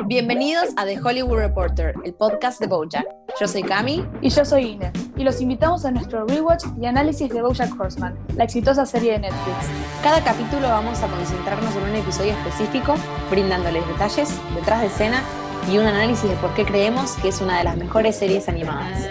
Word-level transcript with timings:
Bienvenidos 0.00 0.70
a 0.76 0.86
The 0.86 0.98
Hollywood 0.98 1.36
Reporter, 1.36 1.94
el 2.02 2.14
podcast 2.14 2.58
de 2.58 2.66
Bojack. 2.66 3.06
Yo 3.38 3.46
soy 3.46 3.62
Cami. 3.62 4.02
Y 4.22 4.30
yo 4.30 4.42
soy 4.42 4.70
Inés. 4.70 4.90
Y 5.16 5.22
los 5.22 5.38
invitamos 5.42 5.84
a 5.84 5.90
nuestro 5.90 6.24
rewatch 6.24 6.64
y 6.80 6.86
análisis 6.86 7.28
de 7.28 7.42
Bojack 7.42 7.78
Horseman, 7.78 8.18
la 8.34 8.44
exitosa 8.44 8.86
serie 8.86 9.12
de 9.12 9.18
Netflix. 9.18 9.68
Cada 10.02 10.24
capítulo 10.24 10.66
vamos 10.68 11.02
a 11.02 11.08
concentrarnos 11.08 11.76
en 11.76 11.82
un 11.82 11.94
episodio 11.94 12.32
específico, 12.32 12.94
brindándoles 13.30 13.86
detalles, 13.86 14.34
detrás 14.54 14.80
de 14.80 14.86
escena 14.86 15.22
y 15.70 15.76
un 15.76 15.84
análisis 15.84 16.28
de 16.28 16.36
por 16.36 16.54
qué 16.54 16.64
creemos 16.64 17.12
que 17.16 17.28
es 17.28 17.42
una 17.42 17.58
de 17.58 17.64
las 17.64 17.76
mejores 17.76 18.16
series 18.16 18.48
animadas. 18.48 19.06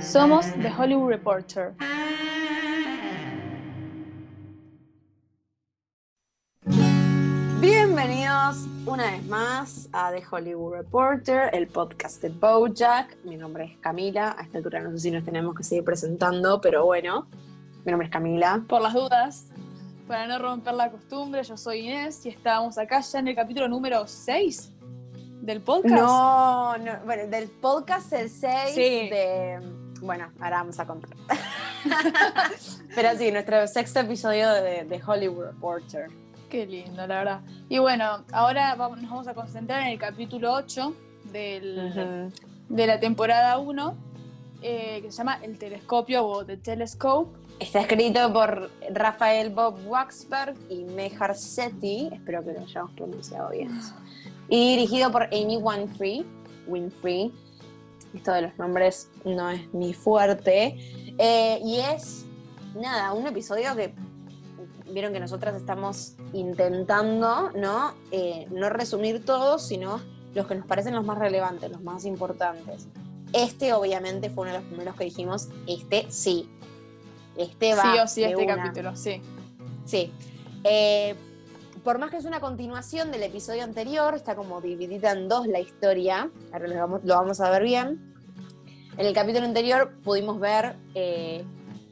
Somos 0.00 0.46
The 0.60 0.72
Hollywood 0.76 1.10
Reporter. 1.10 1.74
Bienvenidos 8.06 8.66
una 8.84 9.12
vez 9.12 9.24
más 9.24 9.88
a 9.90 10.12
The 10.12 10.22
Hollywood 10.30 10.74
Reporter, 10.74 11.48
el 11.54 11.68
podcast 11.68 12.20
de 12.20 12.28
Bojack. 12.28 13.16
Mi 13.24 13.34
nombre 13.38 13.64
es 13.64 13.78
Camila. 13.78 14.36
A 14.38 14.42
esta 14.42 14.58
altura 14.58 14.80
no 14.80 14.90
sé 14.90 14.98
si 14.98 15.10
nos 15.10 15.24
tenemos 15.24 15.54
que 15.56 15.64
seguir 15.64 15.84
presentando, 15.84 16.60
pero 16.60 16.84
bueno, 16.84 17.26
mi 17.82 17.92
nombre 17.92 18.08
es 18.08 18.12
Camila. 18.12 18.62
Por 18.68 18.82
las 18.82 18.92
dudas, 18.92 19.46
para 20.06 20.26
no 20.26 20.38
romper 20.38 20.74
la 20.74 20.90
costumbre, 20.90 21.42
yo 21.44 21.56
soy 21.56 21.86
Inés 21.86 22.26
y 22.26 22.28
estábamos 22.28 22.76
acá 22.76 23.00
ya 23.00 23.20
en 23.20 23.28
el 23.28 23.36
capítulo 23.36 23.68
número 23.68 24.06
6 24.06 24.70
del 25.40 25.62
podcast. 25.62 25.94
No, 25.94 26.76
no, 26.76 26.92
bueno, 27.06 27.26
del 27.28 27.48
podcast 27.48 28.12
el 28.12 28.28
6 28.28 28.74
Sí. 28.74 28.80
de... 29.08 29.60
Bueno, 30.02 30.30
ahora 30.40 30.58
vamos 30.58 30.78
a 30.78 30.86
contar. 30.86 31.10
pero 32.94 33.16
sí, 33.16 33.32
nuestro 33.32 33.66
sexto 33.66 34.00
episodio 34.00 34.50
de 34.50 34.84
The 34.90 35.00
Hollywood 35.06 35.46
Reporter. 35.46 36.23
Qué 36.48 36.66
lindo, 36.66 37.06
la 37.06 37.18
verdad. 37.18 37.40
Y 37.68 37.78
bueno, 37.78 38.24
ahora 38.32 38.74
vamos- 38.76 39.00
nos 39.00 39.10
vamos 39.10 39.28
a 39.28 39.34
concentrar 39.34 39.82
en 39.82 39.88
el 39.88 39.98
capítulo 39.98 40.52
8 40.52 40.94
del, 41.32 42.30
de 42.68 42.86
la 42.86 43.00
temporada 43.00 43.58
1, 43.58 43.96
eh, 44.62 45.00
que 45.02 45.10
se 45.10 45.18
llama 45.18 45.38
El 45.42 45.58
Telescopio 45.58 46.24
o 46.26 46.44
The 46.44 46.56
Telescope. 46.58 47.36
Está 47.58 47.80
escrito 47.80 48.32
por 48.32 48.70
Rafael 48.90 49.50
Bob 49.50 49.76
Waxberg 49.86 50.54
y 50.70 50.84
Mejar 50.84 51.34
Sethi, 51.36 52.08
espero 52.12 52.44
que 52.44 52.52
lo 52.52 52.60
hayamos 52.60 52.90
pronunciado 52.92 53.50
bien. 53.50 53.70
Y 54.48 54.76
dirigido 54.76 55.10
por 55.10 55.24
Amy 55.24 55.56
Winfrey. 55.56 56.24
Winfrey. 56.66 57.32
Esto 58.14 58.32
de 58.32 58.42
los 58.42 58.58
nombres 58.58 59.10
no 59.24 59.50
es 59.50 59.72
mi 59.74 59.92
fuerte. 59.94 60.76
Eh, 61.18 61.60
y 61.64 61.78
es, 61.80 62.26
nada, 62.76 63.12
un 63.12 63.26
episodio 63.26 63.74
que 63.74 63.94
vieron 64.94 65.12
que 65.12 65.20
nosotras 65.20 65.56
estamos 65.56 66.14
intentando, 66.32 67.50
¿no? 67.54 67.92
Eh, 68.12 68.46
no 68.50 68.70
resumir 68.70 69.24
todos, 69.24 69.66
sino 69.66 70.00
los 70.34 70.46
que 70.46 70.54
nos 70.54 70.66
parecen 70.66 70.94
los 70.94 71.04
más 71.04 71.18
relevantes, 71.18 71.70
los 71.70 71.82
más 71.82 72.04
importantes. 72.04 72.86
Este, 73.32 73.72
obviamente, 73.72 74.30
fue 74.30 74.44
uno 74.44 74.52
de 74.52 74.60
los 74.60 74.68
primeros 74.68 74.94
que 74.94 75.04
dijimos, 75.04 75.48
este 75.66 76.06
sí. 76.10 76.48
Este 77.36 77.74
va. 77.74 77.82
Sí 77.82 77.98
o 77.98 78.06
sí, 78.06 78.24
este 78.24 78.36
una. 78.44 78.56
capítulo, 78.56 78.96
sí. 78.96 79.20
Sí. 79.84 80.12
Eh, 80.62 81.14
por 81.82 81.98
más 81.98 82.10
que 82.10 82.16
es 82.16 82.24
una 82.24 82.40
continuación 82.40 83.10
del 83.10 83.24
episodio 83.24 83.64
anterior, 83.64 84.14
está 84.14 84.36
como 84.36 84.60
dividida 84.60 85.10
en 85.10 85.28
dos 85.28 85.46
la 85.48 85.58
historia. 85.58 86.30
Ahora 86.52 86.68
lo 86.68 86.76
vamos, 86.76 87.00
lo 87.04 87.14
vamos 87.14 87.40
a 87.40 87.50
ver 87.50 87.64
bien. 87.64 88.14
En 88.96 89.06
el 89.06 89.12
capítulo 89.12 89.44
anterior 89.44 89.92
pudimos 90.04 90.38
ver 90.38 90.76
eh, 90.94 91.44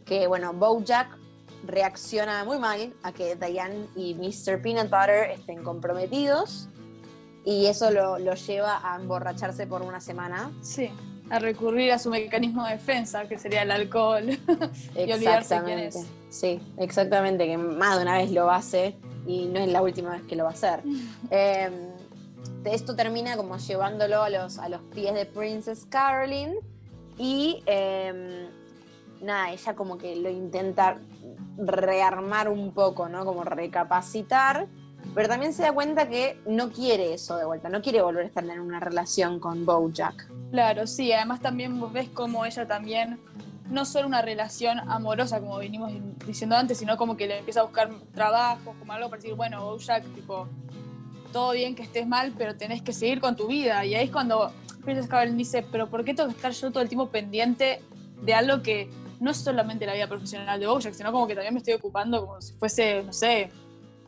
que, 0.05 0.29
bueno, 0.29 0.53
Bojack 0.53 1.19
reacciona 1.65 2.45
muy 2.45 2.59
mal 2.59 2.93
a 3.03 3.13
que 3.13 3.37
Diane 3.37 3.87
y 3.97 4.15
Mr. 4.15 4.61
Peanut 4.61 4.91
Butter 4.91 5.31
estén 5.31 5.63
comprometidos. 5.63 6.69
Y 7.45 7.67
eso 7.67 7.91
lo, 7.91 8.19
lo 8.19 8.35
lleva 8.35 8.81
a 8.85 8.97
emborracharse 8.97 9.67
por 9.67 9.83
una 9.83 10.01
semana. 10.01 10.53
Sí, 10.63 10.91
a 11.33 11.39
recurrir 11.39 11.93
a 11.93 11.99
su 11.99 12.11
mecanismo 12.11 12.65
de 12.67 12.73
defensa, 12.73 13.27
que 13.27 13.39
sería 13.39 13.63
el 13.63 13.71
alcohol. 13.71 14.27
Y 14.95 15.13
olvidarse 15.13 15.61
quién 15.65 15.79
es. 15.79 16.07
Sí, 16.29 16.61
exactamente, 16.77 17.47
que 17.47 17.57
más 17.57 17.97
de 17.97 18.03
una 18.03 18.19
vez 18.19 18.31
lo 18.31 18.51
hace 18.51 18.97
y 19.27 19.47
no 19.47 19.61
es 19.61 19.69
la 19.69 19.83
última 19.83 20.11
vez 20.11 20.23
que 20.23 20.37
lo 20.37 20.45
va 20.45 20.51
a 20.51 20.53
hacer. 20.53 20.83
Eh, 21.31 21.71
esto 22.67 22.95
termina 22.95 23.37
como 23.37 23.57
llevándolo 23.57 24.23
a 24.23 24.29
los, 24.29 24.59
a 24.59 24.69
los 24.69 24.83
pies 24.95 25.15
de 25.15 25.25
Princess 25.25 25.87
Caroline 25.89 26.57
y 27.17 27.63
eh, 27.67 28.49
nada, 29.23 29.51
ella 29.51 29.75
como 29.75 29.97
que 29.99 30.17
lo 30.17 30.29
intenta 30.29 30.99
rearmar 31.57 32.49
un 32.49 32.73
poco, 32.73 33.09
¿no? 33.09 33.25
Como 33.25 33.45
recapacitar, 33.45 34.69
pero 35.15 35.29
también 35.29 35.53
se 35.53 35.63
da 35.63 35.73
cuenta 35.73 36.09
que 36.09 36.41
no 36.47 36.71
quiere 36.71 37.15
eso 37.15 37.37
de 37.37 37.45
vuelta, 37.45 37.69
no 37.69 37.83
quiere 37.83 38.03
volver 38.03 38.25
a 38.25 38.29
estar 38.29 38.45
en 38.45 38.61
una 38.61 38.81
relación 38.81 39.41
con 39.41 39.65
Bojack. 39.65 40.31
Claro, 40.51 40.87
sí, 40.87 41.13
además 41.13 41.41
también 41.41 41.79
vos 41.79 41.93
ves 41.93 42.09
como 42.09 42.45
ella 42.45 42.67
también, 42.67 43.21
no 43.71 43.85
solo 43.85 44.07
una 44.07 44.23
relación 44.23 44.79
amorosa, 44.91 45.41
como 45.41 45.59
venimos 45.59 45.93
diciendo 46.27 46.57
antes, 46.57 46.79
sino 46.79 46.97
como 46.97 47.17
que 47.17 47.27
le 47.27 47.39
empieza 47.39 47.61
a 47.61 47.65
buscar 47.65 47.91
trabajo, 48.15 48.75
como 48.79 48.93
algo 48.93 49.09
para 49.09 49.21
decir, 49.21 49.35
bueno, 49.35 49.65
Bojack, 49.65 50.05
tipo, 50.15 50.49
todo 51.33 51.53
bien 51.53 51.75
que 51.75 51.83
estés 51.83 52.07
mal, 52.07 52.33
pero 52.37 52.57
tenés 52.57 52.83
que 52.83 52.93
seguir 52.93 53.21
con 53.21 53.37
tu 53.37 53.47
vida. 53.47 53.85
Y 53.85 53.95
ahí 53.95 54.05
es 54.05 54.11
cuando 54.11 54.53
Princess 54.85 55.09
Caroline 55.09 55.39
dice, 55.39 55.65
pero 55.71 55.89
¿por 55.89 56.05
qué 56.05 56.15
tengo 56.15 56.29
que 56.29 56.37
estar 56.37 56.53
yo 56.53 56.71
todo 56.71 56.83
el 56.83 56.89
tiempo 56.89 57.09
pendiente 57.09 57.83
de 58.23 58.35
algo 58.35 58.63
que 58.63 58.91
no 59.23 59.31
es 59.31 59.37
solamente 59.37 59.87
la 59.87 59.95
vida 59.95 60.09
profesional 60.09 60.59
de 60.59 60.67
Bojack, 60.67 60.95
sino 60.95 61.13
como 61.13 61.29
que 61.29 61.35
también 61.35 61.55
me 61.55 61.59
estoy 61.59 61.75
ocupando 61.75 62.27
como 62.27 62.41
si 62.43 62.55
fuese, 62.55 63.05
no 63.05 63.13
sé, 63.13 63.51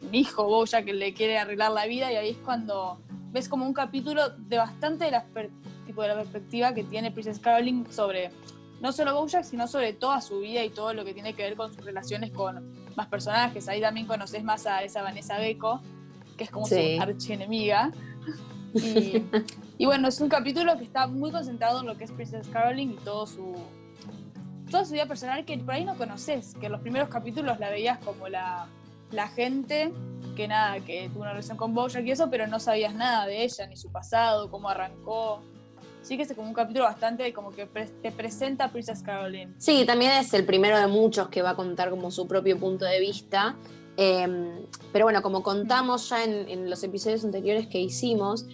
un 0.02 0.12
hijo 0.12 0.44
Bojack 0.44 0.84
que 0.84 0.92
le 0.92 1.14
quiere 1.14 1.38
arreglar 1.38 1.70
la 1.70 1.86
vida 1.86 2.12
y 2.12 2.16
ahí 2.16 2.30
es 2.30 2.36
cuando 2.38 2.98
ves 3.30 3.48
como 3.48 3.64
un 3.64 3.72
capítulo 3.72 4.30
de 4.30 4.58
bastante 4.58 5.04
de 5.04 5.12
la, 5.12 5.24
tipo 5.86 6.02
de 6.02 6.08
la 6.08 6.16
perspectiva 6.16 6.74
que 6.74 6.82
tiene 6.82 7.12
Princess 7.12 7.38
Caroline 7.38 7.84
sobre 7.92 8.30
no 8.80 8.90
solo 8.90 9.14
Bojack, 9.14 9.44
sino 9.44 9.68
sobre 9.68 9.92
toda 9.92 10.20
su 10.20 10.40
vida 10.40 10.64
y 10.64 10.70
todo 10.70 10.92
lo 10.92 11.04
que 11.04 11.14
tiene 11.14 11.32
que 11.34 11.44
ver 11.44 11.54
con 11.54 11.72
sus 11.72 11.84
relaciones 11.84 12.32
con 12.32 12.74
más 12.96 13.06
personajes. 13.06 13.68
Ahí 13.68 13.80
también 13.80 14.08
conoces 14.08 14.42
más 14.42 14.66
a 14.66 14.82
esa 14.82 15.02
Vanessa 15.02 15.38
Bacon, 15.38 15.80
que 16.36 16.42
es 16.42 16.50
como 16.50 16.66
Sí. 16.66 16.96
su 16.96 17.02
archienemiga. 17.02 17.92
Y, 18.74 19.22
y 19.78 19.86
bueno, 19.86 20.08
es 20.08 20.20
un 20.20 20.28
capítulo 20.28 20.76
que 20.76 20.82
está 20.82 21.06
muy 21.06 21.30
concentrado 21.30 21.80
en 21.82 21.86
lo 21.86 21.96
que 21.96 22.02
es 22.02 22.10
Princess 22.10 22.48
Caroline 22.48 22.94
y 22.94 22.96
todo 22.96 23.28
su 23.28 23.54
toda 24.74 24.84
su 24.84 24.94
vida 24.94 25.06
personal 25.06 25.44
que 25.44 25.56
por 25.58 25.72
ahí 25.72 25.84
no 25.84 25.96
conoces, 25.96 26.56
que 26.58 26.66
en 26.66 26.72
los 26.72 26.80
primeros 26.80 27.08
capítulos 27.08 27.60
la 27.60 27.70
veías 27.70 27.96
como 28.00 28.26
la, 28.28 28.66
la 29.12 29.28
gente 29.28 29.92
que 30.34 30.48
nada, 30.48 30.80
que 30.80 31.08
tuvo 31.12 31.22
una 31.22 31.30
relación 31.30 31.56
con 31.56 31.74
Bojack 31.74 32.04
y 32.04 32.10
eso, 32.10 32.28
pero 32.28 32.48
no 32.48 32.58
sabías 32.58 32.92
nada 32.92 33.24
de 33.24 33.44
ella, 33.44 33.68
ni 33.68 33.76
su 33.76 33.92
pasado, 33.92 34.50
cómo 34.50 34.68
arrancó. 34.68 35.42
Sí 36.02 36.16
que 36.16 36.24
es 36.24 36.32
como 36.32 36.48
un 36.48 36.54
capítulo 36.54 36.86
bastante 36.86 37.32
como 37.32 37.52
que 37.52 37.66
te 37.66 38.10
presenta 38.10 38.64
a 38.64 38.72
Princess 38.72 39.00
Caroline. 39.00 39.54
Sí, 39.58 39.84
también 39.86 40.10
es 40.10 40.34
el 40.34 40.44
primero 40.44 40.76
de 40.76 40.88
muchos 40.88 41.28
que 41.28 41.40
va 41.40 41.50
a 41.50 41.54
contar 41.54 41.88
como 41.90 42.10
su 42.10 42.26
propio 42.26 42.58
punto 42.58 42.84
de 42.84 42.98
vista. 42.98 43.54
Eh, 43.96 44.26
pero 44.92 45.04
bueno, 45.04 45.22
como 45.22 45.44
contamos 45.44 46.08
ya 46.08 46.24
en, 46.24 46.48
en 46.48 46.68
los 46.68 46.82
episodios 46.82 47.24
anteriores 47.24 47.68
que 47.68 47.78
hicimos, 47.78 48.44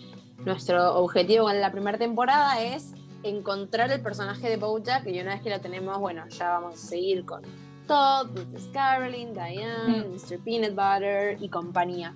nuestro 0.45 0.97
objetivo 0.97 1.47
con 1.47 1.59
la 1.59 1.73
primera 1.73 1.97
temporada 1.97 2.61
es 2.61 2.93
encontrar 3.23 3.91
el 3.91 4.01
personaje 4.01 4.49
de 4.49 4.57
Bojack 4.57 5.07
y 5.07 5.21
una 5.21 5.35
vez 5.35 5.43
que 5.43 5.51
lo 5.51 5.61
tenemos, 5.61 5.99
bueno, 5.99 6.27
ya 6.29 6.51
vamos 6.59 6.75
a 6.75 6.87
seguir 6.89 7.25
con 7.25 7.43
Todd, 7.87 8.31
Princess 8.31 8.69
Caroline, 8.73 9.33
Diane, 9.33 10.05
Mm. 10.07 10.13
Mr. 10.15 10.39
Peanut 10.45 10.71
Butter 10.75 11.37
y 11.43 11.49
compañía. 11.49 12.15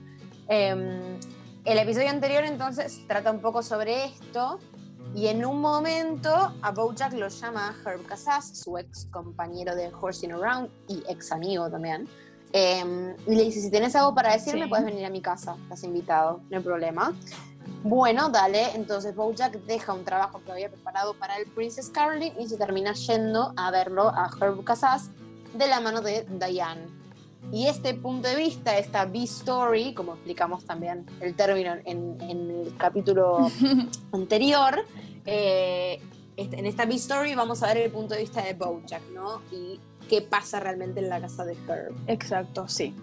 Eh, 0.49 1.19
el 1.65 1.79
episodio 1.79 2.11
anterior 2.11 2.45
entonces 2.45 3.01
trata 3.09 3.31
un 3.31 3.41
poco 3.41 3.63
sobre 3.63 4.05
esto 4.05 4.59
y 5.15 5.29
en 5.29 5.45
un 5.45 5.61
momento 5.61 6.53
a 6.61 6.71
Bojack 6.73 7.13
lo 7.15 7.29
llama 7.29 7.75
Herb 7.85 8.05
Casas, 8.07 8.59
su 8.59 8.77
ex 8.79 9.07
compañero 9.11 9.75
de 9.75 9.91
Horsing 9.93 10.33
Around 10.33 10.69
y 10.89 11.03
ex 11.09 11.33
amigo 11.33 11.71
también. 11.71 12.07
Eh, 12.53 13.17
y 13.27 13.35
le 13.35 13.43
dice, 13.45 13.61
si 13.61 13.71
tenés 13.71 13.97
algo 13.97 14.15
para 14.15 14.33
decirme, 14.33 14.65
Sí. 14.65 14.69
puedes 14.69 14.85
venir 14.85 15.05
a 15.07 15.11
mi 15.11 15.21
casa, 15.21 15.57
estás 15.65 15.83
invitado, 15.83 16.41
no 16.50 16.57
hay 16.59 16.62
problema. 16.62 17.12
Bueno, 17.82 18.28
dale, 18.31 18.75
entonces 18.75 19.14
Bojack 19.14 19.52
deja 19.66 19.93
un 19.93 20.05
trabajo 20.05 20.40
que 20.44 20.52
había 20.52 20.69
preparado 20.70 21.14
para 21.14 21.37
el 21.37 21.46
Princess 21.46 21.90
Caroline 21.90 22.34
y 22.40 22.49
se 22.49 22.56
termina 22.56 22.93
yendo 22.94 23.52
a 23.56 23.70
verlo 23.70 24.08
a 24.08 24.31
Herb 24.40 24.64
Casas 24.64 25.11
de 25.55 25.66
la 25.66 25.81
mano 25.81 26.00
de 26.00 26.25
Diane. 26.28 26.87
Y 27.52 27.66
este 27.66 27.93
punto 27.94 28.26
de 28.28 28.37
vista, 28.37 28.78
esta 28.78 29.05
B-story, 29.05 29.93
como 29.93 30.14
explicamos 30.14 30.64
también 30.64 31.05
el 31.20 31.34
término 31.34 31.75
en, 31.84 32.16
en 32.22 32.50
el 32.50 32.75
capítulo 32.78 33.50
anterior, 34.12 34.84
eh, 35.26 36.00
este- 36.37 36.58
en 36.58 36.66
esta 36.66 36.87
B-story 36.87 37.34
vamos 37.34 37.62
a 37.62 37.66
ver 37.69 37.76
el 37.78 37.90
punto 37.93 38.14
de 38.14 38.20
vista 38.20 38.43
de 38.43 38.55
Bojack, 38.55 39.02
¿no? 39.12 39.43
Y 39.52 39.78
qué 40.08 40.22
pasa 40.22 40.58
realmente 40.58 41.00
en 41.00 41.08
la 41.11 41.20
casa 41.20 41.44
de 41.44 41.52
Herb. 41.69 41.94
Exacto, 42.06 42.66
sí. 42.66 42.94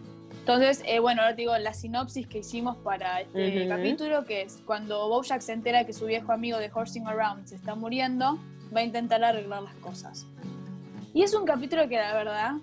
Entonces, 0.41 0.81
eh, 0.87 0.99
bueno, 0.99 1.21
ahora 1.21 1.35
te 1.35 1.43
digo 1.43 1.55
la 1.59 1.71
sinopsis 1.71 2.25
que 2.25 2.39
hicimos 2.39 2.75
para 2.77 3.21
este 3.21 3.67
capítulo, 3.67 4.25
que 4.25 4.41
es 4.41 4.59
cuando 4.65 5.07
Bojack 5.07 5.39
se 5.39 5.53
entera 5.53 5.85
que 5.85 5.93
su 5.93 6.07
viejo 6.07 6.31
amigo 6.31 6.57
de 6.57 6.71
Horsing 6.73 7.05
Around 7.05 7.45
se 7.45 7.55
está 7.55 7.75
muriendo, 7.75 8.39
va 8.75 8.79
a 8.79 8.83
intentar 8.83 9.23
arreglar 9.23 9.61
las 9.61 9.75
cosas. 9.75 10.25
Y 11.13 11.21
es 11.21 11.35
un 11.35 11.45
capítulo 11.45 11.87
que 11.87 11.97
la 11.97 12.15
verdad 12.15 12.53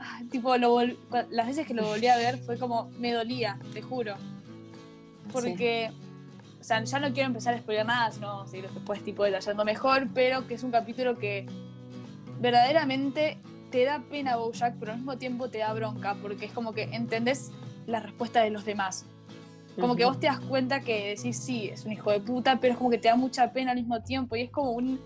ah, 0.00 0.20
tipo, 0.30 0.54
lo 0.58 0.82
las 1.30 1.46
veces 1.46 1.66
que 1.66 1.72
lo 1.72 1.86
volví 1.86 2.08
a 2.08 2.16
ver 2.16 2.36
fue 2.38 2.58
como, 2.58 2.90
me 2.98 3.12
dolía, 3.12 3.58
te 3.72 3.80
juro. 3.80 4.16
Porque, 5.32 5.90
o 6.60 6.64
sea, 6.64 6.84
ya 6.84 7.00
no 7.00 7.10
quiero 7.14 7.28
empezar 7.28 7.54
a 7.54 7.58
spoiler 7.58 7.86
nada, 7.86 8.10
sino 8.10 8.26
vamos 8.26 8.48
a 8.48 8.50
seguir 8.50 8.68
después 8.70 9.02
tipo 9.02 9.24
detallando 9.24 9.64
mejor, 9.64 10.08
pero 10.12 10.46
que 10.46 10.54
es 10.54 10.62
un 10.62 10.70
capítulo 10.70 11.16
que 11.16 11.46
verdaderamente 12.38 13.38
te 13.72 13.84
da 13.84 14.00
pena 14.08 14.36
Bojack, 14.36 14.76
pero 14.78 14.92
al 14.92 14.98
mismo 14.98 15.18
tiempo 15.18 15.48
te 15.48 15.58
da 15.58 15.72
bronca, 15.72 16.16
porque 16.22 16.44
es 16.46 16.52
como 16.52 16.72
que 16.72 16.84
entendés 16.84 17.50
la 17.88 17.98
respuesta 17.98 18.40
de 18.42 18.50
los 18.50 18.64
demás. 18.64 19.04
Como 19.80 19.96
que 19.96 20.04
vos 20.04 20.20
te 20.20 20.26
das 20.26 20.38
cuenta 20.38 20.80
que 20.80 21.16
decís, 21.16 21.38
sí, 21.38 21.68
es 21.70 21.84
un 21.86 21.92
hijo 21.92 22.10
de 22.12 22.20
puta, 22.20 22.60
pero 22.60 22.74
es 22.74 22.78
como 22.78 22.90
que 22.90 22.98
te 22.98 23.08
da 23.08 23.16
mucha 23.16 23.52
pena 23.52 23.70
al 23.72 23.78
mismo 23.78 24.00
tiempo 24.02 24.36
y 24.36 24.42
es 24.42 24.50
como 24.50 24.70
un- 24.72 25.00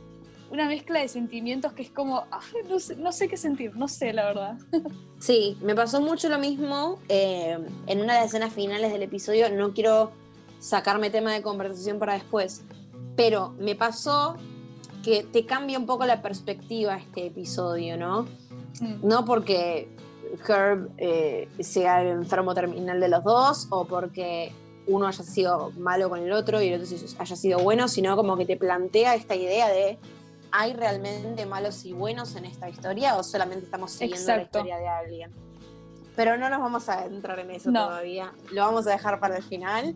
una 0.51 0.67
mezcla 0.67 1.01
de 1.01 1.09
sentimientos 1.09 1.73
que 1.73 1.83
es 1.83 1.91
como, 1.91 2.25
no, 2.69 2.79
sé, 2.81 2.97
no 2.97 3.13
sé 3.13 3.29
qué 3.29 3.37
sentir, 3.37 3.75
no 3.77 3.89
sé, 3.89 4.13
la 4.13 4.25
verdad. 4.27 4.59
Sí, 5.19 5.57
me 5.63 5.75
pasó 5.75 6.03
mucho 6.03 6.29
lo 6.29 6.39
mismo 6.39 6.99
eh, 7.09 7.57
en 7.87 8.01
una 8.03 8.13
de 8.15 8.19
las 8.21 8.27
escenas 8.27 8.53
finales 8.53 8.93
del 8.93 9.03
episodio. 9.03 9.49
No 9.51 9.73
quiero 9.73 10.13
sacarme 10.59 11.09
tema 11.09 11.33
de 11.33 11.41
conversación 11.41 11.99
para 11.99 12.13
después, 12.13 12.65
pero 13.17 13.55
me 13.59 13.75
pasó 13.75 14.37
que 15.03 15.23
te 15.23 15.47
cambia 15.47 15.79
un 15.79 15.87
poco 15.87 16.05
la 16.05 16.21
perspectiva 16.21 16.97
este 16.99 17.27
episodio, 17.29 17.97
¿no? 17.97 18.27
Mm. 18.81 19.07
No 19.07 19.25
porque 19.25 19.89
Herb 20.47 20.91
eh, 20.99 21.49
sea 21.61 22.03
el 22.03 22.09
enfermo 22.09 22.55
terminal 22.55 23.01
de 23.01 23.09
los 23.09 23.25
dos 23.25 23.69
o 23.71 23.85
porque 23.87 24.53
uno 24.87 25.07
haya 25.07 25.25
sido 25.25 25.73
malo 25.79 26.09
con 26.09 26.21
el 26.21 26.33
otro 26.33 26.63
y 26.63 26.69
el 26.69 26.83
otro 26.83 26.97
haya 27.19 27.37
sido 27.37 27.59
bueno, 27.59 27.89
sino 27.89 28.17
como 28.17 28.37
que 28.37 28.47
te 28.47 28.57
plantea 28.57 29.15
esta 29.15 29.35
idea 29.35 29.69
de 29.69 29.99
¿hay 30.53 30.73
realmente 30.73 31.45
malos 31.47 31.85
y 31.85 31.93
buenos 31.93 32.37
en 32.37 32.45
esta 32.45 32.69
historia 32.69 33.17
o 33.17 33.23
solamente 33.23 33.65
estamos 33.65 33.91
siguiendo 33.93 34.37
la 34.37 34.43
historia 34.43 34.77
de 34.79 34.89
alguien? 34.89 35.31
Pero 36.15 36.37
no 36.39 36.49
nos 36.49 36.61
vamos 36.61 36.89
a 36.89 37.05
entrar 37.05 37.39
en 37.41 37.51
eso 37.51 37.71
No. 37.71 37.87
todavía, 37.87 38.33
lo 38.53 38.63
vamos 38.63 38.87
a 38.87 38.91
dejar 38.91 39.21
para 39.21 39.37
el 39.37 39.43
final. 39.43 39.95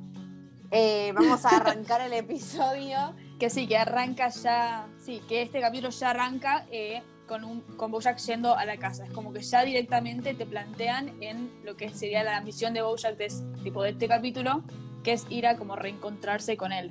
Eh, 0.71 1.12
vamos 1.15 1.44
a 1.47 1.56
arrancar 1.56 2.00
el 2.00 2.12
episodio. 2.12 3.15
Que 3.41 3.49
sí, 3.49 3.67
que 3.67 3.79
arranca 3.79 4.29
ya, 4.29 4.87
sí, 5.03 5.23
que 5.27 5.41
este 5.41 5.62
capítulo 5.62 5.88
ya 5.88 6.11
arranca 6.11 6.67
eh, 6.71 7.03
con, 7.31 7.44
un, 7.44 7.61
con 7.77 7.93
Bojack 7.93 8.19
yendo 8.19 8.56
a 8.56 8.65
la 8.65 8.77
casa. 8.77 9.05
Es 9.06 9.12
como 9.12 9.32
que 9.32 9.41
ya 9.41 9.65
directamente 9.65 10.35
te 10.35 10.44
plantean 10.47 11.12
en 11.23 11.49
lo 11.65 11.77
que 11.77 11.88
sería 11.91 12.25
la 12.25 12.41
misión 12.41 12.75
de 12.75 12.82
Bojack 12.82 13.17
de, 13.17 13.27
es- 13.27 13.44
tipo, 13.62 13.85
de 13.85 13.91
este 13.91 14.09
capítulo, 14.09 14.65
que 15.05 15.12
es 15.12 15.25
ir 15.31 15.47
a 15.47 15.56
como 15.56 15.77
reencontrarse 15.77 16.56
con 16.56 16.73
él. 16.73 16.91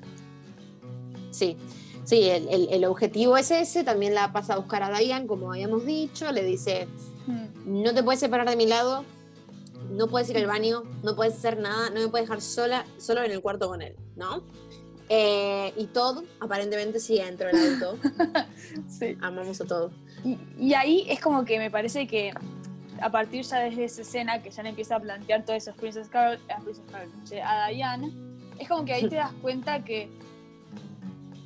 Sí, 1.31 1.57
sí, 2.05 2.23
el, 2.29 2.47
el- 2.47 2.69
el 2.71 2.85
objetivo 2.85 3.35
es 3.35 3.51
ese. 3.51 3.83
También 3.83 4.15
la 4.15 4.31
pasa 4.31 4.53
a 4.53 4.57
buscar 4.57 4.81
a 4.81 4.97
Diane, 4.97 5.27
como 5.27 5.51
habíamos 5.51 5.85
dicho. 5.85 6.31
Le 6.31 6.43
dice, 6.43 6.87
Mm. 7.27 7.83
no 7.83 7.93
te 7.93 8.01
puedes 8.01 8.21
separar 8.21 8.49
de 8.49 8.55
mi 8.55 8.65
lado, 8.65 9.03
no 9.91 10.07
puedes 10.07 10.29
ir 10.29 10.37
al 10.37 10.47
baño, 10.47 10.83
no 11.03 11.15
puedes 11.17 11.33
hacer 11.35 11.59
nada, 11.59 11.89
no 11.89 11.99
me 11.99 12.07
puedes 12.07 12.27
dejar 12.27 12.41
sola, 12.41 12.85
solo 12.97 13.21
en 13.23 13.31
el 13.31 13.41
cuarto 13.41 13.67
con 13.67 13.81
él, 13.81 13.95
¿no? 14.15 14.43
Eh, 15.09 15.73
y 15.75 15.87
Todd 15.87 16.23
aparentemente 16.39 16.99
sigue 16.99 17.25
dentro 17.25 17.47
del 17.47 17.73
auto. 17.73 17.97
Sí. 18.87 19.17
Amamos 19.21 19.59
a 19.61 19.65
Todd. 19.65 19.91
Y, 20.23 20.37
y 20.59 20.73
ahí 20.75 21.05
es 21.09 21.19
como 21.19 21.43
que 21.43 21.57
me 21.57 21.71
parece 21.71 22.05
que 22.05 22.31
a 23.01 23.09
partir 23.09 23.43
ya 23.43 23.59
desde 23.59 23.85
esa 23.85 24.01
escena 24.01 24.41
que 24.41 24.51
ya 24.51 24.63
le 24.63 24.69
empieza 24.69 24.95
a 24.95 24.99
plantear 24.99 25.43
todo 25.45 25.55
eso 25.55 25.73
Princess 25.73 26.09
Carol, 26.09 26.39
a, 26.49 26.59
Princess 26.61 26.85
Carol, 26.91 27.09
che, 27.23 27.41
a 27.41 27.67
Diane, 27.69 28.11
es 28.59 28.67
como 28.67 28.85
que 28.85 28.93
ahí 28.93 29.07
te 29.07 29.15
das 29.15 29.33
cuenta 29.41 29.83
que 29.83 30.09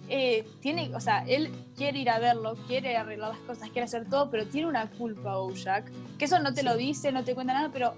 eh, 0.09 0.45
tiene, 0.59 0.93
o 0.95 0.99
sea, 0.99 1.23
él 1.27 1.51
quiere 1.75 1.99
ir 1.99 2.09
a 2.09 2.19
verlo, 2.19 2.55
quiere 2.67 2.97
arreglar 2.97 3.29
las 3.29 3.39
cosas, 3.39 3.69
quiere 3.69 3.85
hacer 3.85 4.09
todo, 4.09 4.29
pero 4.29 4.45
tiene 4.47 4.67
una 4.67 4.89
culpa 4.89 5.37
Bojack, 5.37 5.89
que 6.17 6.25
eso 6.25 6.39
no 6.39 6.53
te 6.53 6.63
lo 6.63 6.75
dice, 6.75 7.11
no 7.11 7.23
te 7.23 7.33
cuenta 7.33 7.53
nada, 7.53 7.69
pero 7.71 7.93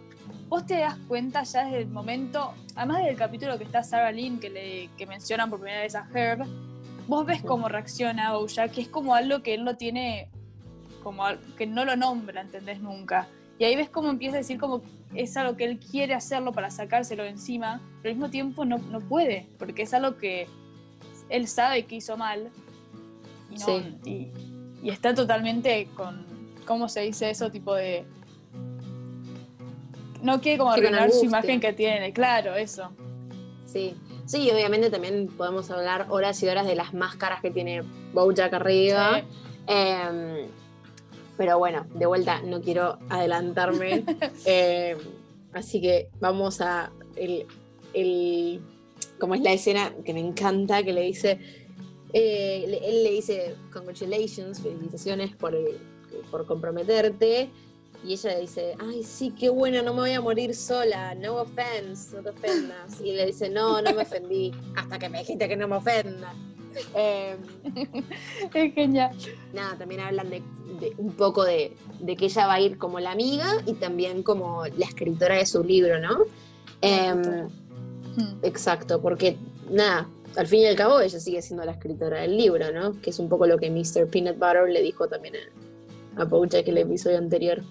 vos 0.47 0.65
te 0.65 0.77
das 0.79 0.97
cuenta 1.07 1.43
ya 1.43 1.65
desde 1.65 1.79
el 1.81 1.87
momento, 1.87 2.53
además 2.75 3.03
del 3.03 3.15
capítulo 3.15 3.57
que 3.57 3.63
está 3.63 3.83
Sarah 3.83 4.11
Lynn, 4.11 4.39
que, 4.39 4.49
le, 4.49 4.89
que 4.97 5.05
mencionan 5.07 5.49
por 5.49 5.59
primera 5.59 5.81
vez 5.81 5.95
a 5.95 6.07
Herb, 6.13 6.45
vos 7.07 7.25
ves 7.25 7.41
cómo 7.41 7.67
reacciona 7.69 8.33
Bojack, 8.33 8.71
que 8.71 8.81
es 8.81 8.87
como 8.87 9.15
algo 9.15 9.41
que 9.43 9.53
él 9.53 9.63
no 9.63 9.75
tiene 9.75 10.29
como 11.03 11.23
que 11.57 11.67
no 11.67 11.85
lo 11.85 11.95
nombra, 11.95 12.41
¿entendés? 12.41 12.79
Nunca. 12.79 13.27
Y 13.59 13.63
ahí 13.63 13.75
ves 13.75 13.89
cómo 13.89 14.09
empieza 14.09 14.35
a 14.37 14.39
decir 14.39 14.59
como 14.59 14.81
es 15.13 15.37
algo 15.37 15.55
que 15.55 15.65
él 15.65 15.79
quiere 15.79 16.13
hacerlo 16.15 16.51
para 16.51 16.71
sacárselo 16.71 17.23
de 17.23 17.29
encima, 17.29 17.79
pero 18.01 18.11
al 18.11 18.15
mismo 18.17 18.29
tiempo 18.31 18.65
no, 18.65 18.79
no 18.79 18.99
puede, 18.99 19.47
porque 19.59 19.83
es 19.83 19.93
algo 19.93 20.17
que 20.17 20.47
él 21.29 21.47
sabe 21.47 21.85
que 21.85 21.95
hizo 21.95 22.17
mal 22.17 22.49
y, 23.51 23.55
no- 23.57 23.65
Sí. 23.65 23.95
y, 24.03 24.31
y 24.87 24.89
está 24.89 25.13
totalmente 25.13 25.87
con, 25.95 26.25
¿cómo 26.65 26.89
se 26.89 27.01
dice 27.01 27.29
eso? 27.29 27.51
Tipo 27.51 27.75
de... 27.75 28.05
No 30.25 30.41
quiere 30.41 30.57
como 30.57 30.71
arruinar 30.71 31.11
su 31.11 31.25
imagen 31.25 31.59
que 31.59 31.73
tiene, 31.73 32.11
claro, 32.13 32.55
eso. 32.55 32.91
Sí. 33.65 33.93
Sí, 34.25 34.49
obviamente 34.51 34.89
también 34.89 35.27
podemos 35.27 35.69
hablar 35.69 36.07
horas 36.09 36.41
y 36.41 36.47
horas 36.47 36.65
de 36.65 36.73
las 36.75 36.93
máscaras 36.95 37.41
que 37.41 37.51
tiene 37.51 37.83
Bojack 38.13 38.51
arriba. 38.53 39.19
Sí. 39.19 39.25
Eh, 39.67 40.47
pero 41.37 41.59
bueno, 41.59 41.85
de 41.93 42.05
vuelta, 42.05 42.41
no 42.41 42.61
quiero 42.61 42.97
adelantarme. 43.09 44.03
Eh, 44.45 44.97
así 45.53 45.79
que 45.81 46.09
vamos 46.19 46.59
a 46.61 46.91
el, 47.15 47.45
el- 47.93 48.61
como 49.19 49.35
es 49.35 49.41
la 49.41 49.51
escena 49.53 49.93
que 50.03 50.13
me 50.13 50.19
encanta, 50.21 50.81
que 50.83 50.91
le 50.93 51.01
dice, 51.01 51.39
eh, 52.13 52.79
él 52.83 53.03
le 53.03 53.11
dice, 53.11 53.55
congratulations, 53.71 54.59
felicitaciones 54.61 55.35
por, 55.35 55.53
el- 55.55 55.77
por 56.31 56.45
comprometerte. 56.47 57.49
Y 58.05 58.13
ella 58.13 58.35
le 58.35 58.41
dice, 58.41 58.75
ay, 58.79 59.03
sí, 59.03 59.31
qué 59.31 59.49
bueno, 59.49 59.81
no 59.81 59.93
me 59.93 60.01
voy 60.01 60.11
a 60.11 60.21
morir 60.21 60.53
sola, 60.55 61.15
no 61.15 61.37
offense, 61.37 62.15
no 62.15 62.21
te 62.21 62.29
ofendas. 62.29 63.01
Y 63.01 63.13
le 63.13 63.25
dice, 63.25 63.49
no, 63.49 63.81
no 63.81 63.93
me 63.93 64.03
ofendí, 64.03 64.51
hasta 64.75 64.99
que 64.99 65.09
me 65.09 65.19
dijiste 65.19 65.47
que 65.47 65.55
no 65.55 65.67
me 65.67 65.77
ofenda. 65.77 66.33
Eh, 66.93 67.35
Es 68.53 68.73
genial. 68.73 69.11
nada, 69.53 69.77
también 69.77 70.01
hablan 70.01 70.29
de, 70.29 70.43
de 70.79 70.93
un 70.97 71.13
poco 71.13 71.43
de, 71.43 71.75
de 71.99 72.15
que 72.15 72.25
ella 72.25 72.47
va 72.47 72.55
a 72.55 72.61
ir 72.61 72.77
como 72.77 72.99
la 72.99 73.11
amiga 73.11 73.47
y 73.65 73.73
también 73.73 74.23
como 74.23 74.65
la 74.65 74.85
escritora 74.85 75.37
de 75.37 75.45
su 75.45 75.63
libro, 75.63 75.99
¿no? 75.99 76.19
Em, 76.81 77.47
exacto, 78.43 79.01
porque 79.01 79.37
nada, 79.71 80.09
al 80.35 80.47
fin 80.47 80.61
y 80.61 80.65
al 80.67 80.75
cabo 80.75 80.99
ella 80.99 81.19
sigue 81.19 81.41
siendo 81.41 81.65
la 81.65 81.71
escritora 81.71 82.21
del 82.21 82.37
libro, 82.37 82.71
¿no? 82.71 82.99
Que 83.01 83.09
es 83.09 83.19
un 83.19 83.29
poco 83.29 83.47
lo 83.47 83.57
que 83.57 83.71
Mr. 83.71 84.07
Peanut 84.09 84.37
Butter 84.37 84.69
le 84.69 84.81
dijo 84.81 85.07
también 85.07 85.35
a, 86.17 86.21
a 86.21 86.25
Bojack 86.25 86.67
el 86.67 86.77
episodio 86.77 87.17
anterior. 87.17 87.63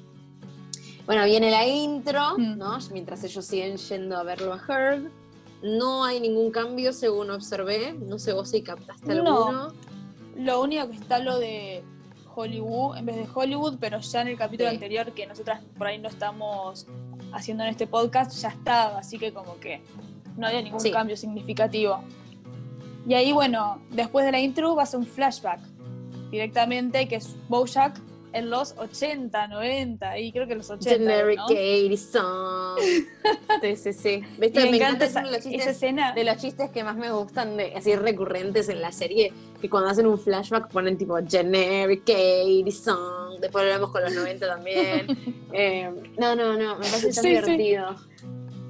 Bueno, 1.06 1.24
viene 1.24 1.50
la 1.50 1.66
intro, 1.66 2.38
Mm. 2.38 2.56
¿no? 2.58 2.78
Mientras 2.92 3.22
ellos 3.24 3.44
siguen 3.44 3.76
yendo 3.76 4.16
a 4.16 4.22
verlo 4.22 4.54
a 4.54 4.60
Herb. 4.66 5.10
No 5.62 6.04
hay 6.04 6.20
ningún 6.20 6.50
cambio 6.50 6.92
según 6.92 7.30
observé. 7.30 7.92
No 7.94 8.18
sé 8.18 8.32
vos 8.32 8.50
si 8.50 8.62
captaste 8.62 9.14
No. 9.14 9.44
alguno. 9.44 9.72
Lo 10.36 10.60
único 10.62 10.88
que 10.90 10.96
está 10.96 11.18
lo 11.18 11.38
de 11.38 11.82
Hollywood 12.34 12.96
en 12.96 13.06
vez 13.06 13.16
de 13.16 13.26
Hollywood, 13.32 13.76
pero 13.78 14.00
ya 14.00 14.22
en 14.22 14.28
el 14.28 14.36
capítulo 14.38 14.68
Sí. 14.70 14.74
anterior 14.76 15.12
que 15.12 15.26
nosotras 15.26 15.62
por 15.78 15.86
ahí 15.86 15.98
no 15.98 16.08
estamos 16.08 16.86
haciendo 17.32 17.64
en 17.64 17.70
este 17.70 17.86
podcast, 17.86 18.32
ya 18.40 18.48
estaba, 18.48 18.98
así 18.98 19.18
que 19.18 19.32
como 19.32 19.58
que 19.60 19.82
no 20.36 20.46
había 20.46 20.60
ningún 20.62 20.80
Sí. 20.80 20.90
cambio 20.90 21.16
significativo. 21.16 22.00
Y 23.06 23.14
ahí, 23.14 23.32
bueno, 23.32 23.80
después 23.90 24.24
de 24.26 24.32
la 24.32 24.40
intro 24.40 24.74
vas 24.74 24.94
a 24.94 24.98
un 24.98 25.06
flashback 25.06 25.60
directamente, 26.30 27.06
que 27.06 27.16
es 27.16 27.36
Bojack 27.48 28.00
en 28.34 28.50
los 28.50 28.74
80, 28.76 29.48
90, 29.48 30.18
y 30.18 30.32
creo 30.32 30.46
que 30.46 30.54
los 30.56 30.68
80. 30.68 30.90
Generic 30.90 31.38
¿no? 31.38 31.46
80 31.46 31.96
song. 31.96 32.78
Sí, 33.62 33.76
sí, 33.76 33.92
sí. 33.92 34.22
¿Viste? 34.38 34.64
me, 34.64 34.70
Me, 34.72 34.76
encanta 34.76 35.06
esa, 35.06 35.22
los 35.22 35.32
esa 35.36 35.48
chistes, 35.50 35.66
escena. 35.68 36.12
de 36.12 36.24
los 36.24 36.36
chistes 36.36 36.70
que 36.70 36.84
más 36.84 36.96
me 36.96 37.10
gustan, 37.10 37.56
de, 37.56 37.72
así 37.74 37.94
recurrentes 37.96 38.68
en 38.68 38.80
la 38.82 38.92
serie, 38.92 39.32
que 39.60 39.70
cuando 39.70 39.88
hacen 39.90 40.06
un 40.06 40.18
flashback 40.18 40.70
ponen 40.70 40.98
tipo 40.98 41.16
Generic 41.26 42.02
80 42.02 42.70
song. 42.70 43.40
Después 43.40 43.64
vemos 43.64 43.90
con 43.90 44.02
los 44.02 44.12
90 44.12 44.46
también. 44.46 45.06
Eh, 45.56 45.88
no, 46.18 46.34
no, 46.34 46.54
no, 46.58 46.74
me 46.74 46.84
parece 46.86 47.12
tan 47.12 47.12
Sí, 47.12 47.20
sí. 47.22 47.28
divertido. 47.28 47.94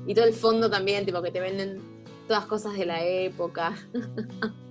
Y 0.07 0.15
todo 0.15 0.27
el 0.27 0.35
fondo 0.35 0.69
también, 0.69 1.07
tipo 1.07 1.23
que 1.23 1.31
te 1.31 1.41
venden 1.41 1.81
todas 2.29 2.45
cosas 2.45 2.75
de 2.75 2.85
la 2.85 3.03
época. 3.03 3.75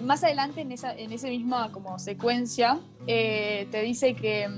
Más 0.00 0.24
adelante 0.24 0.62
en 0.62 0.72
esa, 0.72 0.94
en 0.94 1.12
esa 1.12 1.28
misma 1.28 1.70
como 1.70 1.98
secuencia 1.98 2.78
eh, 3.06 3.66
te 3.70 3.82
dice 3.82 4.14
que 4.14 4.48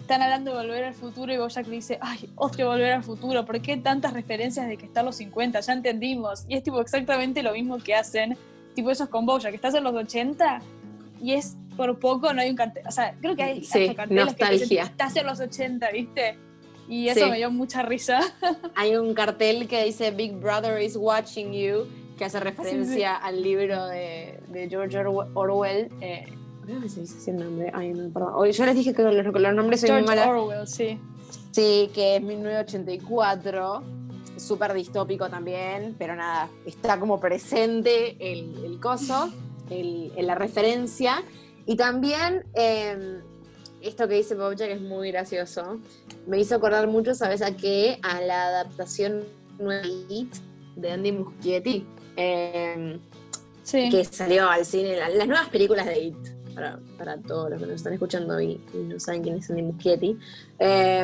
están 0.00 0.22
hablando 0.22 0.52
de 0.54 0.58
volver 0.66 0.84
al 0.84 0.94
futuro 0.94 1.32
y 1.32 1.38
Bojack 1.38 1.66
dice, 1.66 1.98
ay, 2.00 2.28
odio 2.36 2.68
volver 2.68 2.92
al 2.92 3.02
futuro, 3.02 3.44
¿por 3.44 3.60
qué 3.60 3.76
tantas 3.78 4.12
referencias 4.12 4.68
de 4.68 4.76
que 4.76 4.86
están 4.86 5.04
los 5.06 5.16
50? 5.16 5.58
Ya 5.60 5.72
entendimos. 5.72 6.44
Y 6.48 6.56
es 6.56 6.62
tipo 6.62 6.80
exactamente 6.80 7.42
lo 7.42 7.52
mismo 7.52 7.78
que 7.78 7.94
hacen, 7.94 8.36
tipo 8.74 8.90
esos 8.90 9.08
con 9.08 9.24
Bojack, 9.26 9.50
que 9.50 9.56
estás 9.56 9.74
en 9.74 9.82
los 9.84 9.94
80 9.94 10.60
y 11.22 11.32
es 11.32 11.56
por 11.76 11.98
poco 11.98 12.32
no 12.32 12.40
hay 12.42 12.50
un 12.50 12.56
cartel, 12.56 12.84
o 12.86 12.90
sea, 12.90 13.14
creo 13.20 13.34
que 13.34 13.42
hay 13.42 13.64
Sí, 13.64 13.82
hasta 13.82 13.94
carteles 13.94 14.34
que 14.34 14.44
te 14.44 14.50
dicen, 14.52 14.58
nostalgia. 14.60 14.82
estás 14.84 15.16
en 15.16 15.26
los 15.26 15.40
80, 15.40 15.90
¿viste? 15.90 16.38
Y 16.88 17.08
eso 17.08 17.24
Sí. 17.24 17.30
me 17.30 17.36
dio 17.38 17.50
mucha 17.50 17.82
risa. 17.82 18.20
Hay 18.76 18.94
un 18.96 19.12
cartel 19.14 19.66
que 19.66 19.84
dice 19.84 20.10
Big 20.12 20.32
Brother 20.34 20.80
is 20.80 20.96
watching 20.96 21.52
you, 21.52 21.86
que 22.16 22.24
hace 22.24 22.40
referencia 22.40 23.16
al 23.16 23.42
libro 23.42 23.86
de, 23.86 24.40
de 24.48 24.68
George 24.68 24.96
Orwe- 24.98 25.28
Orwell, 25.34 25.90
eh, 26.00 26.24
¿Por 26.58 26.66
qué 26.68 26.74
me 26.80 26.88
se 26.88 27.00
dice 27.02 27.16
así 27.18 27.30
el 27.30 27.36
nombre? 27.36 27.70
Ay, 27.74 27.92
no, 27.92 28.08
perdón. 28.12 28.32
Oye, 28.34 28.50
yo 28.52 28.64
les 28.66 28.74
dije 28.74 28.92
que 28.92 29.02
los, 29.02 29.14
los 29.14 29.54
nombres 29.54 29.80
soy 29.80 29.90
muy 29.90 30.02
George 30.02 30.16
mala. 30.16 30.28
Orwell, 30.30 30.66
sí. 30.66 30.98
Sí, 31.52 31.90
que 31.94 32.16
es 32.16 32.22
1984. 32.22 33.82
Súper 34.36 34.74
distópico 34.74 35.28
también, 35.30 35.94
pero 35.98 36.14
nada, 36.14 36.48
está 36.66 37.00
como 37.00 37.18
presente 37.20 38.16
el, 38.20 38.64
el 38.64 38.80
coso, 38.80 39.30
el, 39.70 40.12
la 40.18 40.34
referencia. 40.34 41.22
Y 41.64 41.76
también 41.76 42.44
eh, 42.54 43.20
esto 43.80 44.06
que 44.08 44.14
dice 44.16 44.34
Bojack 44.34 44.70
es 44.70 44.80
muy 44.82 45.10
gracioso. 45.10 45.78
Me 46.26 46.38
hizo 46.38 46.56
acordar 46.56 46.86
mucho, 46.86 47.14
¿sabes 47.14 47.40
a 47.40 47.56
qué? 47.56 47.98
A 48.02 48.20
la 48.20 48.48
adaptación 48.48 49.22
de 50.76 50.90
Andy 50.92 51.12
Muschietti, 51.12 51.86
eh, 52.16 52.98
Sí. 53.62 53.88
que 53.90 54.04
salió 54.04 54.48
al 54.48 54.64
cine, 54.64 54.96
la- 54.96 55.08
las 55.08 55.26
nuevas 55.26 55.48
películas 55.48 55.86
de 55.86 55.98
It, 56.00 56.16
para, 56.54 56.78
para 56.96 57.16
todos 57.18 57.50
los 57.50 57.60
que 57.60 57.66
nos 57.66 57.74
están 57.76 57.92
escuchando 57.94 58.40
y, 58.40 58.60
y 58.72 58.76
no 58.78 58.98
saben 59.00 59.22
quién 59.22 59.36
es 59.38 59.50
Andy 59.50 59.62
Muschietti. 59.62 60.16
Eh, 60.60 61.00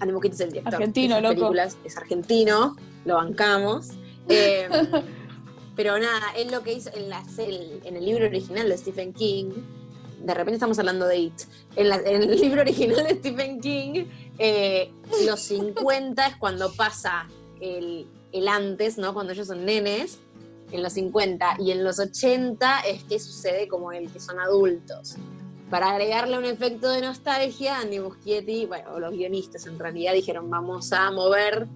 Andy 0.00 0.12
Muschietti 0.12 0.34
es 0.36 0.40
el 0.40 0.48
director 0.52 0.74
Argentino, 0.74 1.14
de 1.16 1.20
esas 1.20 1.22
loco. 1.30 1.34
películas, 1.40 1.76
es 1.84 1.96
argentino, 1.96 2.76
lo 3.04 3.14
bancamos. 3.16 3.88
Eh, 4.28 4.68
pero 5.76 5.98
nada, 5.98 6.22
él 6.36 6.50
lo 6.52 6.62
que 6.62 6.72
hizo 6.74 6.90
en, 6.94 7.08
la, 7.10 7.22
en 7.36 7.96
el 7.96 8.04
libro 8.04 8.26
original 8.26 8.68
de 8.68 8.78
Stephen 8.78 9.12
King, 9.12 9.50
de 10.24 10.32
repente 10.34 10.54
estamos 10.54 10.78
hablando 10.78 11.06
de 11.06 11.18
It, 11.18 11.34
en, 11.76 11.88
la- 11.88 11.96
en 11.96 12.22
el 12.22 12.36
libro 12.40 12.60
original 12.60 13.04
de 13.04 13.14
Stephen 13.16 13.60
King, 13.60 14.04
eh, 14.38 14.90
los 15.26 15.40
50 15.40 16.26
es 16.28 16.36
cuando 16.36 16.72
pasa 16.72 17.26
el, 17.60 18.06
el 18.32 18.46
antes, 18.48 18.98
¿no? 18.98 19.12
Cuando 19.12 19.32
ellos 19.32 19.48
son 19.48 19.64
nenes, 19.64 20.20
en 20.72 20.82
los 20.82 20.92
50, 20.94 21.56
y 21.60 21.70
en 21.70 21.84
los 21.84 21.98
80 21.98 22.80
es 22.80 23.04
que 23.04 23.18
sucede 23.18 23.68
como 23.68 23.92
el 23.92 24.10
que 24.10 24.20
son 24.20 24.38
adultos. 24.40 25.16
Para 25.70 25.90
agregarle 25.90 26.38
un 26.38 26.44
efecto 26.44 26.90
de 26.90 27.00
nostalgia, 27.00 27.78
Andy 27.78 27.98
Muschietti, 28.00 28.66
bueno, 28.66 28.92
o 28.94 29.00
los 29.00 29.12
guionistas 29.12 29.66
en 29.66 29.78
realidad 29.78 30.12
dijeron, 30.12 30.48
vamos 30.50 30.92
a 30.92 31.10
mover, 31.10 31.66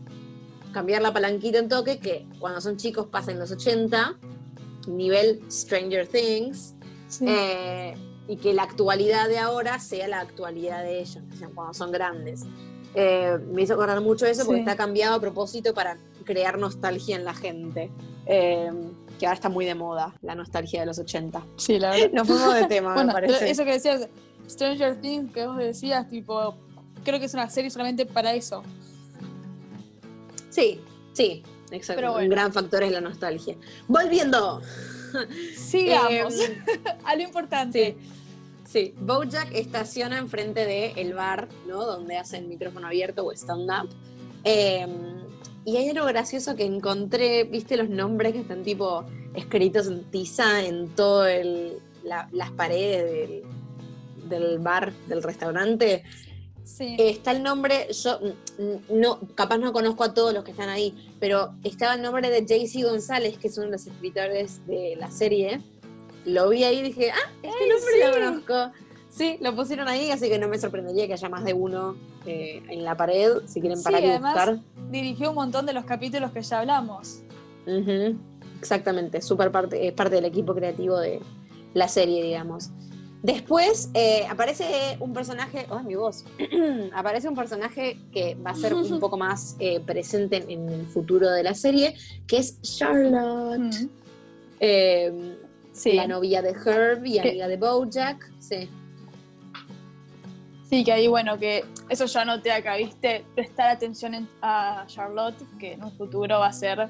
cambiar 0.73 1.03
la 1.03 1.13
palanquita 1.13 1.59
en 1.59 1.69
toque, 1.69 1.99
que 1.99 2.27
cuando 2.39 2.61
son 2.61 2.77
chicos 2.77 3.07
pasa 3.07 3.31
en 3.33 3.39
los 3.39 3.51
80, 3.51 4.17
nivel 4.87 5.41
Stranger 5.51 6.07
Things, 6.07 6.75
sí. 7.09 7.25
eh, 7.27 7.95
y 8.29 8.37
que 8.37 8.53
la 8.53 8.65
actualidad 8.65 9.29
de 9.29 9.39
ahora 9.39 9.79
sea 9.79 10.07
la 10.09 10.21
actualidad 10.21 10.83
de 10.83 11.01
ellos, 11.01 11.23
cuando 11.55 11.73
son 11.75 11.91
grandes. 11.91 12.43
Eh, 12.95 13.39
me 13.53 13.63
hizo 13.63 13.75
acordar 13.75 14.01
mucho 14.01 14.27
eso 14.27 14.45
porque 14.45 14.59
Sí. 14.63 14.69
está 14.69 14.77
cambiado 14.77 15.15
a 15.15 15.21
propósito 15.21 15.73
para 15.75 15.99
crear 16.29 16.59
nostalgia 16.59 17.17
en 17.17 17.25
la 17.25 17.33
gente, 17.33 17.91
eh, 18.27 18.71
que 19.19 19.27
ahora 19.27 19.35
está 19.35 19.49
muy 19.49 19.65
de 19.65 19.75
moda, 19.75 20.15
la 20.21 20.35
nostalgia 20.35 20.81
de 20.81 20.87
los 20.87 20.99
80. 20.99 21.43
Sí, 21.57 21.79
la 21.79 21.91
verdad. 21.91 22.11
Nos 22.13 22.29
fuimos 22.29 22.55
de 22.55 22.67
tema, 22.67 22.93
Bueno, 22.95 23.09
me 23.09 23.13
parece. 23.15 23.51
eso 23.51 23.65
que 23.65 23.73
decías, 23.73 24.07
Stranger 24.47 25.01
Things, 25.01 25.33
que 25.33 25.47
vos 25.47 25.57
decías, 25.57 26.07
tipo, 26.11 26.55
creo 27.03 27.19
que 27.19 27.25
es 27.25 27.33
una 27.33 27.49
serie 27.49 27.71
solamente 27.71 28.05
para 28.05 28.35
eso. 28.35 28.63
Sí, 30.51 30.83
sí, 31.15 31.43
exacto. 31.71 32.01
Pero 32.01 32.13
bueno. 32.13 32.27
Un 32.27 32.31
gran 32.31 32.53
factor 32.53 32.83
es 32.83 32.93
la 32.93 33.01
nostalgia. 33.01 33.57
Volviendo. 33.87 34.61
Sigamos 35.57 36.35
Eh, 36.41 36.63
a 37.05 37.17
lo 37.17 37.23
importante. 37.23 37.97
Sí. 37.99 38.19
Sí, 38.71 38.95
Bojack 39.01 39.55
estaciona 39.55 40.19
enfrente 40.19 40.67
del 40.67 41.15
bar, 41.15 41.49
¿no? 41.67 41.87
Donde 41.87 42.19
hacen 42.19 42.51
micrófono 42.51 42.87
abierto 42.87 43.25
o 43.25 43.33
stand-up. 43.33 43.89
Eh, 44.45 44.87
y 45.69 45.77
hay 45.77 45.91
algo 45.91 46.07
gracioso 46.07 46.57
que 46.57 46.65
encontré, 46.65 47.45
¿viste 47.45 47.77
los 47.77 47.91
nombres 47.91 48.33
que 48.33 48.41
están 48.41 48.63
tipo 48.63 49.05
escritos 49.35 49.87
en 49.87 50.03
tiza 50.11 50.65
en 50.65 50.89
todas 50.95 51.45
las 52.33 52.51
paredes 52.53 53.05
del, 53.05 53.43
del 54.31 54.59
bar, 54.61 54.95
del 55.09 55.23
restaurante? 55.23 56.05
Sí. 56.65 56.97
Está 56.99 57.33
el 57.33 57.43
nombre, 57.43 57.87
yo 57.93 58.19
no, 58.89 59.21
capaz 59.35 59.59
no 59.59 59.75
conozco 59.75 60.05
a 60.05 60.15
todos 60.15 60.33
los 60.33 60.43
que 60.43 60.53
están 60.53 60.71
ahí, 60.71 60.95
pero 61.21 61.53
estaba 61.63 61.97
el 61.97 62.03
nombre 62.03 62.31
de 62.31 62.47
JC 62.47 62.85
González, 62.85 63.37
que 63.37 63.49
es 63.49 63.59
uno 63.59 63.67
de 63.67 63.73
los 63.73 63.87
escritores 63.87 64.67
de 64.67 64.97
la 64.97 65.11
serie. 65.11 65.61
Lo 66.25 66.49
vi 66.49 66.65
ahí 66.65 66.79
y 66.79 66.83
dije, 66.83 67.11
ah, 67.11 67.31
este 67.43 67.59
Ay, 67.63 67.69
nombre 67.69 67.93
sí. 67.93 68.01
lo 68.07 68.13
conozco. 68.13 68.73
Sí, 69.19 69.37
lo 69.41 69.55
pusieron 69.57 69.89
ahí, 69.89 70.11
así 70.13 70.29
que 70.29 70.39
no 70.39 70.47
me 70.49 70.59
sorprendería 70.59 71.09
que 71.09 71.15
haya 71.15 71.29
más 71.29 71.45
de 71.45 71.53
uno 71.53 71.97
eh, 72.25 72.63
en 72.69 72.85
la 72.85 72.97
pared, 72.97 73.33
si 73.47 73.61
quieren 73.61 73.77
Sí, 73.79 73.83
parar 73.85 74.03
y 74.03 74.07
además- 74.07 74.35
buscar. 74.35 74.59
Dirigió 74.93 75.31
un 75.31 75.35
montón 75.35 75.67
de 75.67 75.73
los 75.73 75.85
capítulos 75.85 76.31
que 76.31 76.41
ya 76.41 76.61
hablamos. 76.61 77.19
Exactamente, 78.61 79.21
súper 79.21 79.51
parte, 79.51 79.87
es 79.89 79.93
parte 79.93 80.15
del 80.17 80.25
equipo 80.25 80.55
creativo 80.55 80.99
de 80.99 81.21
la 81.75 81.89
serie, 81.89 82.23
digamos. 82.23 82.71
Después 83.23 83.91
eh, 83.95 84.25
aparece 84.31 84.97
un 85.01 85.13
personaje, 85.13 85.67
¡ay, 85.69 85.85
mi 85.85 85.97
voz! 85.97 86.25
aparece 86.95 87.29
un 87.29 87.35
personaje 87.35 87.99
que 88.13 88.37
va 88.37 88.53
a 88.53 88.55
ser 88.55 88.75
un 88.75 89.01
poco 89.01 89.17
más 89.19 89.57
eh, 89.59 89.81
presente 89.81 90.37
en, 90.37 90.49
en 90.51 90.69
el 90.69 90.87
futuro 90.87 91.29
de 91.31 91.43
la 91.43 91.55
serie, 91.55 91.95
que 92.27 92.39
es 92.39 92.61
Charlotte, 92.63 93.59
Mm. 93.59 93.89
eh, 94.61 95.37
Sí. 95.73 95.93
la 95.93 96.09
novia 96.09 96.43
de 96.43 96.51
Herb 96.51 97.05
y 97.07 97.21
Que- 97.21 97.29
amiga 97.31 97.47
de 97.49 97.57
Bojack. 97.57 98.33
Sí. 98.41 98.69
Sí, 100.69 100.85
que 100.85 100.93
ahí, 100.93 101.09
bueno, 101.09 101.39
que 101.39 101.65
eso 101.89 102.05
yo 102.07 102.21
anoté 102.21 102.53
acá, 102.53 102.77
¿viste? 102.77 103.25
Prestar 103.35 103.71
atención 103.71 104.15
en- 104.15 104.29
a 104.43 104.85
Charlotte, 104.87 105.43
que 105.59 105.73
en 105.73 105.85
un 105.85 105.93
futuro 105.93 106.41
va 106.41 106.49
a 106.49 106.53
ser 106.53 106.89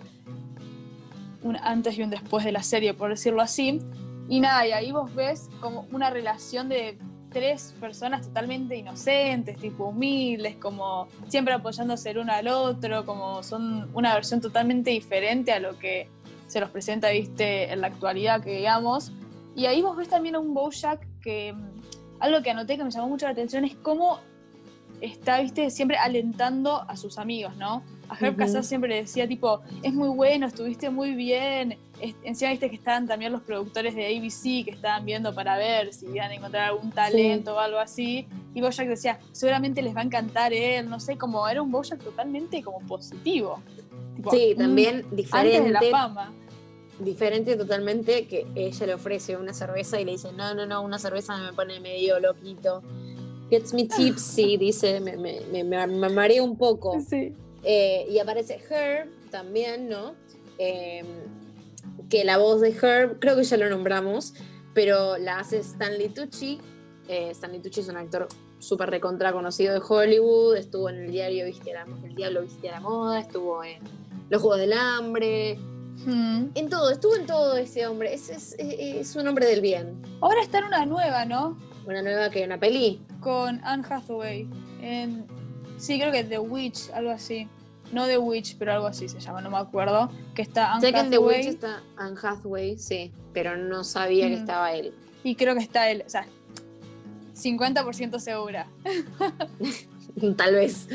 un 1.42 1.56
antes 1.56 1.96
y 1.96 2.02
un 2.02 2.10
después 2.10 2.44
de 2.44 2.50
la 2.52 2.62
serie, 2.62 2.92
por 2.94 3.10
decirlo 3.10 3.40
así. 3.40 3.80
Y 4.28 4.40
nada, 4.40 4.66
y 4.66 4.72
ahí 4.72 4.90
vos 4.90 5.14
ves 5.14 5.48
como 5.60 5.86
una 5.92 6.10
relación 6.10 6.68
de 6.68 6.98
tres 7.30 7.74
personas 7.78 8.26
totalmente 8.26 8.74
inocentes, 8.76 9.56
tipo 9.58 9.84
humildes, 9.86 10.56
como 10.56 11.06
siempre 11.28 11.54
apoyándose 11.54 12.10
el 12.10 12.18
uno 12.18 12.32
al 12.32 12.48
otro, 12.48 13.04
como 13.06 13.42
son 13.42 13.88
una 13.94 14.12
versión 14.14 14.40
totalmente 14.40 14.90
diferente 14.90 15.52
a 15.52 15.60
lo 15.60 15.78
que 15.78 16.08
se 16.48 16.58
los 16.60 16.70
presenta, 16.70 17.10
viste, 17.10 17.70
en 17.72 17.80
la 17.82 17.86
actualidad, 17.88 18.42
que 18.42 18.56
digamos. 18.56 19.12
Y 19.54 19.66
ahí 19.66 19.82
vos 19.82 19.96
ves 19.96 20.08
también 20.08 20.34
a 20.34 20.38
un 20.40 20.54
Bojack 20.54 21.06
que 21.20 21.52
mm, 21.52 21.77
algo 22.20 22.42
que 22.42 22.50
anoté 22.50 22.76
que 22.76 22.84
me 22.84 22.90
llamó 22.90 23.08
mucho 23.08 23.26
la 23.26 23.32
atención 23.32 23.64
es 23.64 23.74
cómo 23.76 24.20
está, 25.00 25.40
viste, 25.40 25.70
siempre 25.70 25.96
alentando 25.96 26.82
a 26.88 26.96
sus 26.96 27.18
amigos, 27.18 27.56
¿no? 27.56 27.82
A 28.08 28.14
Herb 28.16 28.30
Ujú. 28.30 28.38
Casas 28.38 28.66
siempre 28.66 28.88
le 28.90 28.96
decía, 29.02 29.28
tipo, 29.28 29.60
es 29.82 29.92
muy 29.92 30.08
bueno, 30.08 30.46
estuviste 30.46 30.90
muy 30.90 31.12
bien. 31.14 31.78
Es- 32.00 32.14
Encima, 32.24 32.50
viste 32.50 32.68
que 32.70 32.76
estaban 32.76 33.06
también 33.06 33.30
los 33.32 33.42
productores 33.42 33.94
de 33.94 34.06
ABC 34.06 34.64
que 34.64 34.70
estaban 34.72 35.04
viendo 35.04 35.34
para 35.34 35.56
ver 35.56 35.92
si 35.92 36.06
iban 36.06 36.30
a 36.30 36.34
encontrar 36.34 36.70
algún 36.70 36.90
talento 36.90 37.54
o 37.54 37.58
algo 37.58 37.78
así. 37.78 38.26
Y 38.54 38.60
Bojack 38.60 38.88
decía, 38.88 39.18
seguramente 39.32 39.82
les 39.82 39.94
va 39.94 40.00
a 40.00 40.04
encantar 40.04 40.52
él, 40.52 40.88
no 40.88 40.98
sé, 40.98 41.16
como 41.16 41.46
era 41.48 41.62
un 41.62 41.70
Bojack 41.70 42.02
totalmente 42.02 42.62
como 42.62 42.80
positivo. 42.80 43.60
Tipo, 44.16 44.30
Sí, 44.32 44.54
también 44.56 44.96
Antes 44.96 45.10
de 45.10 45.16
diferente. 45.16 45.70
la 45.70 45.82
fama. 45.90 46.32
Diferente 47.00 47.56
totalmente 47.56 48.26
que 48.26 48.46
ella 48.54 48.86
le 48.86 48.94
ofrece 48.94 49.36
una 49.36 49.52
cerveza 49.54 50.00
y 50.00 50.04
le 50.04 50.12
dice, 50.12 50.32
no, 50.32 50.54
no, 50.54 50.66
no, 50.66 50.82
una 50.82 50.98
cerveza 50.98 51.36
me 51.38 51.52
pone 51.52 51.80
medio 51.80 52.18
loquito. 52.20 52.82
Gets 53.50 53.72
me 53.74 53.84
tipsy, 53.86 54.56
dice, 54.58 55.00
me, 55.00 55.16
me, 55.16 55.40
me, 55.52 55.64
me- 55.64 56.08
mareo 56.08 56.44
un 56.44 56.56
poco. 56.58 56.98
Sí. 57.00 57.34
Eh, 57.62 58.06
y 58.10 58.18
aparece 58.18 58.60
Herb 58.70 59.08
también, 59.30 59.88
¿no? 59.88 60.14
Eh, 60.58 61.04
que 62.08 62.24
la 62.24 62.38
voz 62.38 62.60
de 62.60 62.70
Herb, 62.70 63.18
creo 63.20 63.36
que 63.36 63.44
ya 63.44 63.56
lo 63.56 63.68
nombramos, 63.68 64.34
pero 64.74 65.18
la 65.18 65.38
hace 65.40 65.58
Stanley 65.58 66.08
Tucci. 66.08 66.58
Eh, 67.08 67.30
Stanley 67.30 67.60
Tucci 67.60 67.80
es 67.80 67.88
un 67.88 67.96
actor 67.96 68.28
súper 68.58 68.90
recontra 68.90 69.32
conocido 69.32 69.72
de 69.72 69.80
Hollywood, 69.86 70.56
estuvo 70.56 70.88
en 70.90 70.96
el 71.04 71.10
diario 71.12 71.46
Viste 71.46 71.74
a 71.76 71.86
la, 71.86 71.96
El 72.06 72.14
Diablo 72.14 72.42
Viste 72.42 72.68
a 72.68 72.72
la 72.72 72.80
Moda, 72.80 73.20
estuvo 73.20 73.62
en 73.62 73.78
Los 74.30 74.42
Juegos 74.42 74.58
del 74.60 74.72
Hambre, 74.72 75.58
Mm. 76.06 76.46
en 76.54 76.68
todo, 76.70 76.90
estuvo 76.90 77.16
en 77.16 77.26
todo 77.26 77.56
ese 77.56 77.86
hombre, 77.86 78.14
es, 78.14 78.28
es, 78.30 78.54
es 78.58 79.16
un 79.16 79.26
hombre 79.28 79.46
del 79.46 79.60
bien. 79.60 80.00
Ahora 80.20 80.40
está 80.42 80.58
en 80.58 80.64
una 80.64 80.86
nueva, 80.86 81.24
¿no? 81.24 81.58
Una 81.86 82.02
nueva 82.02 82.30
que 82.30 82.44
una 82.44 82.58
peli. 82.58 83.00
con 83.20 83.60
Anne 83.64 83.84
Hathaway. 83.88 84.48
En, 84.80 85.26
sí, 85.78 85.98
creo 85.98 86.12
que 86.12 86.22
The 86.24 86.38
Witch, 86.38 86.90
algo 86.94 87.10
así. 87.10 87.48
No 87.92 88.06
The 88.06 88.18
Witch, 88.18 88.56
pero 88.58 88.72
algo 88.74 88.86
así 88.86 89.08
se 89.08 89.18
llama, 89.18 89.40
no 89.40 89.50
me 89.50 89.56
acuerdo. 89.58 90.10
Que 90.34 90.42
está 90.42 90.72
Anne 90.74 90.80
Sé 90.82 90.92
que 90.92 91.00
en 91.00 91.10
The 91.10 91.16
Hathaway 91.16 91.36
Witch 91.38 91.46
está 91.48 91.82
Anne 91.96 92.16
Hathaway, 92.22 92.78
sí, 92.78 93.12
pero 93.32 93.56
no 93.56 93.82
sabía 93.84 94.28
que 94.28 94.36
Mm. 94.36 94.40
estaba 94.40 94.72
él. 94.74 94.92
y 95.24 95.34
creo 95.34 95.54
que 95.54 95.62
está 95.62 95.90
él. 95.90 96.04
O 96.06 96.10
sea, 96.10 96.26
50% 97.34 98.18
segura. 98.20 98.66
Tal 100.36 100.54
vez. 100.54 100.88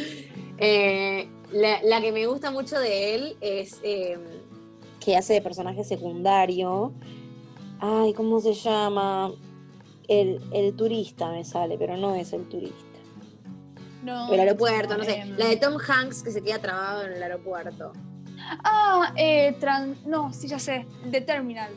Eh, 0.58 1.28
la, 1.52 1.82
la 1.84 2.02
que 2.02 2.12
me 2.12 2.26
gusta 2.28 2.52
mucho 2.52 2.80
de 2.80 3.16
él 3.16 3.38
es 3.42 3.80
eh, 3.84 4.18
que 5.04 5.18
hace 5.18 5.34
de 5.34 5.42
personaje 5.42 5.84
secundario. 5.84 6.94
Ay, 7.80 8.14
¿cómo 8.14 8.40
se 8.40 8.54
llama? 8.54 9.32
El, 10.08 10.42
el 10.52 10.76
turista 10.76 11.30
me 11.32 11.44
sale, 11.44 11.78
pero 11.78 11.98
no 11.98 12.16
es 12.16 12.34
el 12.34 12.48
turista. 12.48 12.78
No, 14.04 14.32
El 14.34 14.40
aeropuerto, 14.40 14.98
no 14.98 15.04
sé. 15.04 15.20
em, 15.20 15.38
La 15.38 15.48
de 15.48 15.56
Tom 15.58 15.78
Hanks 15.80 16.24
que 16.24 16.32
se 16.32 16.42
queda 16.42 16.60
trabado 16.60 17.04
en 17.06 17.14
el 17.14 17.24
aeropuerto. 17.24 17.94
Ah, 18.64 19.14
eh, 19.16 19.56
tran- 19.60 19.96
no, 20.06 20.34
sí, 20.34 20.48
ya 20.48 20.60
sé. 20.60 20.86
The 21.10 21.22
Terminal. 21.22 21.72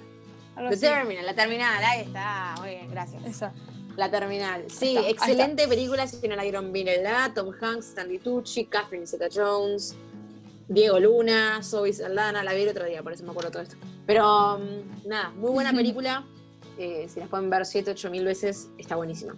The 0.56 0.66
así. 0.68 0.80
Terminal, 0.80 1.25
la 1.26 1.35
terminal, 1.35 1.85
ahí 1.85 2.00
está. 2.02 2.54
Muy 2.59 2.71
bien, 2.71 2.90
gracias. 2.90 3.25
Esa. 3.25 3.52
La 3.97 4.11
terminal. 4.11 4.64
Sí, 4.68 4.97
está, 4.97 5.09
excelente 5.09 5.68
película. 5.68 6.06
Si 6.06 6.26
no 6.26 6.35
la 6.35 6.42
vieron, 6.42 6.73
mírenla. 6.73 7.33
Tom 7.35 7.50
Hanks, 7.61 7.88
Stanley 7.90 8.18
Tucci, 8.18 8.64
Catherine 8.66 9.06
Zeta 9.06 9.28
Jones, 9.33 9.95
Diego 10.68 10.99
Luna, 10.99 11.61
Zoe 11.62 11.92
Saldana. 11.92 12.42
La 12.42 12.52
vi 12.54 12.62
el 12.62 12.68
otro 12.70 12.85
día, 12.85 13.02
por 13.02 13.12
eso 13.12 13.25
me 13.25 13.30
acuerdo 13.30 13.50
todo 13.50 13.62
esto. 13.62 13.76
Pero 14.06 14.58
mm, 14.58 15.08
nada, 15.08 15.30
muy 15.30 15.50
buena 15.50 15.73
película. 15.73 16.25
Eh, 16.78 17.06
si 17.08 17.20
las 17.20 17.28
pueden 17.28 17.49
ver 17.49 17.64
7, 17.64 17.92
8 17.92 18.11
mil 18.11 18.25
veces, 18.25 18.68
está 18.76 18.96
buenísima. 18.96 19.35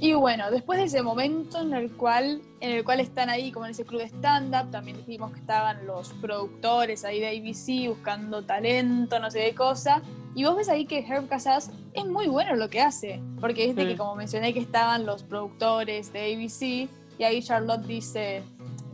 Y 0.00 0.12
bueno, 0.14 0.50
después 0.50 0.78
de 0.80 0.86
ese 0.86 1.02
momento 1.02 1.60
en 1.60 1.72
el 1.72 1.92
cual, 1.92 2.42
en 2.60 2.72
el 2.72 2.84
cual 2.84 2.98
están 2.98 3.30
ahí 3.30 3.52
como 3.52 3.64
en 3.66 3.70
ese 3.70 3.84
club 3.84 4.00
de 4.00 4.08
stand-up, 4.08 4.70
también 4.72 4.96
dijimos 4.96 5.32
que 5.32 5.38
estaban 5.38 5.86
los 5.86 6.08
productores 6.14 7.04
ahí 7.04 7.20
de 7.20 7.28
ABC 7.28 7.88
buscando 7.94 8.42
talento, 8.42 9.20
no 9.20 9.30
sé 9.30 9.44
qué 9.44 9.54
cosa. 9.54 10.02
Y 10.34 10.44
vos 10.44 10.56
ves 10.56 10.68
ahí 10.68 10.84
que 10.84 10.98
Herb 10.98 11.28
Casas 11.28 11.70
es 11.92 12.04
muy 12.06 12.26
bueno 12.26 12.56
lo 12.56 12.68
que 12.68 12.80
hace. 12.80 13.22
Porque 13.40 13.66
viste 13.66 13.84
Mm. 13.84 13.88
que 13.88 13.96
como 13.96 14.16
mencioné 14.16 14.52
que 14.52 14.58
estaban 14.60 15.06
los 15.06 15.22
productores 15.22 16.12
de 16.12 16.34
ABC, 16.34 16.88
y 17.16 17.22
ahí 17.22 17.40
Charlotte 17.40 17.86
dice, 17.86 18.42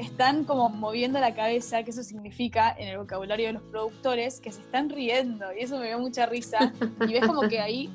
están 0.00 0.44
como 0.44 0.70
moviendo 0.70 1.20
la 1.20 1.34
cabeza, 1.34 1.82
que 1.82 1.90
eso 1.90 2.02
significa 2.02 2.74
en 2.76 2.88
el 2.88 2.98
vocabulario 2.98 3.48
de 3.48 3.52
los 3.54 3.62
productores 3.62 4.40
que 4.40 4.50
se 4.50 4.60
están 4.60 4.88
riendo. 4.88 5.46
Y 5.52 5.62
eso 5.62 5.78
me 5.78 5.88
dio 5.88 5.98
mucha 5.98 6.26
risa. 6.26 6.72
Y 7.06 7.12
ves 7.12 7.26
como 7.26 7.42
que 7.42 7.60
ahí 7.60 7.90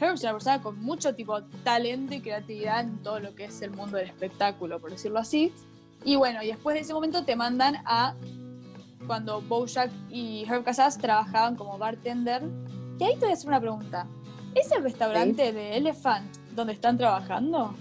Herb 0.00 0.14
es 0.14 0.22
una 0.22 0.32
persona 0.32 0.62
con 0.62 0.80
mucho 0.80 1.14
tipo 1.14 1.42
talento 1.64 2.14
y 2.14 2.20
creatividad 2.20 2.80
en 2.80 3.02
todo 3.02 3.20
lo 3.20 3.34
que 3.34 3.46
es 3.46 3.60
el 3.62 3.70
mundo 3.70 3.96
del 3.96 4.08
espectáculo, 4.08 4.80
por 4.80 4.90
decirlo 4.90 5.18
así. 5.18 5.52
Y 6.04 6.16
bueno, 6.16 6.42
y 6.42 6.48
después 6.48 6.74
de 6.74 6.80
ese 6.80 6.94
momento 6.94 7.24
te 7.24 7.36
mandan 7.36 7.76
a 7.84 8.14
cuando 9.06 9.40
Bojack 9.42 9.90
y 10.10 10.44
Herb 10.48 10.64
Casas 10.64 10.98
trabajaban 10.98 11.56
como 11.56 11.76
bartender. 11.76 12.42
Y 12.98 13.04
ahí 13.04 13.14
te 13.14 13.20
voy 13.20 13.30
a 13.30 13.32
hacer 13.32 13.48
una 13.48 13.60
pregunta. 13.60 14.06
¿Es 14.54 14.70
el 14.70 14.82
restaurante 14.82 15.52
de 15.52 15.76
Elephant 15.76 16.36
donde 16.54 16.74
están 16.74 16.98
trabajando? 16.98 17.74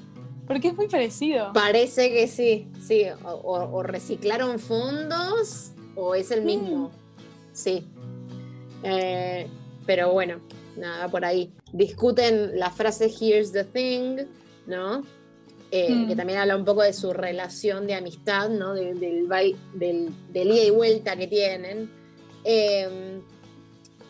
Porque 0.48 0.70
es 0.70 0.76
muy 0.76 0.88
parecido. 0.88 1.52
Parece 1.54 2.10
que 2.12 2.28
sí, 2.28 2.68
sí. 2.86 3.06
O, 3.24 3.30
o- 3.32 3.72
o 3.78 3.84
reciclaron 3.84 4.60
fondos 4.60 5.72
o 5.96 6.16
es 6.16 6.32
el 6.32 6.42
mismo. 6.44 6.92
Sí. 7.54 7.86
Eh, 8.84 9.48
pero 9.86 10.12
bueno, 10.12 10.40
nada, 10.78 11.08
por 11.10 11.24
ahí. 11.26 11.52
Discuten 11.74 12.58
la 12.60 12.70
frase 12.72 13.06
Here's 13.20 13.52
the 13.52 13.64
thing, 13.64 14.18
¿no? 14.68 15.04
Eh, 15.72 15.90
Mm. 15.94 16.08
Que 16.10 16.16
también 16.18 16.40
habla 16.40 16.58
un 16.58 16.66
poco 16.66 16.82
de 16.82 16.92
su 16.92 17.14
relación 17.14 17.88
de 17.88 17.94
amistad, 17.96 18.50
¿no? 18.50 18.74
De- 18.74 18.94
del, 18.94 19.28
del, 19.74 20.10
del 20.34 20.52
ida 20.52 20.64
y 20.66 20.70
vuelta 20.70 21.16
que 21.16 21.28
tienen. 21.28 21.90
Eh, 22.44 23.22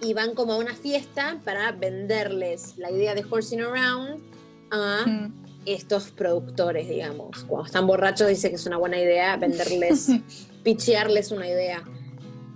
y 0.02 0.14
van 0.14 0.34
como 0.34 0.54
a 0.54 0.58
una 0.58 0.74
fiesta 0.74 1.40
para 1.46 1.72
venderles 1.74 2.76
la 2.78 2.90
idea 2.90 3.14
de 3.14 3.24
Horsing 3.30 3.62
Around 3.62 4.20
a 4.72 5.04
Mm. 5.06 5.41
Estos 5.66 6.12
productores, 6.12 6.88
digamos. 6.88 7.44
Cuando 7.44 7.66
están 7.66 7.88
borrachos 7.88 8.28
dice 8.28 8.50
que 8.50 8.56
es 8.56 8.66
una 8.66 8.78
buena 8.78 9.00
idea 9.00 9.38
venderles, 9.38 10.08
pichearles 10.64 11.32
una 11.32 11.48
idea. 11.48 11.84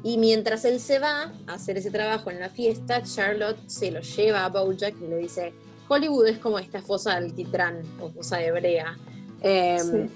Y 0.03 0.17
mientras 0.17 0.65
él 0.65 0.79
se 0.79 0.99
va 0.99 1.33
a 1.47 1.53
hacer 1.53 1.77
ese 1.77 1.89
trabajo 1.89 2.29
en 2.29 2.39
la 2.39 2.49
fiesta, 2.49 3.01
Charlotte 3.01 3.57
se 3.67 3.91
lo 3.91 4.01
lleva 4.01 4.45
a 4.45 4.49
Bojack 4.49 4.95
y 5.01 5.07
le 5.07 5.17
dice, 5.17 5.53
Hollywood 5.87 6.27
es 6.27 6.37
como 6.37 6.59
esta 6.59 6.81
fosa 6.81 7.11
de 7.11 7.25
Alquitrán 7.25 7.81
o 7.99 8.11
fosa 8.11 8.37
de 8.37 8.51
Brea. 8.51 8.97
Eh, 9.41 9.79
Sí. 9.79 10.09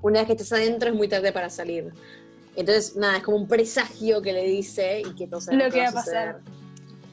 Una 0.00 0.20
vez 0.20 0.26
que 0.28 0.32
estás 0.34 0.52
adentro 0.52 0.90
es 0.90 0.94
muy 0.94 1.08
tarde 1.08 1.32
para 1.32 1.50
salir. 1.50 1.92
Entonces, 2.54 2.96
nada, 2.96 3.18
es 3.18 3.22
como 3.22 3.36
un 3.36 3.48
presagio 3.48 4.22
que 4.22 4.32
le 4.32 4.44
dice 4.44 5.00
y 5.00 5.14
que 5.14 5.26
todo 5.26 5.40
se 5.40 5.54
Lo 5.54 5.70
que 5.70 5.80
va 5.80 5.88
a 5.88 5.92
pasar. 5.92 6.40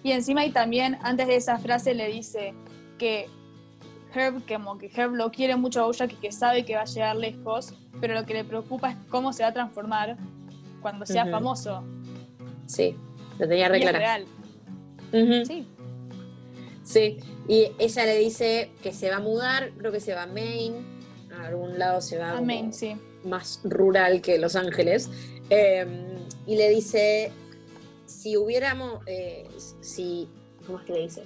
Y 0.03 0.11
encima 0.11 0.45
y 0.45 0.51
también 0.51 0.97
antes 1.01 1.27
de 1.27 1.35
esa 1.35 1.57
frase 1.57 1.95
le 1.95 2.07
dice 2.07 2.53
que 2.99 3.27
Herb, 4.15 4.45
como 4.47 4.77
que 4.77 4.89
Herb 4.95 5.13
lo 5.15 5.31
quiere 5.31 5.55
mucho 5.55 5.81
a 5.81 5.85
Bojack 5.85 6.13
y 6.13 6.15
que 6.15 6.31
sabe 6.31 6.63
que 6.65 6.75
va 6.75 6.81
a 6.81 6.85
llegar 6.85 7.15
lejos, 7.15 7.73
pero 7.99 8.13
lo 8.13 8.25
que 8.25 8.33
le 8.33 8.43
preocupa 8.43 8.91
es 8.91 8.97
cómo 9.09 9.33
se 9.33 9.43
va 9.43 9.49
a 9.49 9.53
transformar 9.53 10.17
cuando 10.81 11.05
sea 11.05 11.25
famoso. 11.25 11.83
Sí, 12.67 12.95
lo 13.39 13.47
tenía 13.47 13.67
re 13.69 13.79
real. 13.79 14.25
Sí. 15.45 15.67
Sí, 16.83 17.17
y 17.47 17.71
ella 17.79 18.05
le 18.05 18.17
dice 18.19 18.71
que 18.83 18.93
se 18.93 19.09
va 19.09 19.15
a 19.17 19.19
mudar, 19.19 19.71
creo 19.77 19.91
que 19.91 19.99
se 19.99 20.13
va 20.13 20.23
a 20.23 20.27
Maine, 20.27 20.77
a 21.35 21.47
algún 21.47 21.79
lado 21.79 21.99
se 21.99 22.19
va 22.19 22.37
A 22.37 22.41
Maine, 22.41 22.71
sí. 22.71 22.95
más 23.23 23.59
rural 23.63 24.21
que 24.21 24.37
Los 24.37 24.55
Ángeles, 24.55 25.09
eh, 25.49 25.87
y 26.45 26.57
le 26.57 26.69
dice, 26.69 27.31
si 28.05 28.37
hubiéramos, 28.37 29.01
eh, 29.07 29.47
si, 29.81 30.29
¿cómo 30.65 30.79
es 30.79 30.85
que 30.85 30.93
le 30.93 31.01
dice? 31.01 31.23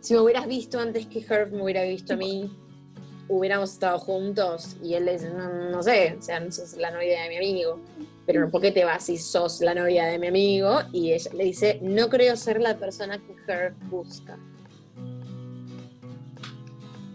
Si 0.00 0.14
me 0.14 0.20
hubieras 0.20 0.46
visto 0.46 0.78
antes 0.78 1.06
que 1.06 1.20
Herb 1.28 1.52
me 1.52 1.62
hubiera 1.62 1.82
visto 1.82 2.14
a 2.14 2.16
mí, 2.16 2.50
hubiéramos 3.28 3.72
estado 3.72 3.98
juntos, 3.98 4.76
y 4.82 4.94
él 4.94 5.04
le 5.04 5.12
dice, 5.12 5.30
no, 5.30 5.70
no 5.70 5.82
sé, 5.82 6.16
o 6.18 6.22
sea, 6.22 6.40
no 6.40 6.50
sos 6.50 6.76
la 6.76 6.90
novia 6.90 7.22
de 7.22 7.28
mi 7.28 7.36
amigo, 7.36 7.80
pero 8.26 8.50
¿por 8.50 8.60
qué 8.60 8.70
te 8.70 8.84
vas 8.84 9.04
si 9.04 9.18
sos 9.18 9.60
la 9.60 9.74
novia 9.74 10.06
de 10.06 10.18
mi 10.18 10.28
amigo? 10.28 10.80
Y 10.92 11.12
ella 11.12 11.30
le 11.34 11.44
dice, 11.44 11.78
no 11.82 12.08
creo 12.08 12.36
ser 12.36 12.60
la 12.60 12.76
persona 12.78 13.18
que 13.18 13.34
Herb 13.46 13.74
busca. 13.90 14.38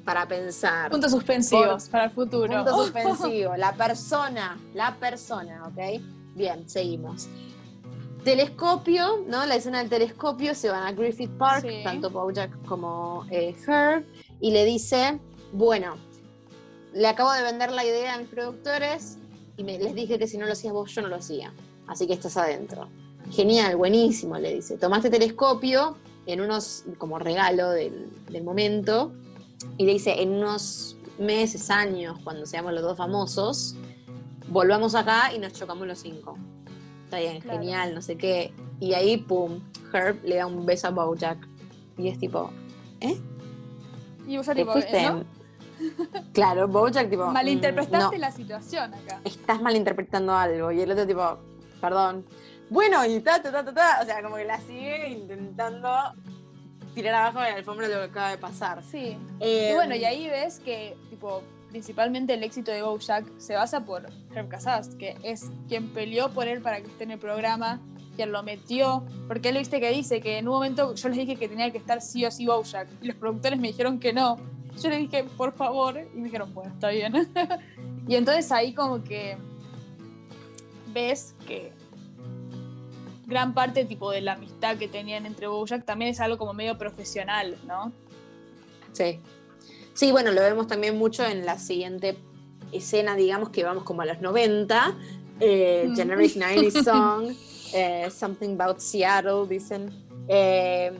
Para 0.03 0.27
pensar. 0.27 0.91
Puntos 0.91 1.11
suspensivos 1.11 1.87
para 1.87 2.05
el 2.05 2.11
futuro. 2.11 2.47
Punto 2.47 2.75
Oh, 2.75 2.83
suspensivo. 2.83 3.55
La 3.55 3.73
persona, 3.73 4.59
la 4.73 4.95
persona, 4.95 5.65
¿ok? 5.67 6.01
Bien, 6.35 6.67
seguimos. 6.67 7.29
Telescopio, 8.23 9.23
¿no? 9.27 9.45
La 9.45 9.55
escena 9.55 9.79
del 9.79 9.89
telescopio, 9.89 10.55
se 10.55 10.69
van 10.69 10.83
a 10.83 10.91
Griffith 10.93 11.31
Park, 11.37 11.65
Sí. 11.67 11.83
tanto 11.83 12.09
Bojack 12.09 12.65
como 12.65 13.25
eh, 13.29 13.55
Herb, 13.67 14.05
y 14.39 14.51
le 14.51 14.65
dice, 14.65 15.19
bueno, 15.51 15.95
le 16.93 17.07
acabo 17.07 17.31
de 17.33 17.43
vender 17.43 17.71
la 17.71 17.83
idea 17.85 18.15
a 18.15 18.17
mis 18.17 18.27
productores 18.27 19.17
y 19.57 19.63
me, 19.63 19.77
les 19.77 19.93
dije 19.93 20.17
que 20.17 20.27
si 20.27 20.37
no 20.37 20.45
lo 20.45 20.53
hacías 20.53 20.73
vos, 20.73 20.91
yo 20.93 21.01
no 21.01 21.07
lo 21.09 21.15
hacía. 21.17 21.53
Así 21.87 22.07
que 22.07 22.13
estás 22.13 22.37
adentro. 22.37 22.87
Genial, 23.31 23.75
buenísimo, 23.75 24.37
le 24.37 24.55
dice. 24.55 24.77
Tomaste 24.77 25.09
telescopio 25.09 25.97
en 26.25 26.41
unos, 26.41 26.83
como 26.97 27.19
regalo 27.19 27.69
del, 27.71 28.09
del 28.29 28.43
momento, 28.43 29.11
y 29.77 29.85
le 29.85 29.93
dice, 29.93 30.21
en 30.21 30.31
unos 30.31 30.95
meses, 31.19 31.69
años, 31.69 32.17
cuando 32.23 32.45
seamos 32.45 32.73
los 32.73 32.81
dos 32.83 32.97
famosos, 32.97 33.75
volvamos 34.47 34.95
acá 34.95 35.33
y 35.33 35.39
nos 35.39 35.53
chocamos 35.53 35.87
los 35.87 35.99
cinco. 35.99 36.37
Está 37.15 37.29
bien, 37.31 37.41
Claro. 37.41 37.59
genial, 37.59 37.95
no 37.95 38.01
sé 38.01 38.17
qué. 38.17 38.53
Y 38.79 38.93
ahí, 38.93 39.17
pum, 39.17 39.59
Herb 39.93 40.23
le 40.23 40.35
da 40.37 40.45
un 40.47 40.65
beso 40.65 40.87
a 40.87 40.91
Bojack. 40.91 41.47
Y 41.97 42.07
es 42.07 42.17
tipo, 42.17 42.49
¿eh? 43.01 43.17
Y 44.27 44.37
vos 44.37 44.45
ya 44.45 44.53
¿Te 44.53 44.61
tipo, 44.61 44.71
fuiste? 44.73 45.01
¿no? 45.03 45.23
Claro, 46.33 46.67
Bojack 46.67 47.09
tipo... 47.09 47.25
mm, 47.27 47.33
Malinterpretaste 47.33 48.15
no, 48.15 48.21
la 48.21 48.31
situación 48.31 48.93
acá. 48.93 49.19
estás 49.25 49.61
malinterpretando 49.61 50.33
algo. 50.33 50.71
Y 50.71 50.81
el 50.81 50.91
otro 50.91 51.05
tipo, 51.05 51.37
perdón. 51.81 52.25
Bueno, 52.69 53.05
y 53.05 53.19
ta, 53.19 53.41
ta, 53.41 53.51
ta, 53.51 53.63
ta, 53.65 53.73
ta. 53.73 53.99
O 54.01 54.05
sea, 54.05 54.21
como 54.23 54.37
que 54.37 54.45
la 54.45 54.59
sigue 54.61 55.09
intentando 55.09 55.89
tirar 56.95 57.15
abajo 57.15 57.39
de 57.41 57.49
la 57.51 57.55
alfombra 57.57 57.87
lo 57.87 57.95
que 57.97 58.03
acaba 58.03 58.29
de 58.29 58.37
pasar. 58.37 58.81
Sí. 58.83 59.17
Eh, 59.39 59.69
Y 59.71 59.75
bueno, 59.75 59.95
y 59.95 60.05
ahí 60.05 60.27
ves 60.29 60.59
que, 60.59 60.95
tipo, 61.09 61.43
principalmente 61.73 62.35
el 62.35 62.43
éxito 62.43 62.71
de 62.71 62.83
Bojack 62.83 63.25
se 63.39 63.55
basa 63.55 63.83
por 63.83 64.07
Herb 64.35 64.47
Casas, 64.47 64.89
que 64.93 65.17
es 65.23 65.49
quien 65.67 65.89
peleó 65.89 66.29
por 66.29 66.47
él 66.47 66.61
para 66.61 66.79
que 66.79 66.85
esté 66.85 67.05
en 67.05 67.11
el 67.11 67.17
programa, 67.17 67.81
quien 68.15 68.31
lo 68.31 68.43
metió, 68.43 69.03
porque 69.27 69.49
él 69.49 69.57
viste 69.57 69.79
que 69.79 69.89
dice 69.89 70.21
que 70.21 70.37
en 70.37 70.47
un 70.47 70.53
momento 70.53 70.93
yo 70.93 71.09
les 71.09 71.17
dije 71.17 71.35
que 71.35 71.49
tenía 71.49 71.71
que 71.71 71.79
estar 71.79 71.99
sí 71.99 72.23
o 72.25 72.29
sí 72.29 72.45
Bojack, 72.45 72.87
y 73.01 73.07
los 73.07 73.15
productores 73.15 73.59
me 73.59 73.69
dijeron 73.69 73.99
que 73.99 74.13
no. 74.13 74.37
Yo 74.79 74.89
les 74.89 74.99
dije, 74.99 75.23
por 75.35 75.55
favor, 75.55 75.99
y 76.13 76.15
me 76.15 76.25
dijeron, 76.25 76.53
bueno, 76.53 76.71
está 76.75 76.89
bien. 76.89 77.11
y 78.07 78.15
entonces 78.17 78.51
ahí 78.51 78.75
como 78.75 79.03
que 79.03 79.35
ves 80.93 81.33
que 81.47 81.71
gran 83.25 83.55
parte 83.55 83.83
tipo 83.85 84.11
de 84.11 84.21
la 84.21 84.33
amistad 84.33 84.77
que 84.77 84.87
tenían 84.87 85.25
entre 85.25 85.47
Bojack 85.47 85.85
también 85.85 86.11
es 86.11 86.19
algo 86.19 86.37
como 86.37 86.53
medio 86.53 86.77
profesional, 86.77 87.57
¿no? 87.65 87.91
Sí. 88.91 89.19
Sí, 89.93 90.11
bueno, 90.11 90.31
lo 90.31 90.41
vemos 90.41 90.67
también 90.67 90.97
mucho 90.97 91.23
en 91.25 91.45
la 91.45 91.57
siguiente 91.59 92.17
escena, 92.71 93.15
digamos 93.15 93.49
que 93.49 93.63
vamos 93.63 93.83
como 93.83 94.01
a 94.01 94.05
los 94.05 94.19
90, 94.21 94.95
eh, 95.39 95.85
Mm. 95.89 95.95
Generic 95.95 96.35
90 96.35 96.83
Song, 96.83 97.31
eh, 97.73 98.09
Something 98.09 98.55
About 98.59 98.79
Seattle, 98.79 99.47
dicen. 99.47 99.91
Eh, 100.27 100.91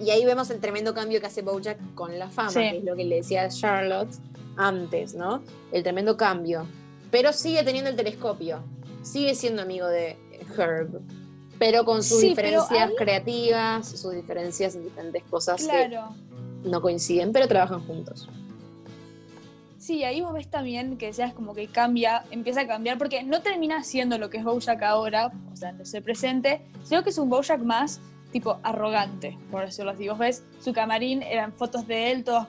y 0.00 0.10
ahí 0.10 0.24
vemos 0.24 0.50
el 0.50 0.60
tremendo 0.60 0.92
cambio 0.94 1.20
que 1.20 1.26
hace 1.26 1.42
Bojack 1.42 1.94
con 1.94 2.18
la 2.18 2.28
fama, 2.28 2.50
Sí. 2.50 2.58
que 2.60 2.78
es 2.78 2.84
lo 2.84 2.96
que 2.96 3.04
le 3.04 3.16
decía 3.16 3.48
Charlotte 3.48 4.10
antes, 4.56 5.14
¿no? 5.14 5.42
El 5.72 5.82
tremendo 5.82 6.16
cambio. 6.16 6.66
Pero 7.10 7.32
sigue 7.32 7.62
teniendo 7.62 7.90
el 7.90 7.96
telescopio, 7.96 8.60
sigue 9.02 9.34
siendo 9.34 9.62
amigo 9.62 9.86
de 9.86 10.16
Herb, 10.58 11.00
pero 11.58 11.84
con 11.84 12.02
sus 12.02 12.20
Sí, 12.20 12.28
diferencias 12.30 12.90
ahí- 12.90 12.94
creativas, 12.96 13.88
sus 13.88 14.12
diferencias 14.12 14.74
en 14.74 14.84
diferentes 14.84 15.22
cosas 15.24 15.60
que 15.62 15.66
Claro. 15.68 16.08
No 16.66 16.80
coinciden, 16.82 17.32
pero 17.32 17.48
trabajan 17.48 17.80
juntos. 17.86 18.28
Sí, 19.78 20.02
ahí 20.04 20.20
vos 20.20 20.32
ves 20.32 20.48
también 20.48 20.96
que 20.98 21.12
seas 21.12 21.32
como 21.32 21.54
que 21.54 21.68
cambia, 21.68 22.24
empieza 22.30 22.62
a 22.62 22.66
cambiar, 22.66 22.98
porque 22.98 23.22
no 23.22 23.40
termina 23.42 23.84
siendo 23.84 24.18
lo 24.18 24.30
que 24.30 24.38
es 24.38 24.44
Bojack 24.44 24.82
ahora, 24.82 25.30
o 25.52 25.56
sea, 25.56 25.70
en 25.70 25.80
ese 25.80 26.02
presente, 26.02 26.62
sino 26.82 27.04
que 27.04 27.10
es 27.10 27.18
un 27.18 27.28
Bojack 27.30 27.60
más 27.60 28.00
tipo 28.32 28.58
arrogante, 28.64 29.38
por 29.50 29.64
decirlo 29.64 29.92
así. 29.92 30.08
Vos 30.08 30.18
ves 30.18 30.44
su 30.60 30.72
camarín, 30.72 31.22
eran 31.22 31.52
fotos 31.52 31.86
de 31.86 32.10
él, 32.10 32.24
todas 32.24 32.48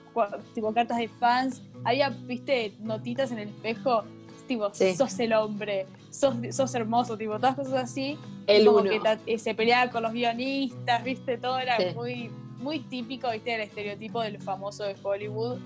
tipo 0.55 0.73
cartas 0.73 0.97
de 0.97 1.07
fans. 1.07 1.61
Había, 1.83 2.09
viste, 2.09 2.75
notitas 2.79 3.31
en 3.31 3.37
el 3.39 3.49
espejo, 3.49 4.03
tipo, 4.47 4.73
Sí. 4.73 4.95
sos 4.95 5.19
el 5.19 5.33
hombre, 5.33 5.85
sos, 6.09 6.35
sos 6.51 6.73
hermoso, 6.73 7.17
tipo, 7.17 7.35
todas 7.35 7.55
cosas 7.55 7.73
así. 7.75 8.17
El 8.47 8.65
como 8.65 8.79
uno. 8.79 8.89
que 8.89 8.99
ta- 8.99 9.19
eh, 9.27 9.37
se 9.37 9.53
peleaba 9.53 9.91
con 9.91 10.01
los 10.01 10.13
guionistas, 10.13 11.03
viste, 11.03 11.37
todo 11.37 11.59
era 11.59 11.77
Sí. 11.77 11.85
muy, 11.95 12.31
muy 12.57 12.79
típico, 12.79 13.29
viste, 13.31 13.55
el 13.55 13.61
estereotipo 13.61 14.21
del 14.21 14.41
famoso 14.41 14.83
de 14.83 14.95
Hollywood. 15.01 15.59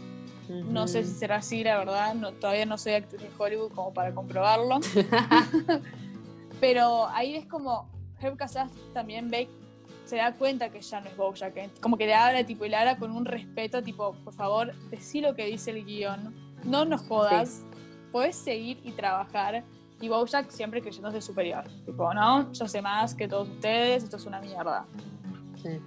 No 0.49 0.87
sé 0.87 1.05
si 1.05 1.13
será 1.13 1.37
así, 1.37 1.63
la 1.63 1.77
verdad. 1.77 2.13
No, 2.13 2.33
todavía 2.33 2.65
no 2.65 2.77
soy 2.77 2.93
actriz 2.93 3.21
de 3.21 3.29
Hollywood 3.37 3.71
como 3.71 3.93
para 3.93 4.13
comprobarlo. 4.13 4.79
Pero 6.59 7.07
ahí 7.07 7.33
ves 7.33 7.45
como 7.45 7.89
Herb 8.19 8.37
Casas 8.37 8.69
también 8.93 9.29
ve, 9.29 9.47
se 10.05 10.17
da 10.17 10.33
cuenta 10.33 10.69
que 10.69 10.81
ya 10.81 10.99
no 10.99 11.07
es 11.07 11.15
Bojack. 11.15 11.57
¿eh? 11.57 11.69
Como 11.79 11.97
que 11.97 12.05
le 12.05 12.13
habla, 12.13 12.45
tipo, 12.45 12.65
y 12.65 12.69
le 12.69 12.75
habla 12.75 12.97
con 12.97 13.11
un 13.11 13.25
respeto, 13.25 13.81
tipo, 13.81 14.13
por 14.25 14.33
favor, 14.33 14.73
decí 14.89 15.21
lo 15.21 15.35
que 15.35 15.45
dice 15.45 15.71
el 15.71 15.85
guion. 15.85 16.35
No 16.65 16.83
nos 16.83 17.01
jodas. 17.07 17.63
Puedes 18.11 18.35
seguir 18.35 18.81
y 18.83 18.91
trabajar. 18.91 19.63
Y 20.01 20.09
Bojack 20.09 20.49
siempre 20.49 20.81
creyéndose 20.81 21.21
superior. 21.21 21.63
Tipo, 21.85 22.13
no, 22.13 22.51
yo 22.51 22.67
sé 22.67 22.81
más 22.81 23.15
que 23.15 23.27
todos 23.27 23.47
ustedes, 23.47 24.03
esto 24.03 24.17
es 24.17 24.25
una 24.25 24.41
mierda. 24.41 24.85
Sí. 25.61 25.79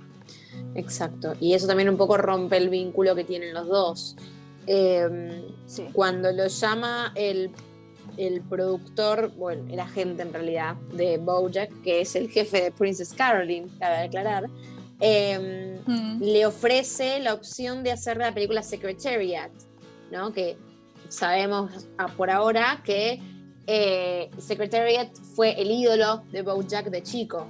Exacto. 0.75 1.35
Y 1.41 1.55
eso 1.55 1.67
también 1.67 1.89
un 1.89 1.97
poco 1.97 2.17
rompe 2.17 2.57
el 2.57 2.69
vínculo 2.69 3.15
que 3.15 3.25
tienen 3.25 3.55
los 3.55 3.69
dos. 3.69 4.17
Eh, 4.67 5.43
Sí. 5.67 5.87
cuando 5.93 6.31
lo 6.33 6.47
llama 6.47 7.13
el, 7.15 7.51
el 8.17 8.41
productor, 8.43 9.31
bueno, 9.37 9.65
el 9.73 9.81
agente 9.81 10.23
en 10.23 10.33
realidad 10.33 10.77
de 10.95 11.19
Bojack, 11.19 11.83
que 11.83 12.01
es 12.01 12.15
el 12.17 12.29
jefe 12.31 12.63
de 12.63 12.71
Princess 12.73 13.13
Caroline, 13.15 13.69
cabe 13.79 13.97
aclarar, 13.99 14.45
eh, 15.01 15.81
Mm. 15.87 16.23
le 16.23 16.47
ofrece 16.47 17.19
la 17.21 17.35
opción 17.35 17.83
de 17.83 17.93
hacer 17.93 18.17
la 18.17 18.33
película 18.33 18.63
Secretariat, 18.63 19.51
¿no? 20.11 20.33
Que 20.33 20.57
sabemos 21.09 21.87
por 22.17 22.31
ahora 22.31 22.81
que 22.85 23.21
eh, 23.67 24.31
Secretariat 24.39 25.09
fue 25.35 25.61
el 25.61 25.71
ídolo 25.71 26.23
de 26.33 26.43
Bojack 26.43 26.87
de 26.91 27.03
chico. 27.03 27.47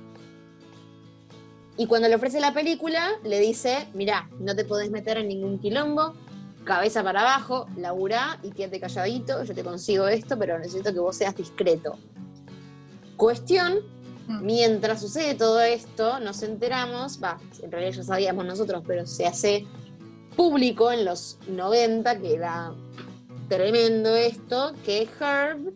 Y 1.77 1.87
cuando 1.87 2.09
le 2.09 2.15
ofrece 2.15 2.41
la 2.41 2.55
película, 2.55 3.09
le 3.25 3.41
dice, 3.41 3.89
mira, 3.95 4.29
no 4.39 4.55
te 4.55 4.65
podés 4.65 4.91
meter 4.91 5.19
en 5.19 5.29
ningún 5.29 5.59
quilombo, 5.59 6.15
cabeza 6.65 7.03
para 7.03 7.21
abajo, 7.23 7.67
laburá 7.77 8.39
y 8.43 8.51
quédate 8.53 8.81
calladito, 8.81 9.43
yo 9.43 9.55
te 9.55 9.65
consigo 9.65 10.07
esto, 10.07 10.39
pero 10.39 10.59
necesito 10.59 10.93
que 10.93 11.01
vos 11.01 11.17
seas 11.17 11.35
discreto. 11.37 11.99
Cuestión, 13.17 13.81
Mm. 14.27 14.45
mientras 14.45 15.01
sucede 15.01 15.35
todo 15.35 15.61
esto, 15.61 16.19
nos 16.21 16.43
enteramos, 16.43 17.23
va, 17.23 17.39
en 17.63 17.71
realidad 17.71 17.93
ya 17.93 18.03
sabíamos 18.05 18.45
nosotros, 18.47 18.83
pero 18.87 19.07
se 19.07 19.27
hace 19.27 19.67
público 20.35 20.91
en 20.91 21.05
los 21.05 21.39
90, 21.47 22.19
que 22.21 22.35
era 22.35 22.73
tremendo 23.49 24.17
esto, 24.17 24.73
que 24.85 25.07
Herb, 25.21 25.75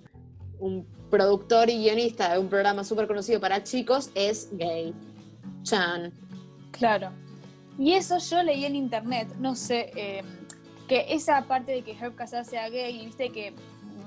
un 0.60 0.86
productor 1.10 1.68
y 1.68 1.78
guionista 1.78 2.32
de 2.32 2.38
un 2.38 2.48
programa 2.48 2.84
súper 2.84 3.06
conocido 3.06 3.40
para 3.40 3.62
chicos, 3.64 4.10
es 4.14 4.48
gay. 4.52 4.94
Chan. 5.62 6.12
Claro. 6.70 7.10
Y 7.78 7.92
eso 7.92 8.18
yo 8.18 8.42
leí 8.42 8.64
en 8.64 8.74
internet, 8.74 9.28
no 9.38 9.54
sé, 9.54 9.92
eh, 9.94 10.22
que 10.88 11.06
esa 11.10 11.42
parte 11.46 11.72
de 11.72 11.82
que 11.82 11.92
Herb 11.92 12.14
Casas 12.14 12.48
sea 12.48 12.68
gay, 12.68 13.00
y 13.00 13.06
viste 13.06 13.30
que 13.30 13.54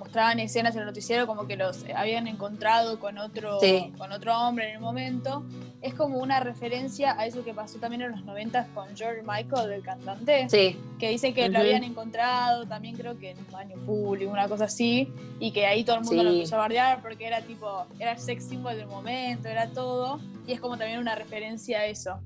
mostraban 0.02 0.40
escenas 0.40 0.74
en 0.74 0.82
el 0.82 0.88
noticiero 0.88 1.28
como 1.28 1.46
que 1.46 1.56
los 1.56 1.84
eh, 1.84 1.94
habían 1.96 2.28
encontrado 2.28 3.00
con 3.00 3.20
otro, 3.20 3.60
Sí. 3.60 3.94
con 4.00 4.12
otro 4.12 4.36
hombre 4.36 4.70
en 4.70 4.76
el 4.76 4.82
momento, 4.82 5.44
es 5.80 5.94
como 5.94 6.18
una 6.18 6.40
referencia 6.40 7.16
a 7.20 7.28
eso 7.28 7.44
que 7.44 7.54
pasó 7.54 7.78
también 7.78 8.02
en 8.02 8.12
los 8.12 8.24
90 8.26 8.68
con 8.74 8.96
George 8.98 9.22
Michael, 9.22 9.72
el 9.72 9.84
cantante, 9.84 10.50
Sí, 10.50 10.80
que 10.98 11.10
dice 11.10 11.36
que 11.36 11.44
Ujú. 11.44 11.52
lo 11.54 11.60
habían 11.60 11.84
encontrado 11.84 12.66
también 12.66 12.96
creo 12.98 13.20
que 13.20 13.30
en 13.30 13.38
un 13.38 13.52
baño 13.52 13.76
público, 13.86 14.32
una 14.32 14.48
cosa 14.48 14.66
así, 14.66 15.08
y 15.40 15.52
que 15.52 15.68
ahí 15.68 15.84
todo 15.84 15.98
el 15.98 16.04
mundo 16.04 16.24
lo 16.24 16.32
Sí. 16.32 16.38
empezó 16.38 16.56
a 16.56 16.60
bardear 16.60 17.02
porque 17.04 17.28
era 17.28 17.42
tipo, 17.42 17.86
era 18.00 18.14
el 18.14 18.20
sex 18.20 18.44
symbol 18.46 18.76
del 18.76 18.88
momento, 18.88 19.48
era 19.50 19.68
todo, 19.68 20.20
y 20.48 20.54
es 20.54 20.60
como 20.60 20.78
también 20.78 20.98
una 20.98 21.14
referencia 21.14 21.80
a 21.82 21.86
eso. 21.86 22.20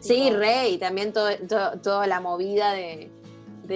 sí, 0.00 0.30
Rey, 0.30 0.76
también 0.78 1.12
todo, 1.12 1.28
todo- 1.48 1.78
toda 1.80 2.06
la 2.06 2.20
movida 2.20 2.72
de, 2.72 3.10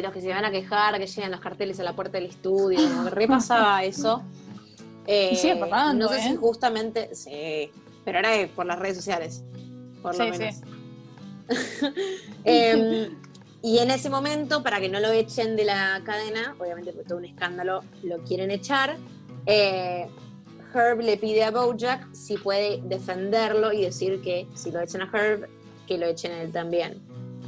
de 0.01 0.03
los 0.03 0.13
que 0.13 0.21
se 0.21 0.29
van 0.29 0.45
a 0.45 0.51
quejar, 0.51 0.99
que 0.99 1.07
llegan 1.07 1.31
los 1.31 1.41
carteles 1.41 1.79
a 1.81 1.85
la 1.85 1.95
puerta 1.95 2.19
del 2.19 2.27
estudio, 2.29 2.79
como 2.89 3.05
que 3.05 3.11
repasaba 3.11 3.85
eso. 3.85 4.23
Eh, 5.07 5.57
pasando, 5.61 6.07
No 6.07 6.13
sé 6.13 6.21
si 6.21 6.29
¿eh? 6.31 6.37
justamente, 6.37 7.15
sí, 7.15 7.71
pero 8.05 8.19
ahora 8.19 8.35
es 8.37 8.51
por 8.51 8.67
las 8.67 8.79
redes 8.79 8.97
sociales, 8.97 9.45
por 10.03 10.17
lo 10.17 10.25
Sí, 10.25 10.31
menos. 10.39 10.55
sí. 10.57 10.63
Em, 12.45 13.17
y 13.63 13.79
en 13.79 13.91
ese 13.91 14.11
momento, 14.11 14.63
para 14.63 14.81
que 14.81 14.89
no 14.89 14.99
lo 15.01 15.11
echen 15.11 15.57
de 15.57 15.65
la 15.65 16.01
cadena, 16.05 16.55
obviamente 16.59 16.93
por 16.93 17.05
todo 17.05 17.19
un 17.19 17.25
escándalo 17.27 17.83
lo 18.03 18.19
quieren 18.25 18.51
echar, 18.51 18.97
eh, 19.47 20.09
Herb 20.75 21.01
le 21.01 21.17
pide 21.17 21.45
a 21.45 21.51
Bojack 21.51 22.13
si 22.15 22.37
puede 22.37 22.81
defenderlo 22.85 23.73
y 23.73 23.83
decir 23.83 24.21
que 24.23 24.47
si 24.55 24.71
lo 24.71 24.81
echan 24.81 25.03
a 25.03 25.11
Herb, 25.13 25.49
que 25.87 25.99
lo 25.99 26.07
echen 26.07 26.33
a 26.33 26.43
él 26.43 26.51
también. 26.51 27.01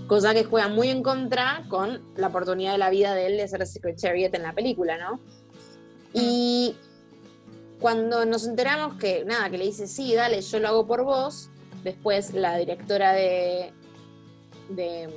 Cosa 0.07 0.35
que 0.35 0.45
juega 0.45 0.69
muy 0.69 0.88
en 0.88 1.03
contra 1.03 1.62
con 1.69 2.03
la 2.16 2.29
oportunidad 2.29 2.73
de 2.73 2.79
la 2.79 2.90
vida 2.90 3.14
de 3.14 3.27
él 3.27 3.37
de 3.38 3.49
ser 3.49 3.66
Secretariat 3.66 4.33
en 4.35 4.42
la 4.42 4.53
película, 4.53 4.97
¿no? 4.99 5.21
Y 6.12 6.77
cuando 7.81 8.25
nos 8.25 8.47
enteramos 8.47 8.97
que, 8.99 9.25
nada, 9.25 9.51
que 9.51 9.59
le 9.59 9.64
dice, 9.66 9.87
sí, 9.87 10.14
dale, 10.14 10.40
yo 10.40 10.61
lo 10.61 10.69
hago 10.69 10.87
por 10.87 11.03
vos, 11.05 11.51
después 11.83 12.33
la 12.35 12.57
directora 12.57 13.12
de, 13.12 13.73
de 14.71 15.09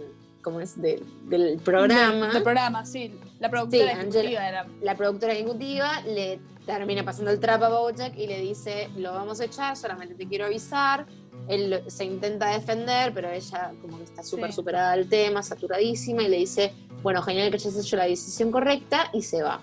¿cómo 0.43 0.59
es? 0.59 0.81
De- 0.81 1.01
del 1.25 1.59
programa, 1.59 2.25
Del, 2.25 2.33
del 2.33 2.43
programa, 2.43 2.85
sí. 2.85 3.13
La 3.39 3.49
productora 3.49 3.83
Sí, 3.83 3.89
ejecutiva 3.91 4.41
Angela- 4.41 4.67
la 4.81 4.95
productora 4.95 5.33
ejecutiva 5.33 6.01
le 6.01 6.39
termina 6.65 7.05
pasando 7.05 7.31
el 7.31 7.39
trapo 7.39 7.65
a 7.65 7.69
Bojack 7.79 8.17
y 8.17 8.27
le 8.27 8.41
dice, 8.41 8.89
lo 8.97 9.13
vamos 9.13 9.39
a 9.39 9.45
echar, 9.45 9.77
solamente 9.77 10.15
te 10.15 10.27
quiero 10.27 10.45
avisar. 10.45 11.05
Él 11.49 11.83
se 11.87 12.05
intenta 12.05 12.47
defender, 12.51 13.11
pero 13.13 13.29
ella 13.29 13.73
como 13.81 13.97
que 13.97 14.03
está 14.05 14.23
súper 14.23 14.51
Sí. 14.51 14.55
superada 14.57 14.95
del 14.95 15.09
tema, 15.09 15.41
saturadísima, 15.43 16.21
y 16.23 16.29
le 16.29 16.37
dice, 16.37 16.71
bueno, 17.03 17.21
genial 17.23 17.49
que 17.49 17.55
hayas 17.57 17.75
hecho 17.75 17.97
la 17.97 18.05
decisión 18.05 18.51
correcta, 18.51 19.09
y 19.13 19.21
se 19.23 19.41
va. 19.43 19.59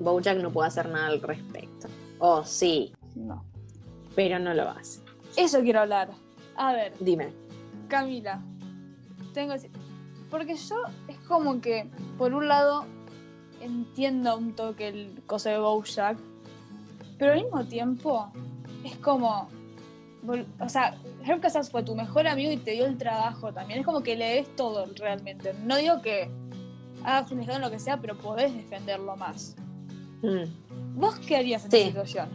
Bojack 0.00 0.38
no 0.38 0.50
puede 0.50 0.68
hacer 0.68 0.88
nada 0.88 1.06
al 1.08 1.20
respecto. 1.20 1.88
Oh, 2.18 2.44
sí, 2.44 2.92
No. 3.14 3.44
pero 4.14 4.38
no 4.38 4.54
lo 4.54 4.68
hace. 4.70 5.00
Eso 5.36 5.60
quiero 5.60 5.80
hablar. 5.80 6.10
A 6.56 6.72
ver, 6.72 6.94
Dime. 7.00 7.32
Camila. 7.88 8.40
Tengo 9.34 9.48
que 9.48 9.54
decir. 9.54 9.70
Porque 10.30 10.56
yo 10.56 10.76
es 11.08 11.18
como 11.28 11.60
que, 11.60 11.88
por 12.18 12.32
un 12.34 12.48
lado, 12.48 12.86
entiendo 13.60 14.36
un 14.36 14.54
toque 14.54 14.88
el 14.88 15.22
coso 15.26 15.50
de 15.50 15.58
Bojack, 15.58 16.18
pero 17.18 17.32
al 17.32 17.42
mismo 17.42 17.64
tiempo 17.66 18.32
es 18.84 18.96
como. 18.96 19.48
O 20.60 20.68
sea, 20.68 20.96
Herb 21.24 21.40
Casas 21.40 21.70
fue 21.70 21.82
tu 21.82 21.94
mejor 21.94 22.26
amigo 22.26 22.50
y 22.52 22.56
te 22.56 22.72
dio 22.72 22.86
el 22.86 22.96
trabajo 22.98 23.52
también. 23.52 23.80
Es 23.80 23.86
como 23.86 24.02
que 24.02 24.16
le 24.16 24.26
des 24.36 24.56
todo 24.56 24.86
realmente. 24.96 25.54
No 25.64 25.76
digo 25.76 26.00
que 26.02 26.30
hagas 27.04 27.30
un 27.30 27.40
escándalo 27.40 27.66
lo 27.66 27.70
que 27.72 27.78
sea, 27.78 28.00
pero 28.00 28.16
podés 28.18 28.54
defenderlo 28.54 29.16
más. 29.16 29.54
Mm. 30.22 30.98
¿Vos 30.98 31.18
qué 31.20 31.36
harías 31.36 31.64
en 31.66 31.70
Sí. 31.70 31.76
esa 31.78 31.86
situación? 31.88 32.28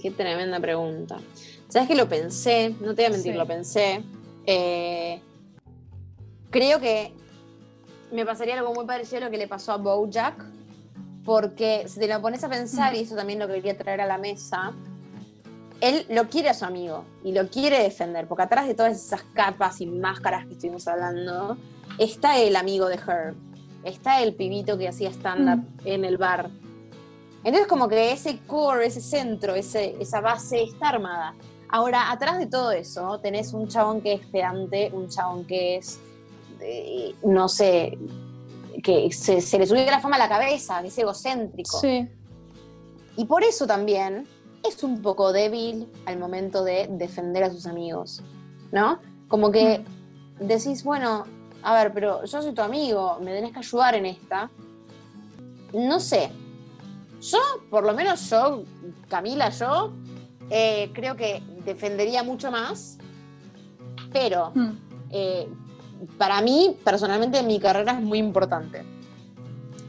Qué 0.00 0.10
tremenda 0.10 0.60
pregunta. 0.60 1.18
¿Sabes 1.68 1.88
que 1.88 1.94
lo 1.94 2.08
pensé? 2.08 2.74
No 2.80 2.94
te 2.94 3.02
voy 3.02 3.04
a 3.06 3.10
mentir, 3.10 3.32
Sí. 3.32 3.38
lo 3.38 3.46
pensé. 3.46 4.02
Eh, 4.46 5.20
creo 6.50 6.80
que 6.80 7.12
me 8.12 8.24
pasaría 8.26 8.58
algo 8.58 8.74
muy 8.74 8.86
parecido 8.86 9.18
a 9.18 9.24
lo 9.26 9.30
que 9.30 9.38
le 9.38 9.46
pasó 9.48 9.72
a 9.72 9.76
Bojack, 9.76 10.44
porque 11.24 11.84
si 11.86 12.00
te 12.00 12.08
lo 12.08 12.20
pones 12.20 12.42
a 12.44 12.48
pensar, 12.48 12.92
Mm. 12.92 12.96
y 12.96 13.00
eso 13.00 13.14
también 13.14 13.38
lo 13.38 13.46
quería 13.46 13.76
traer 13.76 14.00
a 14.00 14.06
la 14.06 14.18
mesa, 14.18 14.72
él 15.80 16.06
lo 16.08 16.28
quiere 16.28 16.50
a 16.50 16.54
su 16.54 16.64
amigo 16.64 17.04
y 17.24 17.32
lo 17.32 17.48
quiere 17.48 17.82
defender, 17.82 18.26
porque 18.26 18.42
atrás 18.44 18.66
de 18.66 18.74
todas 18.74 18.96
esas 18.96 19.22
capas 19.34 19.80
y 19.80 19.86
máscaras 19.86 20.46
que 20.46 20.52
estuvimos 20.52 20.86
hablando, 20.86 21.56
está 21.98 22.38
el 22.38 22.56
amigo 22.56 22.86
de 22.88 22.96
Herb, 22.96 23.36
está 23.84 24.22
el 24.22 24.34
pibito 24.34 24.76
que 24.76 24.88
hacía 24.88 25.10
stand-up 25.10 25.64
en 25.84 26.04
el 26.04 26.18
bar. 26.18 26.50
Entonces 27.42 27.66
como 27.66 27.88
que 27.88 28.12
ese 28.12 28.38
core, 28.46 28.86
ese 28.86 29.00
centro, 29.00 29.54
ese, 29.54 29.96
esa 30.00 30.20
base 30.20 30.62
está 30.62 30.90
armada. 30.90 31.34
Ahora, 31.70 32.10
atrás 32.10 32.38
de 32.38 32.46
todo 32.46 32.72
eso, 32.72 33.18
tenés 33.20 33.52
un 33.54 33.68
chabón 33.68 34.02
que 34.02 34.14
es 34.14 34.26
pedante, 34.26 34.90
un 34.92 35.08
chabón 35.08 35.46
que 35.46 35.76
es, 35.76 35.98
eh, 36.60 37.14
no 37.22 37.48
sé, 37.48 37.96
que 38.82 39.10
se, 39.12 39.40
se 39.40 39.58
le 39.58 39.66
subió 39.66 39.84
la 39.84 40.00
fama 40.00 40.16
a 40.16 40.18
la 40.18 40.28
cabeza, 40.28 40.82
que 40.82 40.88
es 40.88 40.98
egocéntrico. 40.98 41.78
Sí. 41.80 42.08
Y 43.16 43.24
por 43.24 43.44
eso 43.44 43.66
también 43.66 44.26
es 44.62 44.82
un 44.82 45.00
poco 45.02 45.32
débil 45.32 45.88
al 46.06 46.18
momento 46.18 46.62
de 46.64 46.88
defender 46.90 47.44
a 47.44 47.50
sus 47.50 47.66
amigos, 47.66 48.22
¿no? 48.72 48.98
Como 49.28 49.50
que 49.50 49.84
decís, 50.38 50.82
bueno, 50.84 51.24
a 51.62 51.74
ver, 51.74 51.92
pero 51.92 52.24
yo 52.24 52.42
soy 52.42 52.52
tu 52.52 52.62
amigo, 52.62 53.18
me 53.20 53.32
tenés 53.32 53.52
que 53.52 53.58
ayudar 53.60 53.94
en 53.94 54.06
esta. 54.06 54.50
No 55.72 56.00
sé. 56.00 56.30
Yo, 57.20 57.38
por 57.70 57.84
lo 57.84 57.92
menos 57.94 58.28
yo, 58.30 58.64
Camila, 59.08 59.50
yo, 59.50 59.92
eh, 60.48 60.90
creo 60.94 61.16
que 61.16 61.42
defendería 61.64 62.22
mucho 62.22 62.50
más 62.50 62.98
Pero 64.12 64.50
Hmm. 64.54 64.70
eh, 65.10 65.48
para 66.18 66.40
mí, 66.40 66.76
personalmente, 66.82 67.42
mi 67.44 67.60
carrera 67.60 67.92
es 67.92 68.00
muy 68.00 68.18
importante. 68.18 68.82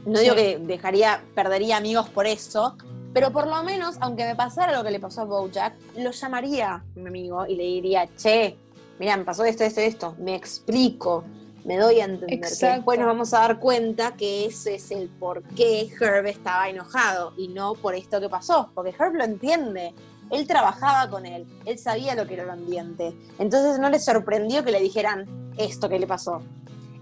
No 0.06 0.16
Sí. 0.18 0.24
digo 0.24 0.36
que 0.36 0.58
dejaría, 0.58 1.20
perdería 1.34 1.76
amigos 1.78 2.08
por 2.10 2.26
eso, 2.26 2.76
pero 3.12 3.30
por 3.30 3.46
lo 3.46 3.62
menos, 3.62 3.96
aunque 4.00 4.24
me 4.24 4.34
pasara 4.34 4.72
lo 4.72 4.82
que 4.82 4.90
le 4.90 5.00
pasó 5.00 5.22
a 5.22 5.24
Bojack, 5.24 5.74
lo 5.98 6.10
llamaría 6.10 6.74
a 6.74 6.82
mi 6.94 7.08
amigo 7.08 7.46
y 7.46 7.56
le 7.56 7.64
diría, 7.64 8.08
che, 8.16 8.56
mira, 8.98 9.16
me 9.16 9.24
pasó 9.24 9.44
esto, 9.44 9.64
esto, 9.64 9.80
esto, 9.80 10.16
me 10.18 10.34
explico, 10.34 11.24
me 11.64 11.76
doy 11.76 12.00
a 12.00 12.04
entender. 12.04 12.40
Que 12.58 12.66
después 12.66 12.98
nos 12.98 13.06
vamos 13.06 13.34
a 13.34 13.40
dar 13.40 13.58
cuenta 13.58 14.16
que 14.16 14.46
ese 14.46 14.76
es 14.76 14.90
el 14.90 15.08
por 15.08 15.42
qué 15.42 15.88
Herb 16.00 16.26
estaba 16.26 16.68
enojado 16.68 17.34
y 17.36 17.48
no 17.48 17.74
por 17.74 17.94
esto 17.94 18.20
que 18.20 18.28
pasó, 18.28 18.70
porque 18.74 18.94
Herb 18.98 19.14
lo 19.14 19.24
entiende. 19.24 19.94
Él 20.30 20.46
trabajaba 20.46 21.10
con 21.10 21.26
él, 21.26 21.46
él 21.66 21.78
sabía 21.78 22.14
lo 22.14 22.26
que 22.26 22.34
era 22.34 22.44
el 22.44 22.50
ambiente. 22.50 23.14
Entonces 23.38 23.78
no 23.78 23.90
le 23.90 23.98
sorprendió 23.98 24.64
que 24.64 24.72
le 24.72 24.80
dijeran 24.80 25.52
esto 25.58 25.90
que 25.90 25.98
le 25.98 26.06
pasó. 26.06 26.40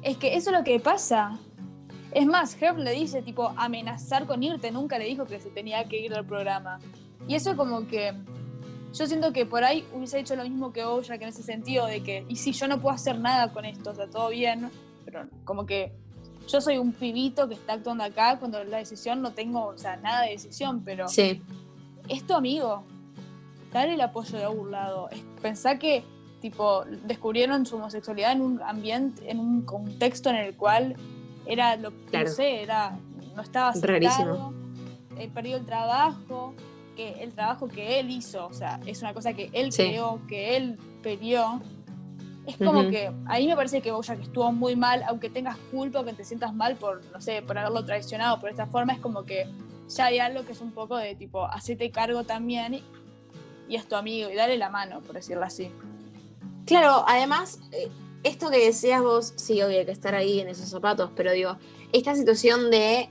Es 0.03 0.17
que 0.17 0.37
eso 0.37 0.51
es 0.51 0.57
lo 0.57 0.65
que 0.65 0.81
pasa. 0.81 1.39
Es 2.13 2.27
más, 2.27 2.61
Herb 2.61 2.79
le 2.79 2.93
dice, 2.93 3.23
tipo, 3.23 3.53
amenazar 3.57 4.27
con 4.27 4.43
irte. 4.43 4.71
Nunca 4.71 4.99
le 4.99 5.05
dijo 5.05 5.27
que 5.27 5.41
se 5.41 5.51
tenía 5.51 5.85
que 5.89 6.01
ir 6.01 6.13
del 6.13 6.25
programa. 6.25 6.81
Y 7.29 7.35
eso 7.35 7.57
como 7.57 7.87
que... 7.87 8.15
Yo 8.93 9.07
siento 9.07 9.33
que 9.33 9.47
por 9.47 9.63
ahí 9.63 9.87
hubiese 9.95 10.19
hecho 10.19 10.35
lo 10.35 10.43
mismo 10.43 10.73
que 10.73 10.85
Bojack 10.85 11.23
en 11.23 11.29
ese 11.29 11.45
sentido 11.45 11.87
de 11.87 12.03
que, 12.03 12.25
y 12.29 12.35
si 12.35 12.51
yo 12.51 12.67
no 12.67 12.81
puedo 12.81 12.93
hacer 12.93 13.21
nada 13.21 13.53
con 13.53 13.65
esto, 13.65 13.91
o 13.91 13.95
sea, 13.95 14.09
todo 14.09 14.31
bien, 14.31 14.69
pero 15.05 15.29
como 15.45 15.65
que 15.65 15.93
yo 16.49 16.61
soy 16.61 16.77
un 16.77 16.93
pibito 16.93 17.49
que 17.49 17.55
está 17.55 17.75
actuando 17.75 18.03
acá 18.03 18.41
cuando 18.41 18.65
la 18.65 18.79
decisión 18.79 19.23
no 19.23 19.31
tengo, 19.31 19.67
o 19.67 19.79
sea, 19.79 19.97
nada 19.97 20.23
de 20.23 20.31
decisión, 20.33 20.83
pero 20.85 21.07
Sí. 21.07 21.41
es 22.09 22.27
tu 22.27 22.35
amigo. 22.35 22.83
Dale 23.73 23.95
el 23.95 24.01
apoyo 24.01 24.37
de 24.37 24.49
un 24.49 24.73
lado. 24.73 25.09
Pensá 25.41 25.79
que, 25.79 26.03
tipo, 26.41 26.85
descubrieron 27.07 27.67
su 27.67 27.77
homosexualidad 27.77 28.33
en 28.33 28.41
un 28.41 28.61
ambiente, 28.61 29.31
en 29.31 29.39
un 29.39 29.63
contexto 29.63 30.31
en 30.31 30.37
el 30.37 30.57
cual 30.57 30.97
era 31.53 31.77
lo 31.77 31.91
Claro. 32.11 32.29
no 32.29 32.35
sé, 32.35 32.63
era, 32.63 32.99
no 33.37 33.43
estaba 33.43 33.73
Rarísimo. 33.81 34.53
eh, 35.19 35.29
perdió 35.33 35.57
el 35.57 35.67
trabajo, 35.67 36.55
que 36.97 37.23
el 37.23 37.33
trabajo 37.33 37.69
que 37.69 38.01
él 38.01 38.11
hizo, 38.11 38.47
o 38.47 38.53
sea, 38.53 38.81
es 38.87 39.01
una 39.03 39.13
cosa 39.15 39.33
que 39.35 39.51
él 39.53 39.73
Sí. 39.73 39.83
creó, 39.89 40.21
que 40.27 40.57
él 40.57 40.79
peleó. 41.03 41.61
Es 42.47 42.57
como 42.57 42.81
Ujú. 42.81 42.91
que 42.91 43.13
ahí 43.27 43.47
me 43.47 43.55
parece 43.55 43.81
que 43.83 43.93
Bojack 43.93 44.21
estuvo 44.21 44.51
muy 44.51 44.75
mal, 44.75 45.03
aunque 45.07 45.29
tengas 45.31 45.57
culpa 45.71 46.01
o 46.01 46.05
que 46.05 46.15
te 46.15 46.25
sientas 46.25 46.55
mal 46.55 46.77
por, 46.77 47.05
no 47.13 47.21
sé, 47.21 47.43
por 47.43 47.57
haberlo 47.59 47.85
traicionado 47.85 48.41
por 48.41 48.49
esta 48.51 48.67
forma, 48.67 48.93
es 48.95 48.99
como 49.01 49.25
que 49.25 49.47
ya 49.89 50.07
hay 50.07 50.19
algo 50.19 50.45
que 50.45 50.53
es 50.53 50.61
un 50.61 50.73
poco 50.73 50.97
de 50.97 51.15
tipo, 51.15 51.45
hacete 51.45 51.91
cargo 51.91 52.25
también 52.25 52.75
y, 52.75 52.83
y 53.69 53.77
es 53.77 53.87
tu 53.87 53.95
amigo 53.95 54.31
y 54.31 54.35
dale 54.37 54.57
la 54.57 54.71
mano, 54.71 55.01
por 55.01 55.15
decirlo 55.17 55.45
así. 55.45 55.71
Claro, 56.67 57.05
además, 57.07 57.61
eh, 57.73 57.89
esto 58.23 58.51
que 58.51 58.65
decías 58.65 59.03
vos, 59.03 59.33
sí, 59.37 59.63
obvio, 59.63 59.79
hay 59.79 59.87
que 59.87 59.93
estar 59.93 60.15
ahí 60.15 60.41
en 60.41 60.49
esos 60.49 60.69
zapatos, 60.69 61.11
pero 61.17 61.33
digo, 61.33 61.57
esta 61.93 62.15
situación 62.15 62.71
de 62.71 63.09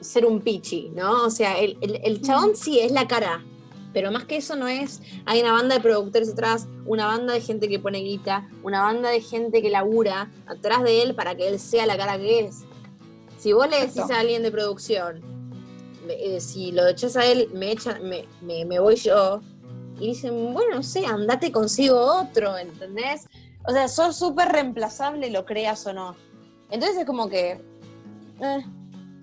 ser 0.00 0.26
un 0.26 0.40
pichi, 0.40 0.90
¿no? 0.94 1.24
O 1.24 1.30
sea, 1.30 1.58
el, 1.58 1.78
el, 1.80 2.00
el 2.04 2.22
chabón 2.22 2.56
sí 2.56 2.80
es 2.80 2.92
la 2.92 3.06
cara, 3.06 3.44
pero 3.92 4.10
más 4.10 4.24
que 4.24 4.36
eso 4.36 4.56
no 4.56 4.68
es, 4.68 5.00
hay 5.26 5.40
una 5.40 5.52
banda 5.52 5.74
de 5.76 5.80
productores 5.80 6.30
atrás, 6.30 6.66
una 6.86 7.06
banda 7.06 7.32
de 7.32 7.40
gente 7.40 7.68
que 7.68 7.78
pone 7.78 7.98
guita, 7.98 8.48
una 8.62 8.82
banda 8.82 9.10
de 9.10 9.20
gente 9.20 9.62
que 9.62 9.70
labura 9.70 10.30
atrás 10.46 10.82
de 10.82 11.02
él 11.02 11.14
para 11.14 11.34
que 11.34 11.48
él 11.48 11.58
sea 11.58 11.86
la 11.86 11.96
cara 11.96 12.16
que 12.18 12.40
es. 12.40 12.62
Si 13.38 13.52
vos 13.52 13.68
le 13.68 13.76
decís 13.76 13.96
Exacto. 13.96 14.14
a 14.14 14.20
alguien 14.20 14.42
de 14.42 14.50
producción, 14.50 15.20
eh, 16.08 16.40
si 16.40 16.72
lo 16.72 16.86
echas 16.86 17.16
a 17.16 17.26
él, 17.26 17.48
me, 17.52 17.72
echan, 17.72 18.08
me, 18.08 18.24
me, 18.40 18.64
me 18.64 18.78
voy 18.78 18.96
yo, 18.96 19.40
y 20.00 20.08
dicen, 20.08 20.52
bueno, 20.52 20.76
no 20.76 20.82
sé, 20.82 21.06
andate 21.06 21.52
consigo 21.52 21.96
otro, 21.96 22.56
¿entendés? 22.58 23.28
O 23.64 23.72
sea, 23.72 23.88
sos 23.88 24.16
súper 24.16 24.48
reemplazable, 24.48 25.30
lo 25.30 25.44
creas 25.44 25.86
o 25.86 25.92
no. 25.92 26.16
Entonces 26.70 26.98
es 26.98 27.04
como 27.06 27.28
que. 27.28 27.60
eh, 28.40 28.64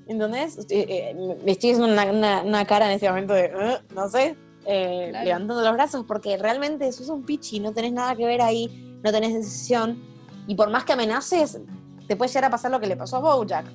¿Entendés? 0.07 0.57
Eh, 0.69 0.85
eh, 0.89 1.37
me 1.45 1.51
estoy 1.51 1.71
haciendo 1.71 1.91
una, 1.93 2.05
una- 2.11 2.41
una 2.43 2.65
cara 2.65 2.85
en 2.87 2.91
este 2.93 3.09
momento 3.09 3.33
de. 3.33 3.45
eh, 3.45 3.77
no 3.93 4.09
sé. 4.09 4.35
eh, 4.65 5.07
Claro. 5.09 5.25
Levantando 5.25 5.61
los 5.61 5.73
brazos, 5.73 6.05
porque 6.07 6.37
realmente 6.37 6.91
sos 6.91 7.09
un 7.09 7.23
pichi, 7.23 7.59
no 7.59 7.73
tenés 7.73 7.91
nada 7.93 8.15
que 8.15 8.25
ver 8.25 8.41
ahí, 8.41 8.99
no 9.03 9.11
tenés 9.11 9.33
decisión. 9.33 10.01
Y 10.47 10.55
por 10.55 10.69
más 10.69 10.83
que 10.83 10.93
amenaces, 10.93 11.59
te 12.07 12.15
puede 12.15 12.29
llegar 12.29 12.45
a 12.45 12.49
pasar 12.49 12.71
lo 12.71 12.79
que 12.79 12.87
le 12.87 12.95
pasó 12.95 13.17
a 13.17 13.19
Bojack. 13.19 13.65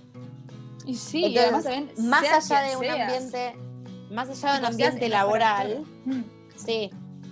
Y 0.87 0.95
sí, 0.97 1.27
y 1.27 1.39
además 1.39 1.65
también, 1.65 1.91
Más 1.99 2.25
allá 2.25 2.61
de 2.69 2.77
un 2.77 2.83
seas, 2.83 3.01
ambiente. 3.01 3.55
Más 4.11 4.29
allá 4.29 4.53
de 4.55 4.59
un 4.61 4.65
ambiente 4.67 5.09
laboral. 5.09 5.85
Mm. 6.05 6.23
Sí, 6.57 6.91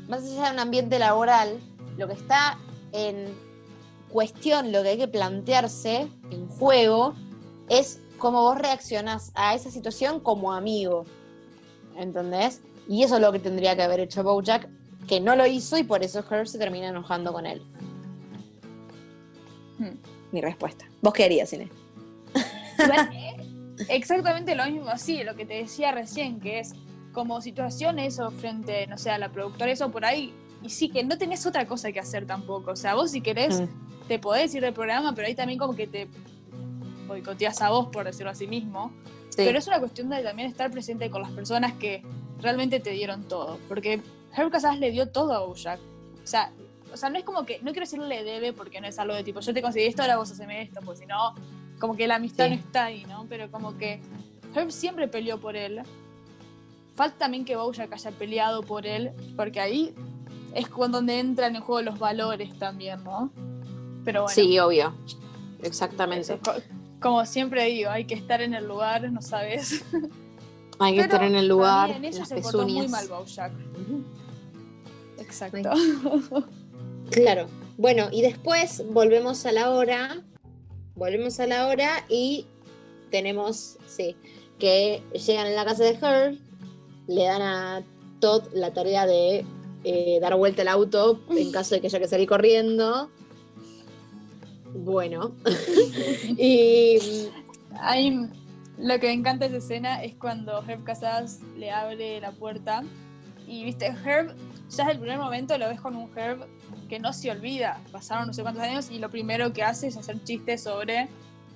más 0.09 0.23
allá 0.23 0.45
de 0.47 0.51
un 0.53 0.59
ambiente 0.61 0.99
laboral, 0.99 1.59
lo 1.99 2.07
que 2.09 2.15
está 2.15 2.59
en 2.93 3.35
cuestión, 4.09 4.73
lo 4.73 4.83
que 4.83 4.91
hay 4.91 4.99
que 4.99 5.09
plantearse 5.09 6.09
en 6.31 6.49
juego, 6.49 7.15
es 7.69 8.01
cómo 8.19 8.43
vos 8.43 8.59
reaccionás 8.59 9.33
a 9.35 9.55
esa 9.55 9.71
situación 9.71 10.21
como 10.21 10.53
amigo. 10.53 11.05
¿Entendés? 11.97 12.61
Y 12.89 13.03
eso 13.03 13.17
es 13.17 13.21
lo 13.21 13.33
que 13.33 13.39
tendría 13.39 13.77
que 13.77 13.83
haber 13.83 14.01
hecho 14.01 14.23
Bojack, 14.23 14.69
que 15.09 15.21
no 15.21 15.37
lo 15.37 15.47
hizo 15.47 15.79
y 15.79 15.85
por 15.85 16.03
eso 16.03 16.25
Herb 16.29 16.47
se 16.47 16.59
termina 16.59 16.89
enojando 16.89 17.33
con 17.33 17.47
él. 17.47 17.63
Hmm. 19.79 19.97
Mi 20.31 20.41
respuesta. 20.41 20.87
¿Vos 21.01 21.13
qué 21.13 21.25
harías, 21.25 21.53
Inés? 21.53 21.71
Igual, 22.79 23.11
eh, 23.13 23.33
Exactamente 23.89 24.55
lo 24.55 24.65
mismo, 24.67 24.97
sí, 24.97 25.23
lo 25.25 25.35
que 25.35 25.47
te 25.47 25.55
decía 25.55 25.93
recién, 25.93 26.41
que 26.41 26.61
es 26.61 26.73
como 27.13 27.41
situaciones 27.41 28.19
o 28.21 28.31
frente, 28.31 28.87
no 28.87 28.99
sé, 28.99 29.11
a 29.11 29.19
la 29.19 29.31
productora, 29.31 29.71
eso 29.71 29.91
por 29.91 30.05
ahí, 30.05 30.35
y 30.63 30.71
sí, 30.71 30.89
que 30.89 31.03
no 31.05 31.17
tenés 31.19 31.45
otra 31.47 31.67
cosa 31.67 31.91
que 31.93 32.01
hacer 32.01 32.27
tampoco. 32.27 32.71
O 32.73 32.77
sea, 32.77 32.95
vos 32.95 33.11
si 33.11 33.21
querés, 33.21 33.61
Mm. 33.61 33.69
te 34.09 34.19
podés 34.19 34.55
ir 34.55 34.63
del 34.63 34.73
programa, 34.75 35.15
pero 35.15 35.27
ahí 35.29 35.35
también 35.35 35.59
como 35.59 35.75
que 35.75 35.87
te 35.87 36.09
boicoteas 37.07 37.61
a 37.63 37.71
vos, 37.71 37.89
por 37.89 38.05
decirlo 38.05 38.31
así 38.31 38.47
mismo. 38.47 38.93
Sí. 39.31 39.37
Pero 39.45 39.59
es 39.59 39.67
una 39.67 39.79
cuestión 39.81 40.09
de 40.11 40.23
también 40.23 40.49
estar 40.49 40.71
presente 40.71 41.11
con 41.11 41.23
las 41.23 41.31
personas 41.33 41.73
que 41.75 42.03
realmente 42.41 42.81
te 42.81 42.91
dieron 42.91 43.27
todo. 43.29 43.59
Porque 43.69 44.01
Herb 44.37 44.51
Casas 44.51 44.79
le 44.79 44.91
dio 44.91 45.09
todo 45.09 45.33
a 45.35 45.41
Bojack. 45.47 45.81
O 46.23 46.27
sea, 46.27 46.53
o 46.93 46.97
sea, 46.97 47.09
no 47.11 47.19
es 47.19 47.25
como 47.25 47.45
que, 47.47 47.59
no 47.61 47.73
quiero 47.73 47.81
decirle 47.87 48.23
debe 48.25 48.53
porque 48.53 48.81
no 48.81 48.87
es 48.87 48.99
algo 48.99 49.15
de 49.15 49.25
tipo, 49.25 49.41
yo 49.41 49.55
te 49.55 49.63
conseguí 49.63 49.87
esto, 49.87 50.03
ahora 50.03 50.17
vos 50.19 50.31
haceme 50.31 50.61
esto, 50.63 50.81
porque 50.85 51.01
si 51.01 51.07
no, 51.07 51.35
como 51.81 51.97
que 51.97 52.07
la 52.07 52.17
amistad 52.17 52.45
Sí. 52.49 52.51
no 52.51 52.57
está 52.57 52.85
ahí, 52.85 53.05
¿no? 53.07 53.25
Pero 53.29 53.51
como 53.51 53.77
que 53.79 54.01
Herb 54.55 54.71
siempre 54.71 55.09
peleó 55.09 55.41
por 55.41 55.57
él. 55.57 55.81
Falta 56.95 57.17
también 57.19 57.45
que 57.47 57.57
Bojack 57.57 57.91
haya 57.95 58.11
peleado 58.11 58.63
por 58.63 58.87
él, 58.87 59.13
porque 59.37 59.61
ahí 59.61 59.95
es 60.55 60.69
cuando 60.69 60.99
donde 60.99 61.19
entran 61.19 61.57
en 61.57 61.63
juego 61.63 61.83
los 61.83 61.99
valores 61.99 62.57
también, 62.59 63.03
¿no? 63.05 63.33
Pero 64.05 64.23
bueno. 64.23 64.35
Sí, 64.35 64.59
obvio. 64.59 64.95
Exactamente. 65.63 66.35
eso, 66.35 66.41
como 67.01 67.25
siempre 67.27 67.65
digo, 67.67 67.91
hay 67.91 68.05
que 68.05 68.15
estar 68.15 68.41
en 68.43 68.55
el 68.55 68.67
lugar, 68.67 69.11
no 69.11 69.23
sabes. 69.23 69.85
Hay 70.79 70.95
que 70.95 71.03
Pero 71.03 71.15
estar 71.15 71.25
en 71.25 71.35
el 71.37 71.49
lugar, 71.49 71.91
en 71.91 72.03
las 72.03 72.29
se 72.29 72.41
portó 72.41 72.67
muy 72.67 72.89
mal 72.89 73.07
Bojack. 73.09 73.53
Exacto. 75.19 75.71
Claro. 77.11 77.47
Bueno, 77.77 78.09
y 78.11 78.23
después 78.23 78.83
volvemos 78.91 79.45
a 79.45 79.53
la 79.53 79.71
hora. 79.71 80.23
Volvemos 80.95 81.39
a 81.41 81.47
la 81.47 81.67
hora 81.67 82.07
y 82.09 82.47
tenemos, 83.11 83.77
sí, 83.87 84.17
que 84.59 85.03
llegan 85.13 85.47
en 85.47 85.55
la 85.55 85.65
casa 85.67 85.85
de 85.85 85.99
Herb, 86.01 86.39
le 87.07 87.25
dan 87.25 87.43
a 87.43 87.83
Todd 88.21 88.45
la 88.55 88.73
tarea 88.73 89.07
de 89.07 89.45
eh, 89.85 90.19
dar 90.21 90.37
vuelta 90.37 90.63
al 90.63 90.69
auto 90.69 91.21
en 91.31 91.53
caso 91.53 91.75
de 91.75 91.81
que 91.81 91.87
haya 91.89 91.99
que 91.99 92.09
salir 92.09 92.29
corriendo. 92.29 93.11
Bueno. 94.75 95.33
y 96.39 96.99
Ahí, 97.81 98.29
lo 98.79 99.01
que 99.01 99.07
me 99.07 99.13
encanta 99.13 99.49
de 99.49 99.57
esa 99.57 99.65
escena 99.65 100.03
es 100.03 100.15
cuando 100.15 100.63
Herb 100.67 100.85
Casas 100.85 101.41
le 101.57 101.71
abre 101.71 102.21
la 102.21 102.33
puerta 102.33 102.83
y, 103.47 103.65
viste, 103.65 103.87
Herb, 103.87 104.37
ya 104.71 104.85
desde 104.85 104.93
el 104.93 104.99
primer 104.99 105.19
momento 105.19 105.57
lo 105.59 105.69
ves 105.69 105.81
con 105.81 105.97
un 105.97 106.11
Herb 106.17 106.47
que 106.89 106.99
no 107.01 107.13
se 107.13 107.31
olvida. 107.31 107.81
Pasaron 107.91 108.27
no 108.27 108.33
sé 108.33 108.43
cuántos 108.43 108.63
años 108.63 108.91
y 108.91 108.99
lo 108.99 109.11
primero 109.11 109.53
que 109.53 109.63
hace 109.63 109.89
es 109.89 109.97
hacer 109.97 110.23
chistes 110.23 110.63
sobre 110.63 111.09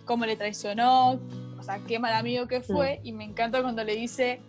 cómo 0.05 0.27
le 0.27 0.37
traicionó, 0.37 1.21
o 1.59 1.63
sea, 1.63 1.79
qué 1.87 1.99
mal 1.99 2.15
amigo 2.15 2.47
que 2.47 2.61
fue. 2.61 3.01
Y 3.03 3.13
me 3.13 3.25
encanta 3.25 3.63
cuando 3.63 3.85
le 3.85 3.95
dice, 3.95 4.41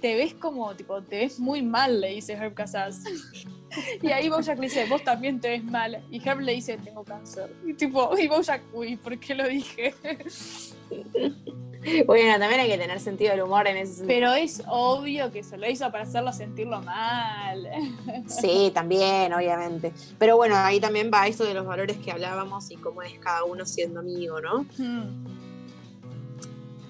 te 0.00 0.14
ves 0.14 0.34
como, 0.34 0.74
tipo, 0.74 1.02
te 1.02 1.18
ves 1.18 1.38
muy 1.38 1.62
mal, 1.62 2.00
le 2.00 2.10
dice 2.10 2.34
Herb 2.34 2.54
Casas. 2.54 3.02
Y 4.02 4.10
ahí 4.10 4.28
Bojack 4.28 4.58
le 4.58 4.64
dice, 4.64 4.86
vos 4.86 5.04
también 5.04 5.40
te 5.40 5.50
ves 5.50 5.62
mal. 5.62 6.02
Y 6.10 6.26
Herb 6.26 6.40
le 6.40 6.54
dice, 6.54 6.76
tengo 6.78 7.04
cáncer. 7.04 7.54
Y 7.64 7.74
tipo, 7.74 8.16
y 8.18 8.26
Bojack, 8.26 8.62
uy, 8.72 8.96
¿por 8.96 9.18
qué 9.18 9.34
lo 9.34 9.46
dije? 9.46 9.94
bueno, 12.06 12.38
también 12.38 12.60
hay 12.60 12.68
que 12.68 12.78
tener 12.78 13.00
sentido 13.00 13.30
del 13.30 13.42
humor 13.42 13.68
en 13.68 13.76
ese 13.76 13.94
sentido. 13.94 14.08
Pero 14.08 14.34
es 14.34 14.62
obvio 14.66 15.30
que 15.30 15.44
se 15.44 15.56
lo 15.56 15.70
hizo 15.70 15.90
para 15.90 16.04
hacerlo 16.04 16.32
sentirlo 16.32 16.82
mal. 16.82 17.68
Sí, 18.26 18.70
también, 18.74 19.32
obviamente. 19.32 19.92
Pero 20.18 20.36
bueno, 20.36 20.56
ahí 20.56 20.80
también 20.80 21.10
va 21.12 21.26
esto 21.26 21.44
de 21.44 21.54
los 21.54 21.66
valores 21.66 21.96
que 21.98 22.10
hablábamos 22.10 22.70
y 22.70 22.76
cómo 22.76 23.02
es 23.02 23.18
cada 23.18 23.44
uno 23.44 23.64
siendo 23.64 24.00
amigo, 24.00 24.40
¿no? 24.40 24.66
Hmm. 24.78 25.39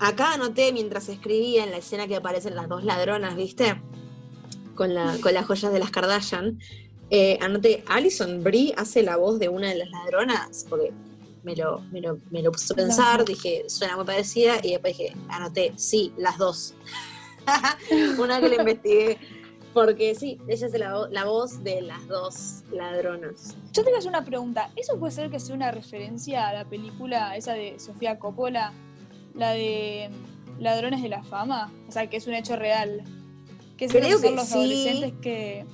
Acá 0.01 0.33
anoté 0.33 0.73
mientras 0.73 1.11
escribía 1.11 1.63
en 1.63 1.71
la 1.71 1.77
escena 1.77 2.09
que 2.09 2.17
aparecen 2.17 2.57
las 2.57 2.69
dos 2.71 2.85
ladronas, 2.85 3.37
¿viste? 3.37 3.81
Con, 4.75 4.95
la, 4.95 5.19
con 5.21 5.35
las 5.35 5.45
joyas 5.45 5.75
de 5.75 5.79
las 5.79 5.91
Kardashian. 5.91 6.59
Eh, 7.11 7.39
anoté, 7.43 7.85
Alison 7.87 8.43
Brie 8.43 8.73
hace 8.79 9.03
la 9.03 9.19
voz 9.19 9.39
de 9.39 9.51
una 9.51 9.69
de 9.69 9.77
las 9.77 9.91
ladronas, 9.91 10.65
porque 10.71 10.91
me 11.43 11.55
lo, 11.55 11.81
me 11.93 12.01
lo, 12.01 12.19
me 12.31 12.43
lo 12.43 12.51
puse 12.51 12.73
a 12.73 12.77
pensar, 12.77 13.27
dije, 13.27 13.65
suena 13.69 13.95
muy 13.95 14.07
parecida, 14.07 14.55
y 14.63 14.71
después 14.71 14.97
dije, 14.97 15.15
anoté, 15.29 15.75
sí, 15.77 16.15
las 16.17 16.39
dos. 16.39 16.75
una 18.19 18.41
que 18.41 18.49
la 18.49 18.57
investigué. 18.57 19.19
Porque 19.75 20.15
sí, 20.15 20.41
ella 20.49 20.67
es 20.67 20.73
la, 20.79 21.09
la, 21.11 21.25
voz 21.27 21.63
de 21.63 21.83
las 21.83 22.09
dos 22.09 22.65
ladronas. 22.73 23.55
Yo 23.73 23.85
te 23.85 23.91
voy 23.91 23.97
a 23.97 23.99
hacer 23.99 24.09
una 24.09 24.25
pregunta. 24.25 24.71
¿Eso 24.75 24.99
puede 24.99 25.13
ser 25.13 25.31
que 25.31 25.39
sea 25.39 25.55
una 25.55 25.71
referencia 25.71 26.49
a 26.49 26.55
la 26.55 26.65
película 26.65 27.37
esa 27.37 27.53
de 27.53 27.79
Sofía 27.79 28.19
Coppola? 28.19 28.73
La 29.41 29.53
de 29.53 30.11
Ladrones 30.61 31.03
de 31.03 31.09
la 31.09 31.23
Fama. 31.25 31.73
O 31.89 31.93
sea, 31.93 32.09
que 32.09 32.19
es 32.19 32.27
un 32.27 32.35
hecho 32.35 32.55
real. 32.57 33.03
Que 33.77 33.89
Creo 33.89 34.13
son 34.19 34.23
que 34.23 34.31
los 34.37 34.47
sí. 34.47 34.55
adolescentes 34.55 35.13
que. 35.23 35.65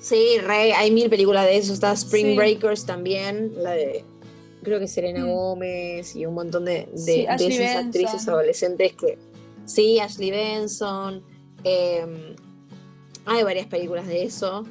Sí, 0.00 0.38
re, 0.42 0.72
hay 0.72 0.90
mil 0.90 1.10
películas 1.10 1.44
de 1.44 1.58
eso. 1.58 1.74
Está 1.74 1.92
Spring 1.92 2.28
Sí. 2.30 2.36
Breakers 2.36 2.86
también, 2.86 3.52
la 3.62 3.72
de 3.72 4.04
creo 4.62 4.78
que 4.80 4.88
Selena 4.88 5.24
Mm. 5.24 5.28
Gómez 5.30 6.16
y 6.16 6.24
un 6.26 6.34
montón 6.34 6.64
de, 6.64 6.86
de, 6.92 6.98
Sí, 6.98 7.14
de 7.26 7.34
esas 7.34 7.38
Benson. 7.58 7.86
actrices 7.86 8.28
adolescentes 8.28 8.92
que. 8.94 9.18
Sí, 9.66 10.00
Ashley 10.00 10.30
Benson. 10.30 11.22
eh, 11.64 12.34
hay 13.26 13.42
varias 13.44 13.66
películas 13.66 14.06
de 14.06 14.22
eso. 14.24 14.64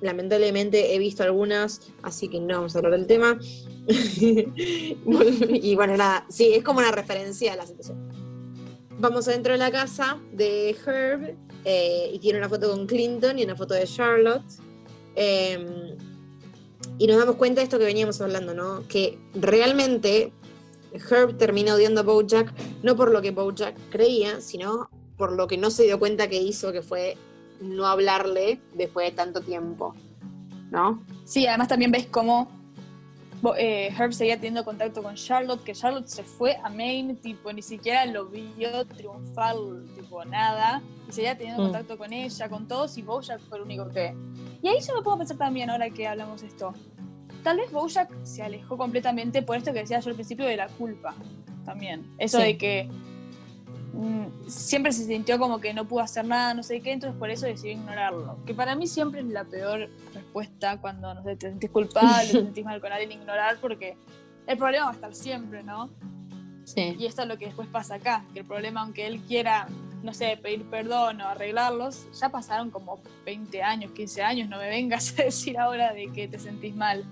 Lamentablemente 0.00 0.94
he 0.94 0.98
visto 0.98 1.22
algunas, 1.22 1.80
así 2.02 2.28
que 2.28 2.38
no 2.40 2.56
vamos 2.56 2.74
a 2.74 2.78
hablar 2.78 2.92
del 2.92 3.06
tema. 3.06 3.38
y 4.56 5.74
bueno, 5.74 5.96
nada, 5.96 6.26
sí, 6.28 6.54
es 6.54 6.64
como 6.64 6.80
una 6.80 6.90
referencia 6.90 7.52
a 7.52 7.56
la 7.56 7.66
situación. 7.66 8.08
Vamos 8.98 9.28
adentro 9.28 9.52
de 9.52 9.58
la 9.58 9.70
casa 9.70 10.18
de 10.32 10.70
Herb 10.70 11.36
eh, 11.64 12.10
y 12.12 12.18
tiene 12.18 12.38
una 12.38 12.48
foto 12.48 12.70
con 12.70 12.86
Clinton 12.86 13.38
y 13.38 13.44
una 13.44 13.56
foto 13.56 13.74
de 13.74 13.84
Charlotte. 13.84 14.44
eh, 15.14 15.96
y 16.98 17.06
nos 17.06 17.18
damos 17.18 17.36
cuenta 17.36 17.60
de 17.60 17.64
esto 17.64 17.78
que 17.78 17.84
veníamos 17.84 18.20
hablando, 18.20 18.54
¿no? 18.54 18.86
Que 18.88 19.18
realmente 19.34 20.32
Herb 20.92 21.36
termina 21.36 21.74
odiando 21.74 22.00
a 22.00 22.04
Bojack 22.04 22.52
no 22.82 22.96
por 22.96 23.10
lo 23.10 23.20
que 23.20 23.32
Bojack 23.32 23.76
creía, 23.90 24.40
sino 24.40 24.88
por 25.16 25.32
lo 25.32 25.46
que 25.46 25.58
no 25.58 25.70
se 25.70 25.84
dio 25.84 25.98
cuenta 25.98 26.28
que 26.28 26.40
hizo, 26.40 26.72
que 26.72 26.82
fue 26.82 27.16
no 27.60 27.86
hablarle 27.86 28.60
después 28.74 29.10
de 29.10 29.16
tanto 29.16 29.40
tiempo, 29.40 29.94
¿no? 30.70 31.02
Sí, 31.24 31.46
además 31.46 31.68
también 31.68 31.90
ves 31.90 32.06
cómo 32.06 32.50
eh, 33.58 33.88
Herb 33.98 34.12
seguía 34.12 34.36
teniendo 34.36 34.64
contacto 34.64 35.02
con 35.02 35.14
Charlotte, 35.14 35.62
que 35.62 35.72
Charlotte 35.72 36.06
se 36.08 36.22
fue 36.22 36.56
a 36.62 36.68
Maine, 36.70 37.14
tipo, 37.14 37.52
ni 37.52 37.62
siquiera 37.62 38.04
lo 38.06 38.26
vio 38.26 38.84
triunfar, 38.86 39.54
tipo, 39.94 40.24
nada, 40.24 40.82
y 41.08 41.12
seguía 41.12 41.36
teniendo 41.36 41.62
Mm. 41.62 41.66
contacto 41.66 41.98
con 41.98 42.12
ella, 42.12 42.48
con 42.48 42.66
todos, 42.66 42.96
y 42.98 43.02
Bojack 43.02 43.40
fue 43.40 43.58
el 43.58 43.64
único 43.64 43.88
que... 43.88 44.14
Y 44.62 44.68
ahí 44.68 44.78
yo 44.86 44.94
me 44.96 45.02
puedo 45.02 45.18
pensar 45.18 45.36
también, 45.36 45.70
ahora 45.70 45.90
que 45.90 46.06
hablamos 46.08 46.40
de 46.40 46.48
esto, 46.48 46.72
tal 47.42 47.58
vez 47.58 47.70
Bojack 47.70 48.10
se 48.24 48.42
alejó 48.42 48.76
completamente 48.76 49.42
por 49.42 49.56
esto 49.56 49.72
que 49.72 49.80
decía 49.80 50.00
yo 50.00 50.08
al 50.10 50.14
principio 50.16 50.46
de 50.46 50.56
la 50.56 50.68
culpa, 50.68 51.14
también. 51.64 52.10
Eso 52.18 52.38
Sí. 52.38 52.44
de 52.44 52.58
que 52.58 52.88
mm, 53.92 54.48
siempre 54.48 54.92
se 54.92 55.04
sintió 55.06 55.38
como 55.38 55.58
que 55.60 55.72
no 55.72 55.86
pudo 55.88 56.00
hacer 56.00 56.24
nada, 56.26 56.52
no 56.54 56.62
sé 56.62 56.80
qué, 56.80 56.92
entonces 56.92 57.18
por 57.18 57.30
eso 57.30 57.46
decidió 57.46 57.72
ignorarlo. 57.72 58.36
Que 58.44 58.52
para 58.54 58.74
mí 58.76 58.86
siempre 58.86 59.20
es 59.20 59.26
la 59.26 59.44
peor 59.44 59.88
respuesta 60.36 60.78
cuando 60.80 61.14
no 61.14 61.22
sé, 61.22 61.36
te 61.36 61.48
sentís 61.48 61.70
culpable, 61.70 62.26
te 62.26 62.32
sentís 62.44 62.64
mal 62.64 62.80
con 62.80 62.92
alguien, 62.92 63.12
ignorar, 63.12 63.58
porque 63.60 63.96
el 64.46 64.58
problema 64.58 64.86
va 64.86 64.90
a 64.90 64.94
estar 64.94 65.14
siempre, 65.14 65.62
¿no? 65.62 65.90
Sí. 66.64 66.96
Y 66.98 67.06
esto 67.06 67.22
es 67.22 67.28
lo 67.28 67.38
que 67.38 67.46
después 67.46 67.68
pasa 67.68 67.94
acá, 67.94 68.24
que 68.32 68.40
el 68.40 68.46
problema, 68.46 68.82
aunque 68.82 69.06
él 69.06 69.20
quiera, 69.20 69.68
no 70.02 70.12
sé, 70.12 70.38
pedir 70.42 70.64
perdón 70.64 71.20
o 71.20 71.28
arreglarlos, 71.28 72.06
ya 72.18 72.28
pasaron 72.28 72.70
como 72.70 73.00
20 73.24 73.62
años, 73.62 73.92
15 73.92 74.22
años, 74.22 74.48
no 74.48 74.58
me 74.58 74.68
vengas 74.68 75.14
a 75.18 75.24
decir 75.24 75.58
ahora 75.58 75.92
de 75.92 76.08
que 76.12 76.28
te 76.28 76.38
sentís 76.38 76.74
mal. 76.74 77.04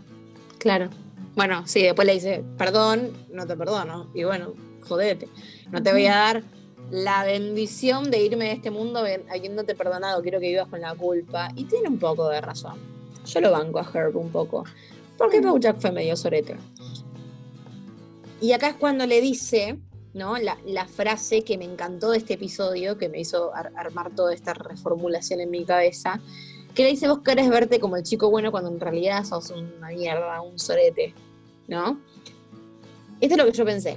Claro. 0.58 0.90
Bueno, 1.34 1.66
sí, 1.66 1.82
después 1.82 2.06
le 2.06 2.14
dice, 2.14 2.44
perdón, 2.56 3.10
no 3.32 3.46
te 3.46 3.56
perdono. 3.56 4.08
Y 4.14 4.22
bueno, 4.22 4.54
jodete. 4.86 5.28
No 5.72 5.82
te 5.82 5.92
voy 5.92 6.06
a 6.06 6.14
dar 6.14 6.42
la 6.90 7.24
bendición 7.24 8.08
de 8.10 8.22
irme 8.22 8.44
de 8.44 8.52
este 8.52 8.70
mundo 8.70 9.00
habiéndote 9.28 9.74
perdonado. 9.74 10.22
Quiero 10.22 10.38
que 10.38 10.48
vivas 10.48 10.68
con 10.68 10.80
la 10.80 10.94
culpa. 10.94 11.50
Y 11.56 11.64
tiene 11.64 11.88
un 11.88 11.98
poco 11.98 12.28
de 12.28 12.40
razón. 12.40 12.93
Yo 13.24 13.40
lo 13.40 13.50
banco 13.50 13.78
a 13.78 13.90
Herb 13.92 14.16
un 14.16 14.30
poco. 14.30 14.64
Porque 15.16 15.40
Bojack 15.40 15.78
fue 15.80 15.92
medio 15.92 16.16
sorete. 16.16 16.56
Y 18.40 18.52
acá 18.52 18.68
es 18.68 18.74
cuando 18.74 19.06
le 19.06 19.20
dice, 19.20 19.78
¿no? 20.12 20.36
La, 20.38 20.58
la 20.66 20.86
frase 20.86 21.42
que 21.44 21.56
me 21.56 21.64
encantó 21.64 22.10
de 22.10 22.18
este 22.18 22.34
episodio, 22.34 22.98
que 22.98 23.08
me 23.08 23.20
hizo 23.20 23.54
ar- 23.54 23.72
armar 23.76 24.14
toda 24.14 24.34
esta 24.34 24.54
reformulación 24.54 25.40
en 25.40 25.50
mi 25.50 25.64
cabeza, 25.64 26.20
que 26.74 26.82
le 26.82 26.90
dice, 26.90 27.08
vos 27.08 27.20
querés 27.20 27.48
verte 27.48 27.78
como 27.78 27.96
el 27.96 28.02
chico 28.02 28.30
bueno 28.30 28.50
cuando 28.50 28.70
en 28.70 28.80
realidad 28.80 29.24
sos 29.24 29.50
una 29.50 29.88
mierda, 29.88 30.42
un 30.42 30.58
sorete, 30.58 31.14
¿no? 31.68 32.00
Esto 33.20 33.34
es 33.34 33.38
lo 33.38 33.46
que 33.46 33.52
yo 33.56 33.64
pensé. 33.64 33.96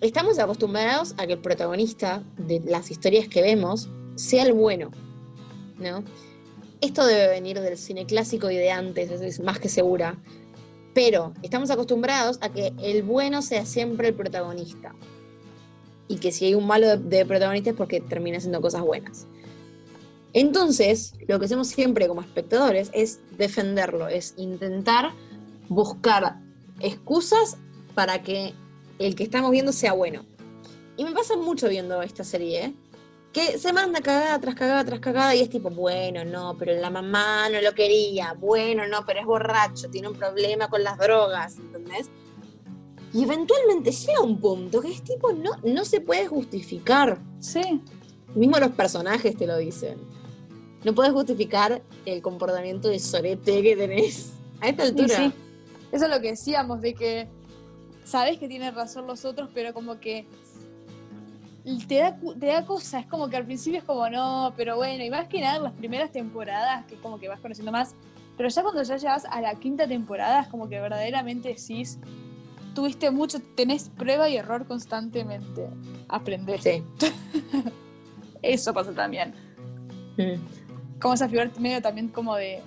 Estamos 0.00 0.38
acostumbrados 0.38 1.14
a 1.18 1.26
que 1.26 1.32
el 1.34 1.40
protagonista 1.40 2.22
de 2.36 2.60
las 2.60 2.90
historias 2.90 3.26
que 3.28 3.42
vemos 3.42 3.88
sea 4.14 4.44
el 4.44 4.52
bueno, 4.52 4.90
¿no? 5.78 6.04
Esto 6.84 7.06
debe 7.06 7.28
venir 7.28 7.58
del 7.58 7.78
cine 7.78 8.04
clásico 8.04 8.50
y 8.50 8.56
de 8.56 8.70
antes, 8.70 9.10
eso 9.10 9.24
es 9.24 9.40
más 9.40 9.58
que 9.58 9.70
segura. 9.70 10.18
Pero 10.92 11.32
estamos 11.42 11.70
acostumbrados 11.70 12.36
a 12.42 12.50
que 12.50 12.74
el 12.78 13.02
bueno 13.02 13.40
sea 13.40 13.64
siempre 13.64 14.08
el 14.08 14.14
protagonista. 14.14 14.94
Y 16.08 16.16
que 16.16 16.30
si 16.30 16.44
hay 16.44 16.54
un 16.54 16.66
malo 16.66 16.86
de, 16.86 16.98
de 16.98 17.24
protagonista 17.24 17.70
es 17.70 17.76
porque 17.76 18.02
termina 18.02 18.36
haciendo 18.36 18.60
cosas 18.60 18.82
buenas. 18.82 19.26
Entonces, 20.34 21.14
lo 21.26 21.38
que 21.38 21.46
hacemos 21.46 21.68
siempre 21.68 22.06
como 22.06 22.20
espectadores 22.20 22.90
es 22.92 23.18
defenderlo, 23.38 24.08
es 24.08 24.34
intentar 24.36 25.12
buscar 25.70 26.36
excusas 26.80 27.56
para 27.94 28.22
que 28.22 28.52
el 28.98 29.14
que 29.14 29.24
estamos 29.24 29.50
viendo 29.52 29.72
sea 29.72 29.94
bueno. 29.94 30.26
Y 30.98 31.04
me 31.04 31.12
pasa 31.12 31.34
mucho 31.34 31.66
viendo 31.70 32.02
esta 32.02 32.24
serie, 32.24 32.64
¿eh? 32.66 32.74
Que 33.34 33.58
se 33.58 33.72
manda 33.72 34.00
cagada 34.00 34.38
tras 34.38 34.54
cagada 34.54 34.84
tras 34.84 35.00
cagada 35.00 35.34
y 35.34 35.40
es 35.40 35.50
tipo, 35.50 35.68
bueno, 35.68 36.24
no, 36.24 36.56
pero 36.56 36.72
la 36.80 36.88
mamá 36.88 37.48
no 37.50 37.60
lo 37.60 37.74
quería, 37.74 38.32
bueno, 38.34 38.86
no, 38.86 39.04
pero 39.04 39.18
es 39.18 39.26
borracho, 39.26 39.90
tiene 39.90 40.08
un 40.08 40.14
problema 40.14 40.68
con 40.68 40.84
las 40.84 40.96
drogas, 40.96 41.58
¿entendés? 41.58 42.10
Y 43.12 43.24
eventualmente 43.24 43.90
llega 43.90 44.20
un 44.20 44.40
punto 44.40 44.80
que 44.80 44.92
es 44.92 45.02
tipo, 45.02 45.32
no, 45.32 45.50
no 45.64 45.84
se 45.84 46.00
puede 46.00 46.28
justificar. 46.28 47.20
Sí. 47.40 47.82
Mismo 48.36 48.58
los 48.58 48.70
personajes 48.70 49.36
te 49.36 49.46
lo 49.46 49.56
dicen. 49.56 49.98
No 50.84 50.94
puedes 50.94 51.12
justificar 51.12 51.82
el 52.06 52.22
comportamiento 52.22 52.88
de 52.88 53.00
sorete 53.00 53.62
que 53.62 53.76
tenés 53.76 54.32
a 54.60 54.68
esta 54.68 54.84
altura. 54.84 55.16
sí. 55.16 55.32
Eso 55.90 56.04
es 56.06 56.10
lo 56.10 56.20
que 56.20 56.30
decíamos, 56.30 56.80
de 56.80 56.94
que 56.94 57.28
sabes 58.04 58.38
que 58.38 58.48
tienen 58.48 58.74
razón 58.74 59.06
los 59.06 59.24
otros, 59.24 59.48
pero 59.54 59.72
como 59.74 59.98
que 59.98 60.26
te 61.88 61.98
da, 61.98 62.16
te 62.38 62.46
da 62.46 62.64
cosa, 62.66 63.00
es 63.00 63.06
como 63.06 63.28
que 63.28 63.36
al 63.36 63.44
principio 63.44 63.78
es 63.78 63.84
como 63.84 64.08
no, 64.10 64.52
pero 64.56 64.76
bueno, 64.76 65.02
y 65.02 65.10
más 65.10 65.28
que 65.28 65.40
nada 65.40 65.58
las 65.58 65.72
primeras 65.72 66.10
temporadas, 66.10 66.84
que 66.86 66.94
es 66.94 67.00
como 67.00 67.18
que 67.18 67.28
vas 67.28 67.40
conociendo 67.40 67.72
más, 67.72 67.94
pero 68.36 68.48
ya 68.48 68.62
cuando 68.62 68.82
ya 68.82 68.96
llegas 68.96 69.24
a 69.24 69.40
la 69.40 69.54
quinta 69.54 69.86
temporada 69.86 70.42
es 70.42 70.48
como 70.48 70.68
que 70.68 70.78
verdaderamente 70.78 71.48
decís, 71.48 71.98
tuviste 72.74 73.10
mucho, 73.10 73.38
tenés 73.54 73.88
prueba 73.88 74.28
y 74.28 74.36
error 74.36 74.66
constantemente, 74.66 75.70
aprendés. 76.08 76.62
Sí. 76.62 76.82
Eso 78.42 78.74
pasa 78.74 78.92
también. 78.92 79.34
Mm. 80.16 81.00
como 81.00 81.14
esa 81.14 81.28
figura 81.28 81.50
medio 81.58 81.82
también 81.82 82.08
como 82.08 82.36
de 82.36 82.62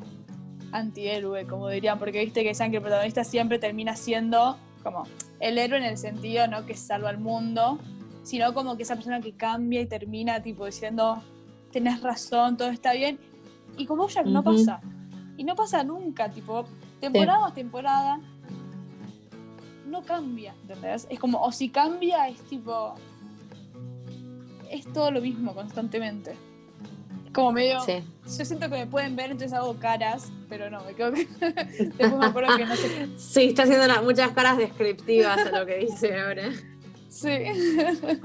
antihéroe, 0.74 1.46
como 1.46 1.70
dirían, 1.70 1.98
porque 1.98 2.20
viste 2.20 2.44
que 2.44 2.50
dicen 2.50 2.72
que 2.72 2.78
el 2.78 2.84
protagonista 2.84 3.24
siempre 3.24 3.58
termina 3.58 3.96
siendo 3.96 4.58
como 4.84 5.04
el 5.40 5.58
héroe 5.58 5.78
en 5.80 5.86
el 5.86 5.98
sentido 5.98 6.48
no 6.48 6.66
que 6.66 6.76
salva 6.76 7.10
al 7.10 7.20
mundo, 7.20 7.80
sino 8.28 8.54
como 8.54 8.76
que 8.76 8.84
esa 8.84 8.96
persona 8.96 9.22
que 9.22 9.32
cambia 9.32 9.80
y 9.80 9.86
termina 9.86 10.42
tipo 10.42 10.66
diciendo 10.66 11.24
tenés 11.72 12.02
razón, 12.02 12.58
todo 12.58 12.68
está 12.70 12.92
bien. 12.92 13.18
Y 13.78 13.86
con 13.86 13.98
Bojack 13.98 14.26
no 14.26 14.42
Ujú. 14.42 14.52
pasa. 14.52 14.82
Y 15.38 15.46
no 15.46 15.56
pasa 15.56 15.82
nunca, 15.86 16.30
tipo, 16.30 16.66
temporada 17.00 17.40
tras 17.44 17.54
temporada 17.54 18.20
no 19.86 20.02
cambia, 20.04 20.54
¿entendés? 20.64 21.08
Es 21.10 21.20
como, 21.20 21.42
o 21.42 21.54
si 21.54 21.70
cambia, 21.70 22.28
es 22.28 22.42
tipo. 22.50 22.96
Es 24.70 24.92
todo 24.92 25.10
lo 25.12 25.22
mismo 25.22 25.54
constantemente. 25.54 26.32
Es 27.26 27.32
como 27.32 27.54
medio. 27.54 27.80
Sí. 27.80 28.04
Yo 28.26 28.44
siento 28.44 28.70
que 28.70 28.76
me 28.76 28.88
pueden 28.88 29.16
ver, 29.16 29.32
entonces 29.32 29.54
hago 29.58 29.74
caras, 29.76 30.34
pero 30.50 30.70
no, 30.70 30.84
me 30.84 30.94
quedo 30.96 31.14
que. 31.14 31.26
Después 31.80 32.18
me 32.18 32.26
acuerdo 32.26 32.58
que 32.58 32.66
no 32.66 32.76
sé. 32.76 33.08
Sí, 33.18 33.44
está 33.46 33.64
haciendo 33.64 33.86
una- 33.86 34.02
muchas 34.02 34.32
caras 34.32 34.58
descriptivas 34.58 35.38
a 35.46 35.58
lo 35.58 35.66
que 35.66 35.78
dice 35.78 36.20
ahora. 36.20 36.50
Sí. 37.10 37.30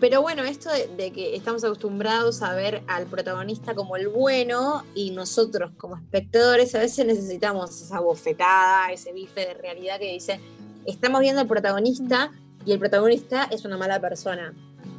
Pero 0.00 0.20
bueno, 0.20 0.42
esto 0.42 0.68
de, 0.72 0.88
de 0.96 1.12
que 1.12 1.36
estamos 1.36 1.62
acostumbrados 1.62 2.42
a 2.42 2.54
ver 2.54 2.82
al 2.88 3.06
protagonista 3.06 3.74
como 3.76 3.94
el 3.96 4.08
bueno 4.08 4.82
y 4.96 5.12
nosotros 5.12 5.70
como 5.76 5.96
espectadores 5.96 6.74
a 6.74 6.80
veces 6.80 7.06
necesitamos 7.06 7.80
esa 7.80 8.00
bofetada, 8.00 8.90
ese 8.90 9.12
bife 9.12 9.46
de 9.46 9.54
realidad 9.54 10.00
que 10.00 10.12
dice, 10.12 10.40
estamos 10.86 11.20
viendo 11.20 11.40
al 11.40 11.46
protagonista 11.46 12.32
y 12.66 12.72
el 12.72 12.80
protagonista 12.80 13.44
es 13.44 13.64
una 13.64 13.76
mala 13.76 14.00
persona. 14.00 14.52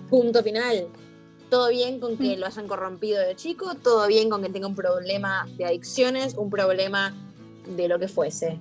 Punto 0.09 0.41
final. 0.43 0.88
todo 1.49 1.70
bien 1.70 1.99
con 1.99 2.18
que 2.18 2.36
Mm. 2.36 2.39
lo 2.39 2.47
hayan 2.47 2.68
corrompido 2.68 3.20
de 3.22 3.36
chico, 3.36 3.76
todo 3.76 4.07
bien 4.07 4.28
con 4.28 4.41
que 4.41 4.49
tenga 4.49 4.66
un 4.66 4.74
problema 4.76 5.47
de 5.55 5.66
adicciones, 5.66 6.34
un 6.34 6.49
problema 6.49 7.14
de 7.68 7.88
lo 7.88 7.99
que 7.99 8.07
fuese, 8.07 8.57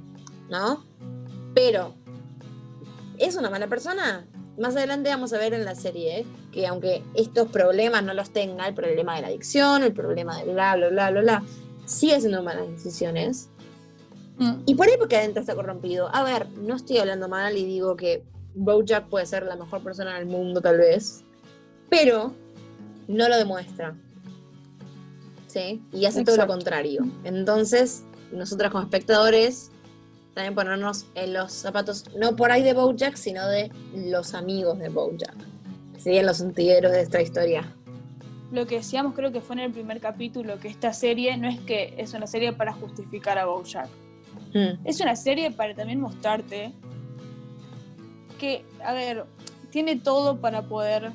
¿no? 0.51 0.85
Pero, 1.55 1.95
¿es 3.23 3.37
una 3.37 3.51
mala 3.51 3.68
persona? 3.68 4.27
Más 4.59 4.77
adelante 4.77 5.09
vamos 5.09 5.33
a 5.33 5.39
ver 5.39 5.55
en 5.55 5.64
la 5.64 5.75
serie 5.75 6.20
¿eh? 6.20 6.27
que 6.53 6.66
aunque 6.66 7.03
estos 7.14 7.49
problemas 7.49 8.03
no 8.05 8.12
los 8.12 8.33
tenga, 8.33 8.66
el 8.68 8.75
problema 8.75 9.16
de 9.16 9.23
la 9.23 9.29
adicción, 9.29 9.83
el 9.83 9.93
problema 9.93 10.37
de 10.39 10.53
bla, 10.53 10.77
bla, 10.77 10.89
bla, 10.89 11.11
bla, 11.11 11.20
bla, 11.20 11.43
sigue 11.87 12.16
haciendo 12.16 12.43
malas 12.43 12.68
decisiones. 12.68 13.49
Mm. 14.37 14.62
Y 14.66 14.75
por 14.75 14.89
ahí 14.89 14.95
porque 14.99 15.16
adentro 15.16 15.41
está 15.41 15.55
corrompido. 15.55 16.14
A 16.14 16.23
ver, 16.23 16.49
no 16.51 16.77
estoy 16.77 16.99
hablando 16.99 17.29
mal 17.29 17.57
y 17.57 17.64
digo 17.64 17.97
que 17.97 18.25
Bojack 18.55 19.09
puede 19.09 19.25
ser 19.27 19.45
la 19.45 19.57
mejor 19.57 19.83
persona 19.83 20.18
del 20.18 20.27
mundo, 20.27 20.61
tal 20.61 20.79
vez. 20.79 21.25
Pero 21.89 22.35
no 23.09 23.29
lo 23.29 23.37
demuestra. 23.37 23.97
¿Sí? 25.47 25.83
Y 25.93 26.07
hace 26.07 26.25
todo 26.25 26.37
lo 26.37 26.47
contrario. 26.47 27.05
Entonces, 27.25 28.05
nosotros 28.33 28.70
como 28.70 28.85
espectadores, 28.85 29.70
también 30.35 30.55
ponernos 30.55 31.07
en 31.14 31.35
los 31.35 31.53
zapatos, 31.53 32.05
no 32.16 32.37
por 32.37 32.51
ahí 32.53 32.62
de 32.62 32.72
Bojack, 32.72 33.16
sino 33.16 33.47
de 33.49 33.70
los 33.95 34.35
amigos 34.35 34.78
de 34.78 34.89
Bojack. 34.89 35.37
Serían 35.99 36.26
los 36.26 36.41
antigueros 36.41 36.93
de 36.93 37.03
esta 37.03 37.20
historia. 37.20 37.72
Lo 38.51 38.66
que 38.66 38.76
decíamos 38.76 39.14
creo 39.14 39.33
que 39.33 39.41
fue 39.41 39.57
en 39.57 39.61
el 39.61 39.72
primer 39.72 40.01
capítulo, 40.01 40.59
que 40.59 40.68
esta 40.68 40.93
serie 40.93 41.37
no 41.37 41.49
es 41.49 41.59
que 41.61 41.95
es 41.97 42.12
una 42.14 42.26
serie 42.26 42.53
para 42.53 42.72
justificar 42.72 43.39
a 43.39 43.47
Bojack. 43.47 43.89
Mm, 44.55 44.87
Es 44.87 45.01
una 45.01 45.16
serie 45.16 45.51
para 45.51 45.74
también 45.74 46.01
mostrarte 46.01 46.72
que, 48.39 48.64
a 48.85 48.93
ver, 48.93 49.24
tiene 49.70 49.97
todo 49.97 50.39
para 50.39 50.62
poder 50.62 51.12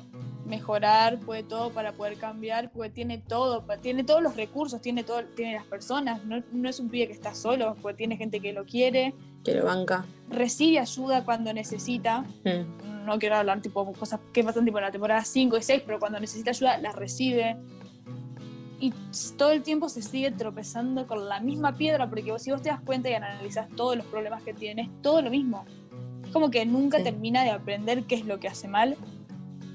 mejorar, 0.48 1.18
puede 1.20 1.42
todo 1.42 1.70
para 1.70 1.92
poder 1.92 2.16
cambiar, 2.16 2.70
porque 2.72 2.90
tiene 2.90 3.18
todo, 3.18 3.64
tiene 3.80 4.02
todos 4.04 4.22
los 4.22 4.34
recursos, 4.36 4.80
tiene 4.80 5.04
todo, 5.04 5.22
tiene 5.36 5.54
las 5.54 5.64
personas, 5.66 6.24
no, 6.24 6.42
no 6.52 6.68
es 6.68 6.80
un 6.80 6.88
pibe 6.88 7.06
que 7.06 7.12
está 7.12 7.34
solo, 7.34 7.76
porque 7.80 7.98
tiene 7.98 8.16
gente 8.16 8.40
que 8.40 8.52
lo 8.52 8.64
quiere, 8.64 9.14
que 9.44 9.54
lo 9.54 9.64
banca. 9.66 10.04
recibe 10.28 10.78
ayuda 10.78 11.24
cuando 11.24 11.52
necesita, 11.52 12.24
Mm, 12.44 13.04
no 13.06 13.18
quiero 13.18 13.36
hablar 13.36 13.62
tipo 13.62 13.90
cosas 13.92 14.20
que 14.32 14.42
pasan 14.44 14.64
tipo 14.64 14.78
en 14.78 14.84
la 14.84 14.90
temporada 14.90 15.24
5 15.24 15.56
y 15.56 15.62
6, 15.62 15.82
pero 15.86 15.98
cuando 15.98 16.18
necesita 16.20 16.50
ayuda 16.50 16.78
la 16.78 16.92
recibe. 16.92 17.56
Y 18.80 18.92
todo 19.36 19.50
el 19.50 19.62
tiempo 19.62 19.88
se 19.88 20.02
sigue 20.02 20.30
tropezando 20.30 21.06
con 21.06 21.28
la 21.28 21.40
misma 21.40 21.76
piedra, 21.76 22.08
porque 22.08 22.30
vos, 22.30 22.42
si 22.42 22.52
vos 22.52 22.62
te 22.62 22.68
das 22.68 22.80
cuenta 22.80 23.10
y 23.10 23.14
analizas 23.14 23.68
todos 23.70 23.96
los 23.96 24.06
problemas 24.06 24.42
que 24.44 24.54
tienes, 24.54 24.88
todo 25.02 25.20
lo 25.20 25.30
mismo. 25.30 25.64
Es 26.24 26.30
como 26.30 26.50
que 26.50 26.64
nunca 26.64 26.98
Sí. 26.98 27.04
termina 27.04 27.42
de 27.42 27.50
aprender 27.50 28.04
qué 28.04 28.14
es 28.14 28.24
lo 28.24 28.38
que 28.38 28.46
hace 28.46 28.68
mal. 28.68 28.96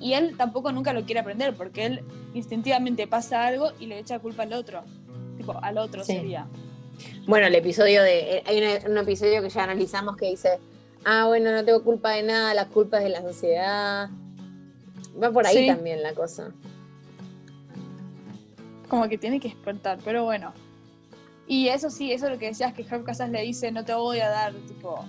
Y 0.03 0.13
él 0.15 0.35
tampoco 0.35 0.71
nunca 0.73 0.91
lo 0.91 1.03
quiere 1.05 1.21
aprender, 1.21 1.55
porque 1.55 1.85
él 1.85 2.03
instintivamente 2.33 3.07
pasa 3.07 3.45
algo 3.47 3.71
y 3.79 3.85
le 3.85 3.99
echa 3.99 4.19
culpa 4.19 4.43
al 4.43 4.51
otro. 4.51 4.83
Tipo, 5.37 5.57
al 5.61 5.77
otro 5.77 6.03
Sí. 6.03 6.13
sería. 6.17 6.45
Bueno, 7.25 7.47
el 7.47 7.55
episodio 7.55 8.03
de. 8.03 8.37
eh, 8.37 8.43
Hay 8.45 8.61
un 8.85 8.97
episodio 8.97 9.41
que 9.41 9.49
ya 9.49 9.63
analizamos 9.63 10.17
que 10.17 10.29
dice: 10.29 10.59
Ah, 11.05 11.25
bueno, 11.27 11.51
no 11.53 11.63
tengo 11.63 11.83
culpa 11.83 12.11
de 12.11 12.23
nada, 12.23 12.53
la 12.53 12.67
culpa 12.67 12.97
es 12.97 13.05
de 13.05 13.09
la 13.11 13.21
sociedad. 13.21 14.09
Va 15.21 15.31
por 15.31 15.47
ahí 15.47 15.57
Sí. 15.59 15.67
también 15.67 16.03
la 16.03 16.13
cosa. 16.13 16.51
como 18.89 19.07
que 19.09 19.17
tiene 19.17 19.39
que 19.39 19.47
despertar, 19.49 19.97
pero 20.05 20.23
bueno. 20.25 20.53
Y 21.47 21.69
eso 21.69 21.89
sí, 21.89 22.11
eso 22.11 22.25
es 22.27 22.31
lo 22.33 22.37
que 22.37 22.47
decías 22.47 22.73
que 22.73 22.83
Herb 22.83 23.03
Casas 23.03 23.29
le 23.31 23.41
dice, 23.41 23.71
no 23.71 23.83
te 23.83 23.93
voy 23.95 24.19
a 24.19 24.29
dar, 24.29 24.53
tipo, 24.67 25.03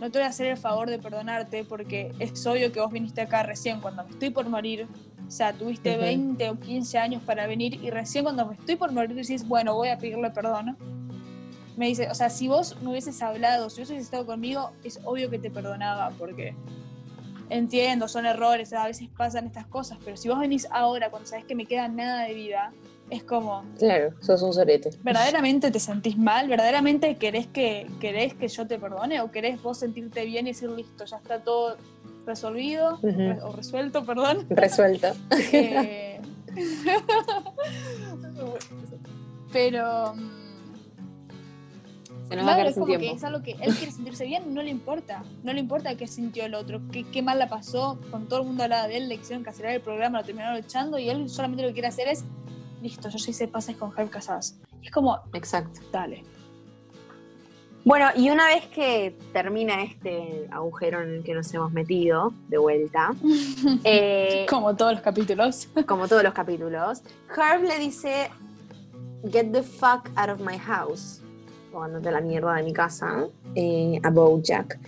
no 0.00 0.10
te 0.10 0.18
voy 0.18 0.26
a 0.26 0.28
hacer 0.28 0.46
el 0.46 0.56
favor 0.56 0.90
de 0.90 0.98
perdonarte 0.98 1.64
porque 1.64 2.12
es 2.18 2.46
obvio 2.46 2.70
que 2.72 2.80
vos 2.80 2.92
viniste 2.92 3.20
acá 3.22 3.42
recién 3.42 3.80
cuando 3.80 4.04
me 4.04 4.10
estoy 4.10 4.30
por 4.30 4.48
morir. 4.48 4.86
O 5.26 5.30
sea, 5.30 5.52
tuviste 5.52 5.92
Ujú. 5.92 6.00
20 6.00 6.50
o 6.50 6.60
15 6.60 6.98
años 6.98 7.22
para 7.22 7.46
venir 7.46 7.82
y 7.82 7.90
recién 7.90 8.24
cuando 8.24 8.46
me 8.46 8.54
estoy 8.54 8.76
por 8.76 8.92
morir 8.92 9.14
decís, 9.14 9.46
bueno, 9.46 9.74
voy 9.74 9.88
a 9.88 9.98
pedirle 9.98 10.30
perdón. 10.30 10.76
Me 11.76 11.86
dice, 11.86 12.08
o 12.10 12.14
sea, 12.14 12.30
si 12.30 12.48
vos 12.48 12.80
me 12.80 12.90
hubieses 12.90 13.20
hablado, 13.22 13.68
si 13.68 13.76
hubieses 13.80 14.02
estado 14.02 14.24
conmigo, 14.24 14.72
es 14.84 15.00
obvio 15.04 15.28
que 15.28 15.38
te 15.38 15.50
perdonaba 15.50 16.10
porque 16.10 16.54
entiendo, 17.48 18.08
son 18.08 18.26
errores, 18.26 18.72
a 18.72 18.86
veces 18.86 19.08
pasan 19.16 19.46
estas 19.46 19.66
cosas, 19.66 19.98
pero 20.04 20.16
si 20.16 20.28
vos 20.28 20.38
venís 20.38 20.66
ahora 20.70 21.10
cuando 21.10 21.28
sabes 21.28 21.44
que 21.44 21.54
me 21.54 21.66
queda 21.66 21.88
nada 21.88 22.24
de 22.24 22.34
vida, 22.34 22.72
es 23.10 23.22
como, 23.22 23.64
Claro, 23.78 24.12
sos 24.20 24.42
un 24.42 24.52
sorete. 24.52 24.90
¿verdaderamente 25.02 25.70
te 25.70 25.78
sentís 25.80 26.16
mal? 26.18 26.48
¿Verdaderamente 26.48 27.16
querés 27.16 27.46
que, 27.46 27.86
querés 28.00 28.34
que 28.34 28.48
yo 28.48 28.66
te 28.66 28.78
perdone? 28.78 29.20
¿O 29.20 29.30
querés 29.30 29.62
vos 29.62 29.78
sentirte 29.78 30.24
bien 30.24 30.46
y 30.46 30.50
decir, 30.50 30.68
listo, 30.70 31.04
ya 31.04 31.16
está 31.18 31.40
todo 31.40 31.76
resolvido? 32.26 32.98
Re- 33.02 33.40
o 33.42 33.52
resuelto, 33.52 34.04
perdón. 34.04 34.46
Resuelto. 34.50 35.08
Eh, 35.52 36.20
Pero... 39.52 40.14
mm, 40.14 40.30
Se 42.28 42.36
nos 42.36 42.46
va 42.46 42.54
a 42.54 42.62
es 42.66 42.74
como 42.74 42.86
que 42.86 43.10
es 43.12 43.24
algo 43.24 43.42
que 43.42 43.52
él 43.52 43.74
quiere 43.76 43.92
sentirse 43.92 44.24
bien, 44.24 44.52
no 44.52 44.62
le 44.62 44.70
importa. 44.70 45.22
No 45.44 45.52
le 45.52 45.60
importa 45.60 45.96
qué 45.96 46.06
sintió 46.06 46.44
el 46.44 46.54
otro, 46.54 46.80
qué, 46.92 47.04
qué 47.04 47.22
mal 47.22 47.38
la 47.38 47.48
pasó, 47.48 47.98
con 48.10 48.26
todo 48.28 48.40
el 48.40 48.46
mundo 48.46 48.64
hablaba 48.64 48.88
de 48.88 48.96
él, 48.96 49.08
le 49.08 49.14
hicieron 49.14 49.44
cancelar 49.44 49.72
el 49.74 49.80
programa, 49.80 50.18
lo 50.18 50.24
terminaron 50.24 50.56
echando 50.56 50.98
y 50.98 51.08
él 51.08 51.28
solamente 51.28 51.62
lo 51.62 51.68
que 51.68 51.74
quiere 51.74 51.88
hacer 51.88 52.08
es, 52.08 52.24
listo, 52.86 53.08
yo 53.08 53.18
ya 53.18 53.30
hice 53.30 53.48
pases 53.48 53.76
con 53.76 53.92
Herb 53.96 54.10
Casadas. 54.10 54.56
Y 54.82 54.86
es 54.86 54.92
como, 54.92 55.18
Exacto. 55.32 55.80
dale. 55.92 56.24
Bueno, 57.84 58.06
y 58.16 58.30
una 58.30 58.46
vez 58.48 58.66
que 58.66 59.16
termina 59.32 59.82
este 59.84 60.48
agujero 60.50 61.02
en 61.02 61.10
el 61.16 61.22
que 61.22 61.34
nos 61.34 61.52
hemos 61.54 61.72
metido 61.72 62.32
de 62.48 62.58
vuelta, 62.58 63.10
eh, 63.84 64.44
Como 64.48 64.74
todos 64.74 64.92
los 64.94 65.02
capítulos. 65.02 65.68
como 65.86 66.08
todos 66.08 66.22
los 66.24 66.34
capítulos, 66.34 67.02
Herb 67.36 67.62
le 67.62 67.78
dice, 67.78 68.28
get 69.30 69.52
the 69.52 69.62
fuck 69.62 70.10
out 70.16 70.30
of 70.30 70.40
my 70.40 70.58
house, 70.58 71.20
o 71.72 71.80
andate 71.82 72.08
a 72.08 72.12
la 72.12 72.20
mierda 72.20 72.54
de 72.54 72.64
mi 72.64 72.72
casa, 72.72 73.28
eh, 73.54 74.00
a 74.02 74.10
Bojack. 74.10 74.78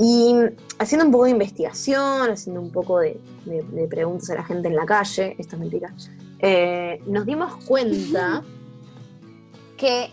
Y 0.00 0.34
haciendo 0.78 1.04
un 1.06 1.12
poco 1.12 1.24
de 1.24 1.30
investigación, 1.30 2.30
haciendo 2.30 2.60
un 2.60 2.70
poco 2.70 3.00
de, 3.00 3.20
de- 3.44 3.62
de 3.62 3.88
preguntas 3.88 4.30
a 4.30 4.34
la 4.36 4.44
gente 4.44 4.68
en 4.68 4.76
la 4.76 4.86
calle, 4.86 5.34
esto 5.38 5.56
es 5.56 5.60
mentira, 5.60 5.92
eh, 6.38 7.00
nos 7.06 7.26
dimos 7.26 7.64
cuenta 7.64 8.42
que 9.76 10.10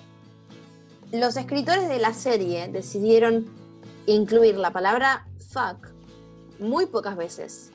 los 1.12 1.38
escritores 1.38 1.88
de 1.90 2.00
la 2.00 2.14
serie 2.14 2.68
decidieron 2.68 3.46
incluir 4.06 4.58
la 4.58 4.72
palabra 4.72 5.28
fuck 5.52 5.90
muy 6.60 6.86
pocas 6.86 7.16
veces. 7.16 7.72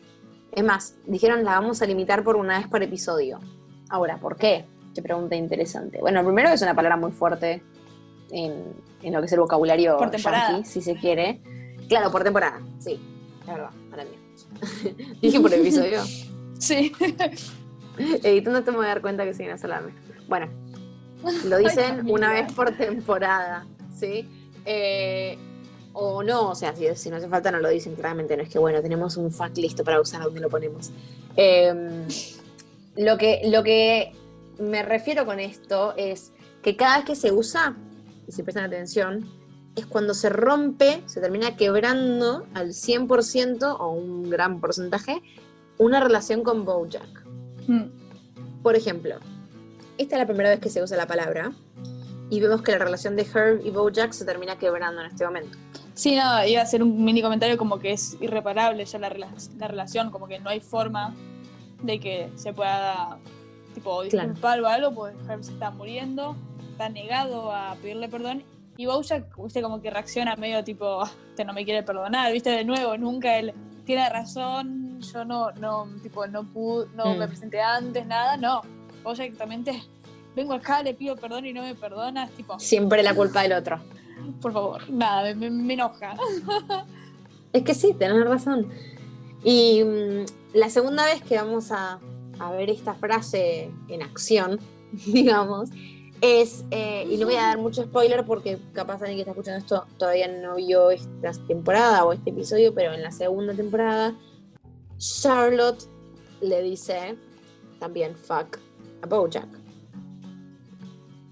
Es 0.52 0.64
más, 0.64 0.94
dijeron 1.06 1.44
la 1.44 1.52
vamos 1.52 1.82
a 1.82 1.86
limitar 1.86 2.24
por 2.24 2.36
una 2.36 2.58
vez 2.58 2.66
por 2.68 2.82
episodio. 2.82 3.38
Ahora, 3.90 4.18
¿por 4.18 4.36
qué? 4.36 4.64
Qué 4.94 5.02
pregunta 5.02 5.36
interesante. 5.36 6.00
Bueno, 6.00 6.24
primero 6.24 6.48
es 6.48 6.62
una 6.62 6.74
palabra 6.74 6.96
muy 6.96 7.12
fuerte 7.12 7.62
en, 8.30 8.64
en 9.02 9.12
lo 9.12 9.20
que 9.20 9.26
es 9.26 9.32
el 9.32 9.40
vocabulario 9.40 9.96
Por 9.96 10.10
temporada. 10.10 10.52
yankee, 10.52 10.68
si 10.68 10.80
se 10.80 10.96
quiere. 10.96 11.40
Claro, 11.88 12.10
por 12.10 12.24
temporada, 12.24 12.60
sí, 12.78 13.00
es 13.40 13.46
verdad, 13.46 13.70
para 13.90 14.04
mí. 14.04 14.10
Dije 15.22 15.40
por 15.40 15.52
episodio. 15.52 16.02
Sí. 16.58 16.92
Editando 18.22 18.58
esto 18.58 18.72
me 18.72 18.78
voy 18.78 18.86
a 18.86 18.90
dar 18.90 19.00
cuenta 19.00 19.24
que 19.24 19.34
soy 19.34 19.46
una 19.46 19.58
sola 19.58 19.80
mezcla. 19.80 20.16
Bueno, 20.28 20.48
lo 21.44 21.58
dicen 21.58 22.08
una 22.10 22.32
vez 22.32 22.52
por 22.52 22.70
temporada, 22.72 23.66
¿sí? 23.94 24.28
Eh, 24.64 25.38
o 25.92 26.22
no, 26.22 26.50
o 26.50 26.54
sea, 26.54 26.74
si, 26.76 26.86
si 26.94 27.10
no 27.10 27.16
hace 27.16 27.28
falta 27.28 27.50
no 27.50 27.58
lo 27.58 27.68
dicen 27.68 27.94
claramente, 27.96 28.36
no 28.36 28.42
es 28.42 28.48
que, 28.48 28.58
bueno, 28.58 28.80
tenemos 28.82 29.16
un 29.16 29.32
fuck 29.32 29.56
listo 29.56 29.82
para 29.82 30.00
usar, 30.00 30.22
¿dónde 30.22 30.40
lo 30.40 30.48
ponemos? 30.48 30.90
Eh, 31.36 31.74
lo, 32.96 33.18
que, 33.18 33.42
lo 33.46 33.62
que 33.62 34.12
me 34.58 34.82
refiero 34.82 35.24
con 35.26 35.40
esto 35.40 35.94
es 35.96 36.32
que 36.62 36.76
cada 36.76 36.98
vez 36.98 37.06
que 37.06 37.16
se 37.16 37.32
usa, 37.32 37.76
y 38.26 38.32
si 38.32 38.42
prestan 38.42 38.64
atención, 38.64 39.28
es 39.74 39.86
cuando 39.86 40.14
se 40.14 40.28
rompe, 40.28 41.02
se 41.06 41.20
termina 41.20 41.56
quebrando 41.56 42.46
al 42.54 42.68
100% 42.68 43.76
o 43.78 43.90
un 43.90 44.28
gran 44.28 44.60
porcentaje 44.60 45.22
una 45.78 46.00
relación 46.00 46.42
con 46.42 46.64
Bojack. 46.64 47.27
Mm. 47.68 48.62
Por 48.62 48.74
ejemplo, 48.74 49.16
esta 49.98 50.16
es 50.16 50.20
la 50.20 50.26
primera 50.26 50.50
vez 50.50 50.58
que 50.60 50.68
se 50.68 50.82
usa 50.82 50.96
la 50.96 51.06
palabra 51.06 51.52
y 52.30 52.40
vemos 52.40 52.62
que 52.62 52.72
la 52.72 52.78
relación 52.78 53.14
de 53.16 53.22
Herb 53.22 53.64
y 53.64 53.70
Bojack 53.70 54.12
se 54.12 54.24
termina 54.24 54.58
quebrando 54.58 55.00
en 55.00 55.06
este 55.06 55.24
momento. 55.24 55.56
Sí, 55.94 56.14
no, 56.16 56.44
iba 56.44 56.60
a 56.60 56.64
hacer 56.64 56.82
un 56.82 57.04
mini 57.04 57.22
comentario 57.22 57.56
como 57.56 57.78
que 57.78 57.92
es 57.92 58.16
irreparable 58.20 58.84
ya 58.84 58.98
la, 58.98 59.10
rela- 59.10 59.56
la 59.58 59.68
relación, 59.68 60.10
como 60.10 60.26
que 60.28 60.38
no 60.38 60.50
hay 60.50 60.60
forma 60.60 61.14
de 61.82 61.98
que 62.00 62.30
se 62.36 62.52
pueda, 62.52 63.18
tipo, 63.74 64.02
disculpar 64.02 64.60
o 64.60 64.66
algo, 64.66 64.94
porque 64.94 65.16
Herb 65.28 65.42
se 65.44 65.52
está 65.52 65.70
muriendo, 65.70 66.36
está 66.72 66.88
negado 66.88 67.52
a 67.52 67.74
pedirle 67.82 68.08
perdón, 68.08 68.42
y 68.76 68.86
Bojack, 68.86 69.36
viste, 69.42 69.60
como 69.62 69.80
que 69.82 69.90
reacciona 69.90 70.36
medio 70.36 70.62
tipo, 70.62 71.02
"Ah, 71.02 71.10
este 71.30 71.44
no 71.44 71.52
me 71.52 71.64
quiere 71.64 71.82
perdonar, 71.82 72.32
viste, 72.32 72.50
de 72.50 72.64
nuevo, 72.64 72.96
nunca 72.96 73.36
él 73.38 73.52
tiene 73.84 74.08
razón, 74.08 74.87
yo 75.00 75.24
no, 75.24 75.50
no, 75.52 75.88
tipo, 76.02 76.26
no 76.26 76.44
pude, 76.44 76.86
no 76.94 77.14
Mm. 77.14 77.18
me 77.18 77.28
presenté 77.28 77.60
antes, 77.60 78.06
nada, 78.06 78.36
no. 78.36 78.62
Bojack 79.02 79.26
directamente, 79.26 79.82
vengo 80.34 80.52
acá, 80.54 80.82
le 80.82 80.94
pido 80.94 81.16
perdón 81.16 81.46
y 81.46 81.52
no 81.52 81.62
me 81.62 81.74
perdonas, 81.74 82.30
tipo, 82.32 82.58
Siempre 82.58 83.02
la 83.02 83.14
culpa 83.14 83.42
del 83.42 83.52
otro. 83.52 83.80
por 84.42 84.52
favor, 84.52 84.90
nada, 84.90 85.34
me, 85.34 85.72
enoja. 85.74 86.16
Es 87.52 87.62
que 87.62 87.74
sí, 87.74 87.94
tenés 87.94 88.24
razón. 88.26 88.68
Y 89.42 89.82
mm, 89.84 90.24
la 90.54 90.68
segunda 90.68 91.04
vez 91.04 91.22
que 91.22 91.36
vamos 91.36 91.70
a 91.72 91.98
a 92.40 92.52
ver 92.52 92.70
esta 92.70 92.94
frase 92.94 93.70
en 93.88 94.02
acción, 94.02 94.60
digamos, 95.06 95.70
es, 96.20 96.64
eh, 96.70 97.06
y 97.10 97.16
no 97.16 97.26
voy 97.26 97.36
a 97.36 97.42
dar 97.42 97.58
mucho 97.58 97.82
spoiler 97.82 98.24
porque 98.24 98.58
capaz 98.72 99.02
alguien 99.02 99.16
que 99.16 99.20
está 99.22 99.32
escuchando 99.32 99.58
esto 99.58 99.86
todavía 99.98 100.28
no 100.28 100.56
vio 100.56 100.90
esta 100.90 101.32
temporada 101.46 102.04
o 102.04 102.12
este 102.12 102.30
episodio, 102.30 102.74
pero 102.74 102.92
en 102.92 103.02
la 103.02 103.12
segunda 103.12 103.54
temporada, 103.54 104.14
Charlotte 104.98 105.88
le 106.40 106.62
dice 106.62 107.16
también 107.78 108.16
fuck 108.16 108.58
a 109.02 109.06
Bojack. 109.06 109.48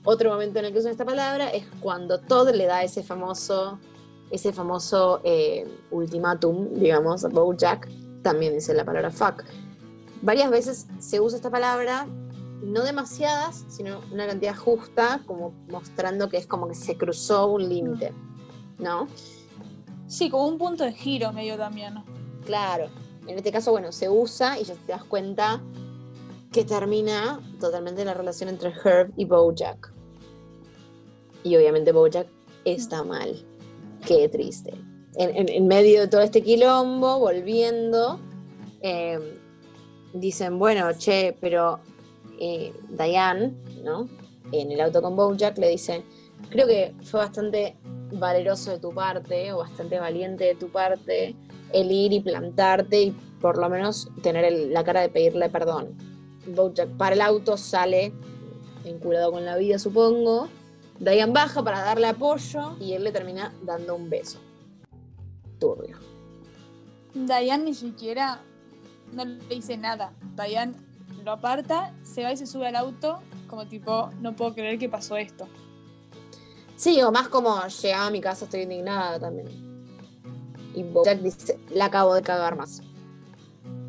Otro 0.04 0.30
momento 0.30 0.60
en 0.60 0.66
el 0.66 0.72
que 0.72 0.78
usa 0.78 0.90
esta 0.92 1.04
palabra 1.04 1.50
es 1.50 1.66
cuando 1.80 2.20
Todd 2.20 2.50
le 2.50 2.66
da 2.66 2.84
ese 2.84 3.02
famoso, 3.02 3.80
ese 4.30 4.52
famoso 4.52 5.20
eh, 5.24 5.66
ultimátum, 5.90 6.74
digamos, 6.74 7.24
a 7.24 7.28
Bojack, 7.28 7.88
también 8.22 8.54
dice 8.54 8.72
la 8.72 8.84
palabra 8.84 9.10
fuck. 9.10 9.42
Varias 10.22 10.50
veces 10.50 10.86
se 11.00 11.20
usa 11.20 11.36
esta 11.36 11.50
palabra 11.50 12.06
no 12.62 12.82
demasiadas, 12.84 13.64
sino 13.68 14.00
una 14.12 14.26
cantidad 14.26 14.56
justa, 14.56 15.22
como 15.26 15.52
mostrando 15.68 16.28
que 16.28 16.36
es 16.36 16.46
como 16.46 16.68
que 16.68 16.74
se 16.74 16.96
cruzó 16.96 17.48
un 17.48 17.68
límite, 17.68 18.12
¿no? 18.78 19.08
Sí, 20.06 20.30
como 20.30 20.46
un 20.46 20.56
punto 20.56 20.84
de 20.84 20.92
giro 20.92 21.32
medio 21.32 21.56
también. 21.56 21.94
Claro. 22.44 22.88
En 23.26 23.36
este 23.36 23.52
caso, 23.52 23.72
bueno, 23.72 23.92
se 23.92 24.08
usa 24.08 24.58
y 24.58 24.64
ya 24.64 24.74
te 24.74 24.92
das 24.92 25.04
cuenta 25.04 25.62
que 26.52 26.64
termina 26.64 27.40
totalmente 27.60 28.04
la 28.04 28.14
relación 28.14 28.48
entre 28.48 28.72
Herb 28.84 29.12
y 29.16 29.24
Bojack. 29.24 29.92
Y 31.42 31.56
obviamente 31.56 31.92
Bojack 31.92 32.26
está 32.64 33.02
mal. 33.04 33.44
Qué 34.06 34.28
triste. 34.28 34.72
En, 35.18 35.66
medio 35.66 36.02
de 36.02 36.08
todo 36.08 36.20
este 36.20 36.42
quilombo, 36.42 37.18
volviendo, 37.18 38.20
eh, 38.80 39.38
dicen, 40.12 40.58
bueno, 40.58 40.88
che, 40.96 41.36
pero 41.40 41.80
eh, 42.38 42.72
Diane, 42.90 43.54
¿no? 43.82 44.08
En 44.52 44.70
el 44.70 44.80
auto 44.80 45.02
con 45.02 45.16
Bojack 45.16 45.58
le 45.58 45.70
dice, 45.70 46.04
creo 46.50 46.66
que 46.66 46.94
fue 47.02 47.20
bastante 47.20 47.76
valeroso 48.12 48.70
de 48.70 48.78
tu 48.78 48.92
parte 48.92 49.52
o 49.52 49.58
bastante 49.58 49.98
valiente 49.98 50.44
de 50.44 50.54
tu 50.54 50.68
parte 50.68 51.34
el 51.80 51.92
ir 51.92 52.12
y 52.12 52.20
plantarte 52.20 53.02
y 53.02 53.10
por 53.40 53.58
lo 53.58 53.68
menos 53.68 54.08
tener 54.22 54.50
la 54.70 54.84
cara 54.84 55.02
de 55.02 55.08
pedirle 55.08 55.48
perdón. 55.48 55.96
Bojack 56.46 56.88
para 56.96 57.14
el 57.14 57.20
auto, 57.20 57.56
sale 57.56 58.12
vinculado 58.84 59.32
con 59.32 59.44
la 59.44 59.56
vida, 59.56 59.78
supongo. 59.78 60.48
Diane 60.98 61.32
baja 61.32 61.62
para 61.62 61.82
darle 61.82 62.06
apoyo 62.06 62.76
y 62.80 62.92
él 62.92 63.04
le 63.04 63.12
termina 63.12 63.52
dando 63.62 63.94
un 63.94 64.08
beso. 64.08 64.38
Turbio. 65.58 65.98
Diane 67.14 67.64
ni 67.64 67.74
siquiera 67.74 68.40
no 69.12 69.24
le 69.24 69.38
dice 69.48 69.76
nada. 69.76 70.12
Diane 70.36 70.74
lo 71.24 71.32
aparta, 71.32 71.94
se 72.02 72.22
va 72.22 72.32
y 72.32 72.36
se 72.36 72.46
sube 72.46 72.68
al 72.68 72.76
auto, 72.76 73.18
como 73.48 73.66
tipo, 73.66 74.10
no 74.20 74.34
puedo 74.36 74.54
creer 74.54 74.78
que 74.78 74.88
pasó 74.88 75.16
esto. 75.16 75.48
Sí, 76.76 77.00
o 77.02 77.10
más 77.10 77.28
como 77.28 77.60
llegaba 77.66 78.06
a 78.06 78.10
mi 78.10 78.20
casa, 78.20 78.44
estoy 78.44 78.62
indignada 78.62 79.18
también. 79.18 79.65
Y 80.76 80.84
Jack 81.04 81.20
dice, 81.20 81.58
la 81.70 81.86
acabo 81.86 82.14
de 82.14 82.22
cagar 82.22 82.56
más. 82.56 82.82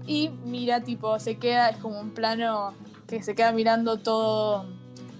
Y 0.08 0.30
mira, 0.46 0.82
tipo, 0.82 1.20
se 1.20 1.38
queda, 1.38 1.70
es 1.70 1.78
como 1.78 2.00
un 2.00 2.12
plano 2.12 2.74
que 3.08 3.22
se 3.22 3.36
queda 3.36 3.52
mirando 3.52 3.98
todo, 3.98 4.66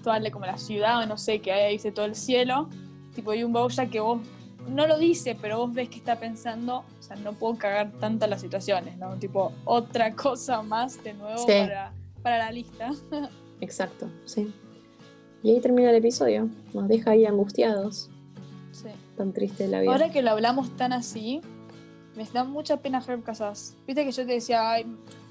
toda 0.02 0.18
como 0.32 0.46
la 0.46 0.58
ciudad, 0.58 1.02
o 1.02 1.06
no 1.06 1.16
sé, 1.16 1.40
que 1.40 1.52
ahí 1.52 1.74
dice 1.74 1.92
todo 1.92 2.06
el 2.06 2.16
cielo. 2.16 2.68
Tipo, 3.14 3.30
hay 3.30 3.44
un 3.44 3.52
Bojack 3.52 3.90
que 3.90 4.00
vos 4.00 4.20
no 4.68 4.86
lo 4.86 4.98
dice, 4.98 5.36
pero 5.40 5.58
vos 5.58 5.72
ves 5.72 5.88
que 5.88 5.96
está 5.96 6.18
pensando, 6.18 6.78
o 6.98 7.02
sea, 7.02 7.16
no 7.16 7.34
puedo 7.34 7.56
cagar 7.56 7.92
tantas 8.00 8.28
las 8.28 8.40
situaciones, 8.40 8.96
¿no? 8.96 9.16
Tipo, 9.16 9.52
otra 9.64 10.14
cosa 10.16 10.62
más 10.62 11.02
de 11.04 11.14
nuevo 11.14 11.46
para 11.46 11.92
para 12.22 12.38
la 12.38 12.52
lista. 12.52 12.90
Exacto, 13.60 14.08
sí. 14.24 14.52
Y 15.42 15.50
ahí 15.50 15.60
termina 15.60 15.90
el 15.90 15.96
episodio. 15.96 16.48
Nos 16.74 16.88
deja 16.88 17.12
ahí 17.12 17.24
angustiados. 17.24 18.10
Sí. 18.72 18.88
Tan 19.16 19.32
triste 19.32 19.68
la 19.68 19.80
vida. 19.80 19.92
Ahora 19.92 20.10
que 20.10 20.22
lo 20.22 20.30
hablamos 20.30 20.76
tan 20.76 20.92
así, 20.92 21.40
me 22.18 22.24
da 22.24 22.42
mucha 22.42 22.78
pena 22.78 23.02
Herb 23.06 23.22
Casas. 23.22 23.76
Viste 23.86 24.04
que 24.04 24.10
yo 24.10 24.26
te 24.26 24.32
decía, 24.32 24.70
ay, 24.72 24.86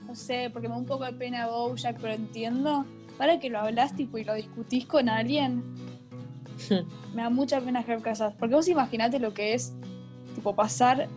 no 0.07 0.15
sé, 0.15 0.49
porque 0.51 0.69
me 0.69 0.73
da 0.73 0.79
un 0.79 0.85
poco 0.85 1.03
de 1.03 1.11
pena 1.11 1.47
Bojack, 1.47 1.99
pero 1.99 2.13
entiendo. 2.13 2.85
Ahora 3.19 3.39
que 3.39 3.49
lo 3.49 3.59
hablas 3.59 3.93
tipo, 3.93 4.17
y 4.17 4.23
lo 4.23 4.33
discutís 4.33 4.85
con 4.85 5.09
alguien, 5.09 5.63
me 7.13 7.23
da 7.23 7.29
mucha 7.29 7.59
pena 7.59 7.83
Herb 7.85 8.01
Casas. 8.01 8.33
Porque 8.39 8.55
vos 8.55 8.69
imaginate 8.69 9.19
lo 9.19 9.33
que 9.33 9.53
es, 9.53 9.73
tipo, 10.33 10.55
pasar, 10.55 11.09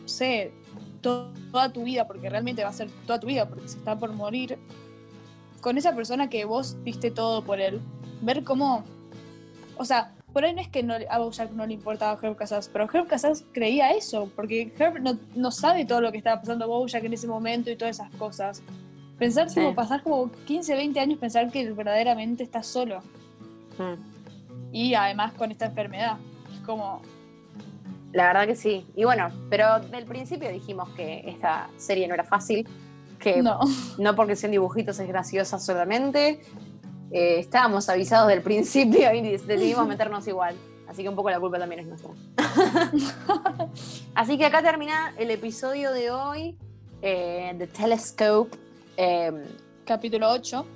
no 0.00 0.08
sé, 0.08 0.52
toda 1.00 1.72
tu 1.72 1.82
vida, 1.82 2.06
porque 2.06 2.30
realmente 2.30 2.62
va 2.62 2.70
a 2.70 2.72
ser 2.72 2.88
toda 3.04 3.18
tu 3.18 3.26
vida, 3.26 3.48
porque 3.48 3.68
se 3.68 3.78
está 3.78 3.98
por 3.98 4.12
morir 4.12 4.56
con 5.60 5.78
esa 5.78 5.94
persona 5.96 6.30
que 6.30 6.44
vos 6.44 6.76
viste 6.84 7.10
todo 7.10 7.42
por 7.42 7.60
él. 7.60 7.80
Ver 8.20 8.44
cómo. 8.44 8.84
O 9.76 9.84
sea, 9.84 10.14
por 10.32 10.44
ahí 10.44 10.54
no 10.54 10.60
es 10.60 10.68
que 10.68 10.82
no, 10.82 10.94
a 11.08 11.18
Bojack 11.18 11.50
no 11.52 11.66
le 11.66 11.74
importaba 11.74 12.12
a 12.12 12.26
Herb 12.26 12.36
Casas, 12.36 12.70
pero 12.72 12.88
Herb 12.92 13.06
Casas 13.06 13.44
creía 13.52 13.92
eso, 13.92 14.30
porque 14.34 14.72
Herb 14.78 15.00
no, 15.34 15.50
sabe 15.50 15.84
todo 15.84 16.00
lo 16.00 16.10
que 16.10 16.18
estaba 16.18 16.40
pasando 16.40 16.64
a 16.64 16.68
Bojack 16.68 17.04
en 17.04 17.12
ese 17.12 17.26
momento 17.26 17.70
y 17.70 17.76
todas 17.76 17.96
esas 17.96 18.10
cosas. 18.16 18.62
Pensar 19.18 19.52
como 19.52 19.74
pasar 19.74 20.02
como 20.02 20.32
15, 20.32 20.74
20 20.74 20.98
años 20.98 21.18
pensar 21.18 21.50
que 21.50 21.70
verdaderamente 21.70 22.42
está 22.42 22.62
solo. 22.62 23.00
Hmm. 23.78 23.94
Y 24.72 24.94
además 24.94 25.32
con 25.34 25.52
esta 25.52 25.66
enfermedad. 25.66 26.16
Es 26.52 26.60
como. 26.66 27.02
La 28.12 28.26
verdad 28.26 28.46
que 28.46 28.56
sí. 28.56 28.84
Y 28.96 29.04
bueno, 29.04 29.30
pero 29.48 29.78
del 29.80 30.06
principio 30.06 30.50
dijimos 30.50 30.88
que 30.90 31.22
esta 31.28 31.68
serie 31.76 32.08
no 32.08 32.14
era 32.14 32.24
fácil 32.24 32.66
que 33.22 33.42
no, 33.42 33.60
no 33.98 34.14
porque 34.14 34.36
sean 34.36 34.52
dibujitos 34.52 34.98
es 34.98 35.08
graciosa 35.08 35.58
solamente. 35.58 36.40
Eh, 37.12 37.38
estábamos 37.38 37.88
avisados 37.88 38.28
del 38.28 38.42
principio 38.42 39.12
y 39.12 39.20
decidimos 39.36 39.86
meternos 39.86 40.26
igual. 40.26 40.56
Así 40.88 41.02
que 41.02 41.08
un 41.08 41.16
poco 41.16 41.30
la 41.30 41.40
culpa 41.40 41.58
también 41.58 41.80
es 41.80 41.86
nuestra. 41.86 42.10
Así 44.14 44.36
que 44.36 44.46
acá 44.46 44.62
termina 44.62 45.14
el 45.16 45.30
episodio 45.30 45.92
de 45.92 46.10
hoy 46.10 46.56
eh, 47.00 47.54
de 47.56 47.66
Telescope. 47.66 48.56
Em, 48.96 49.42
capítulo 49.86 50.30
8. 50.30 50.66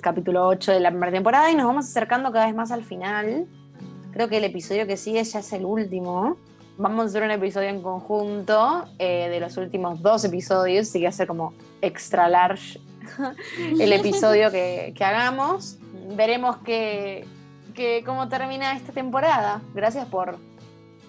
Capítulo 0.00 0.46
8 0.46 0.72
de 0.72 0.80
la 0.80 0.90
primera 0.90 1.12
temporada 1.12 1.50
y 1.50 1.54
nos 1.54 1.66
vamos 1.66 1.86
acercando 1.86 2.32
cada 2.32 2.46
vez 2.46 2.54
más 2.54 2.70
al 2.70 2.84
final. 2.84 3.46
Creo 4.12 4.28
que 4.28 4.38
el 4.38 4.44
episodio 4.44 4.86
que 4.86 4.96
sigue 4.96 5.22
ya 5.22 5.40
es 5.40 5.52
el 5.52 5.64
último 5.64 6.38
vamos 6.78 7.00
a 7.00 7.08
hacer 7.08 7.22
un 7.24 7.30
episodio 7.32 7.68
en 7.68 7.82
conjunto 7.82 8.84
eh, 8.98 9.28
de 9.28 9.40
los 9.40 9.56
últimos 9.56 10.00
dos 10.00 10.24
episodios, 10.24 10.88
así 10.88 11.00
que 11.00 11.08
hacer 11.08 11.26
como 11.26 11.52
extra 11.82 12.28
large 12.28 12.80
el 13.58 13.92
episodio 13.92 14.50
que, 14.50 14.94
hagamos. 15.00 15.77
Veremos 16.16 16.58
que, 16.58 17.26
cómo 18.04 18.28
termina 18.28 18.76
esta 18.76 18.92
temporada. 18.92 19.60
Gracias 19.74 20.06
por 20.06 20.38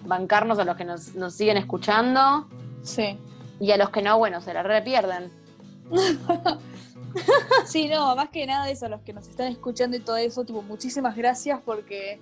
bancarnos 0.04 0.58
a 0.58 0.64
los 0.64 0.76
que 0.76 0.84
nos, 0.84 1.12
siguen 1.34 1.56
escuchando. 1.56 2.48
Sí. 2.82 3.18
Y 3.58 3.70
a 3.72 3.76
los 3.76 3.90
que 3.90 4.02
no, 4.02 4.18
bueno, 4.18 4.40
se 4.40 4.54
la 4.54 4.62
repierden. 4.62 5.30
sí, 7.66 7.88
no, 7.88 8.14
más 8.14 8.30
que 8.30 8.46
nada 8.46 8.70
eso, 8.70 8.86
a 8.86 8.88
los 8.88 9.02
que 9.02 9.12
nos 9.12 9.26
están 9.26 9.48
escuchando 9.48 9.96
y 9.96 10.00
todo 10.00 10.16
eso, 10.16 10.44
tipo, 10.44 10.62
muchísimas 10.62 11.16
gracias 11.16 11.60
porque 11.64 12.20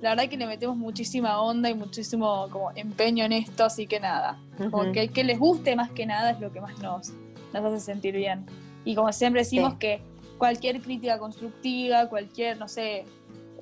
la 0.00 0.10
verdad 0.10 0.28
que 0.28 0.36
le 0.36 0.46
metemos 0.46 0.76
muchísima 0.76 1.40
onda 1.40 1.68
y 1.68 1.74
muchísimo 1.74 2.48
como 2.50 2.70
empeño 2.74 3.24
en 3.24 3.32
esto, 3.32 3.64
así 3.64 3.86
que 3.86 4.00
nada, 4.00 4.40
porque 4.70 5.08
que 5.08 5.24
les 5.24 5.38
guste 5.38 5.76
más 5.76 5.90
que 5.90 6.06
nada 6.06 6.30
es 6.30 6.40
lo 6.40 6.50
que 6.50 6.60
más 6.60 6.78
nos, 6.78 7.10
nos 7.52 7.64
hace 7.64 7.80
sentir 7.80 8.16
bien. 8.16 8.46
Y 8.84 8.94
como 8.94 9.12
siempre 9.12 9.42
decimos 9.42 9.74
que 9.74 10.02
cualquier 10.40 10.80
crítica 10.80 11.20
constructiva, 11.20 12.08
cualquier, 12.08 12.58
no 12.58 12.66
sé, 12.66 13.04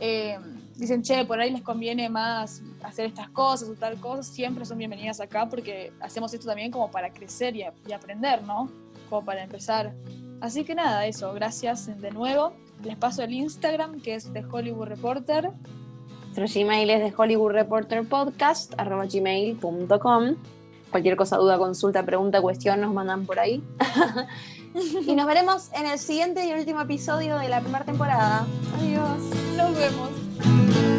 eh, 0.01 0.39
dicen, 0.76 1.03
che, 1.03 1.26
por 1.26 1.39
ahí 1.39 1.51
les 1.51 1.61
conviene 1.61 2.09
más 2.09 2.62
hacer 2.83 3.07
estas 3.07 3.29
cosas 3.29 3.68
o 3.68 3.74
tal 3.74 4.01
cosa, 4.01 4.22
siempre 4.22 4.64
son 4.64 4.79
bienvenidas 4.79 5.20
acá 5.20 5.47
porque 5.49 5.93
hacemos 6.01 6.33
esto 6.33 6.47
también 6.47 6.70
como 6.70 6.91
para 6.91 7.12
crecer 7.12 7.55
y, 7.55 7.64
y 7.87 7.93
aprender, 7.93 8.43
¿no? 8.45 8.70
Como 9.11 9.24
para 9.24 9.43
empezar. 9.43 9.93
Así 10.41 10.64
que 10.64 10.74
nada, 10.74 11.07
eso, 11.07 11.35
gracias 11.35 12.01
de 12.01 12.11
nuevo. 12.12 12.55
Les 12.83 12.97
paso 12.97 13.22
el 13.22 13.33
Instagram 13.33 14.01
que 14.01 14.14
es 14.14 14.33
de 14.33 14.45
Hollywood 14.45 14.87
Reporter 14.87 15.53
nuestro 16.39 16.61
Gmail 16.62 16.91
es 16.91 17.01
de 17.01 17.12
Hollywood 17.16 17.51
Reporter 17.51 18.07
Podcast, 18.07 18.74
gmail.com. 18.76 20.37
Cualquier 20.91 21.16
cosa, 21.16 21.37
duda, 21.37 21.59
consulta, 21.59 22.05
pregunta, 22.05 22.41
cuestión, 22.41 22.81
nos 22.81 22.95
mandan 22.95 23.26
por 23.26 23.41
ahí. 23.41 23.62
Y 24.75 25.14
nos 25.14 25.27
veremos 25.27 25.71
en 25.73 25.87
el 25.87 25.99
siguiente 25.99 26.47
y 26.47 26.53
último 26.53 26.81
episodio 26.81 27.39
de 27.39 27.49
la 27.49 27.61
primera 27.61 27.85
temporada. 27.85 28.47
Adiós. 28.79 29.21
Nos 29.57 29.75
vemos. 29.77 30.98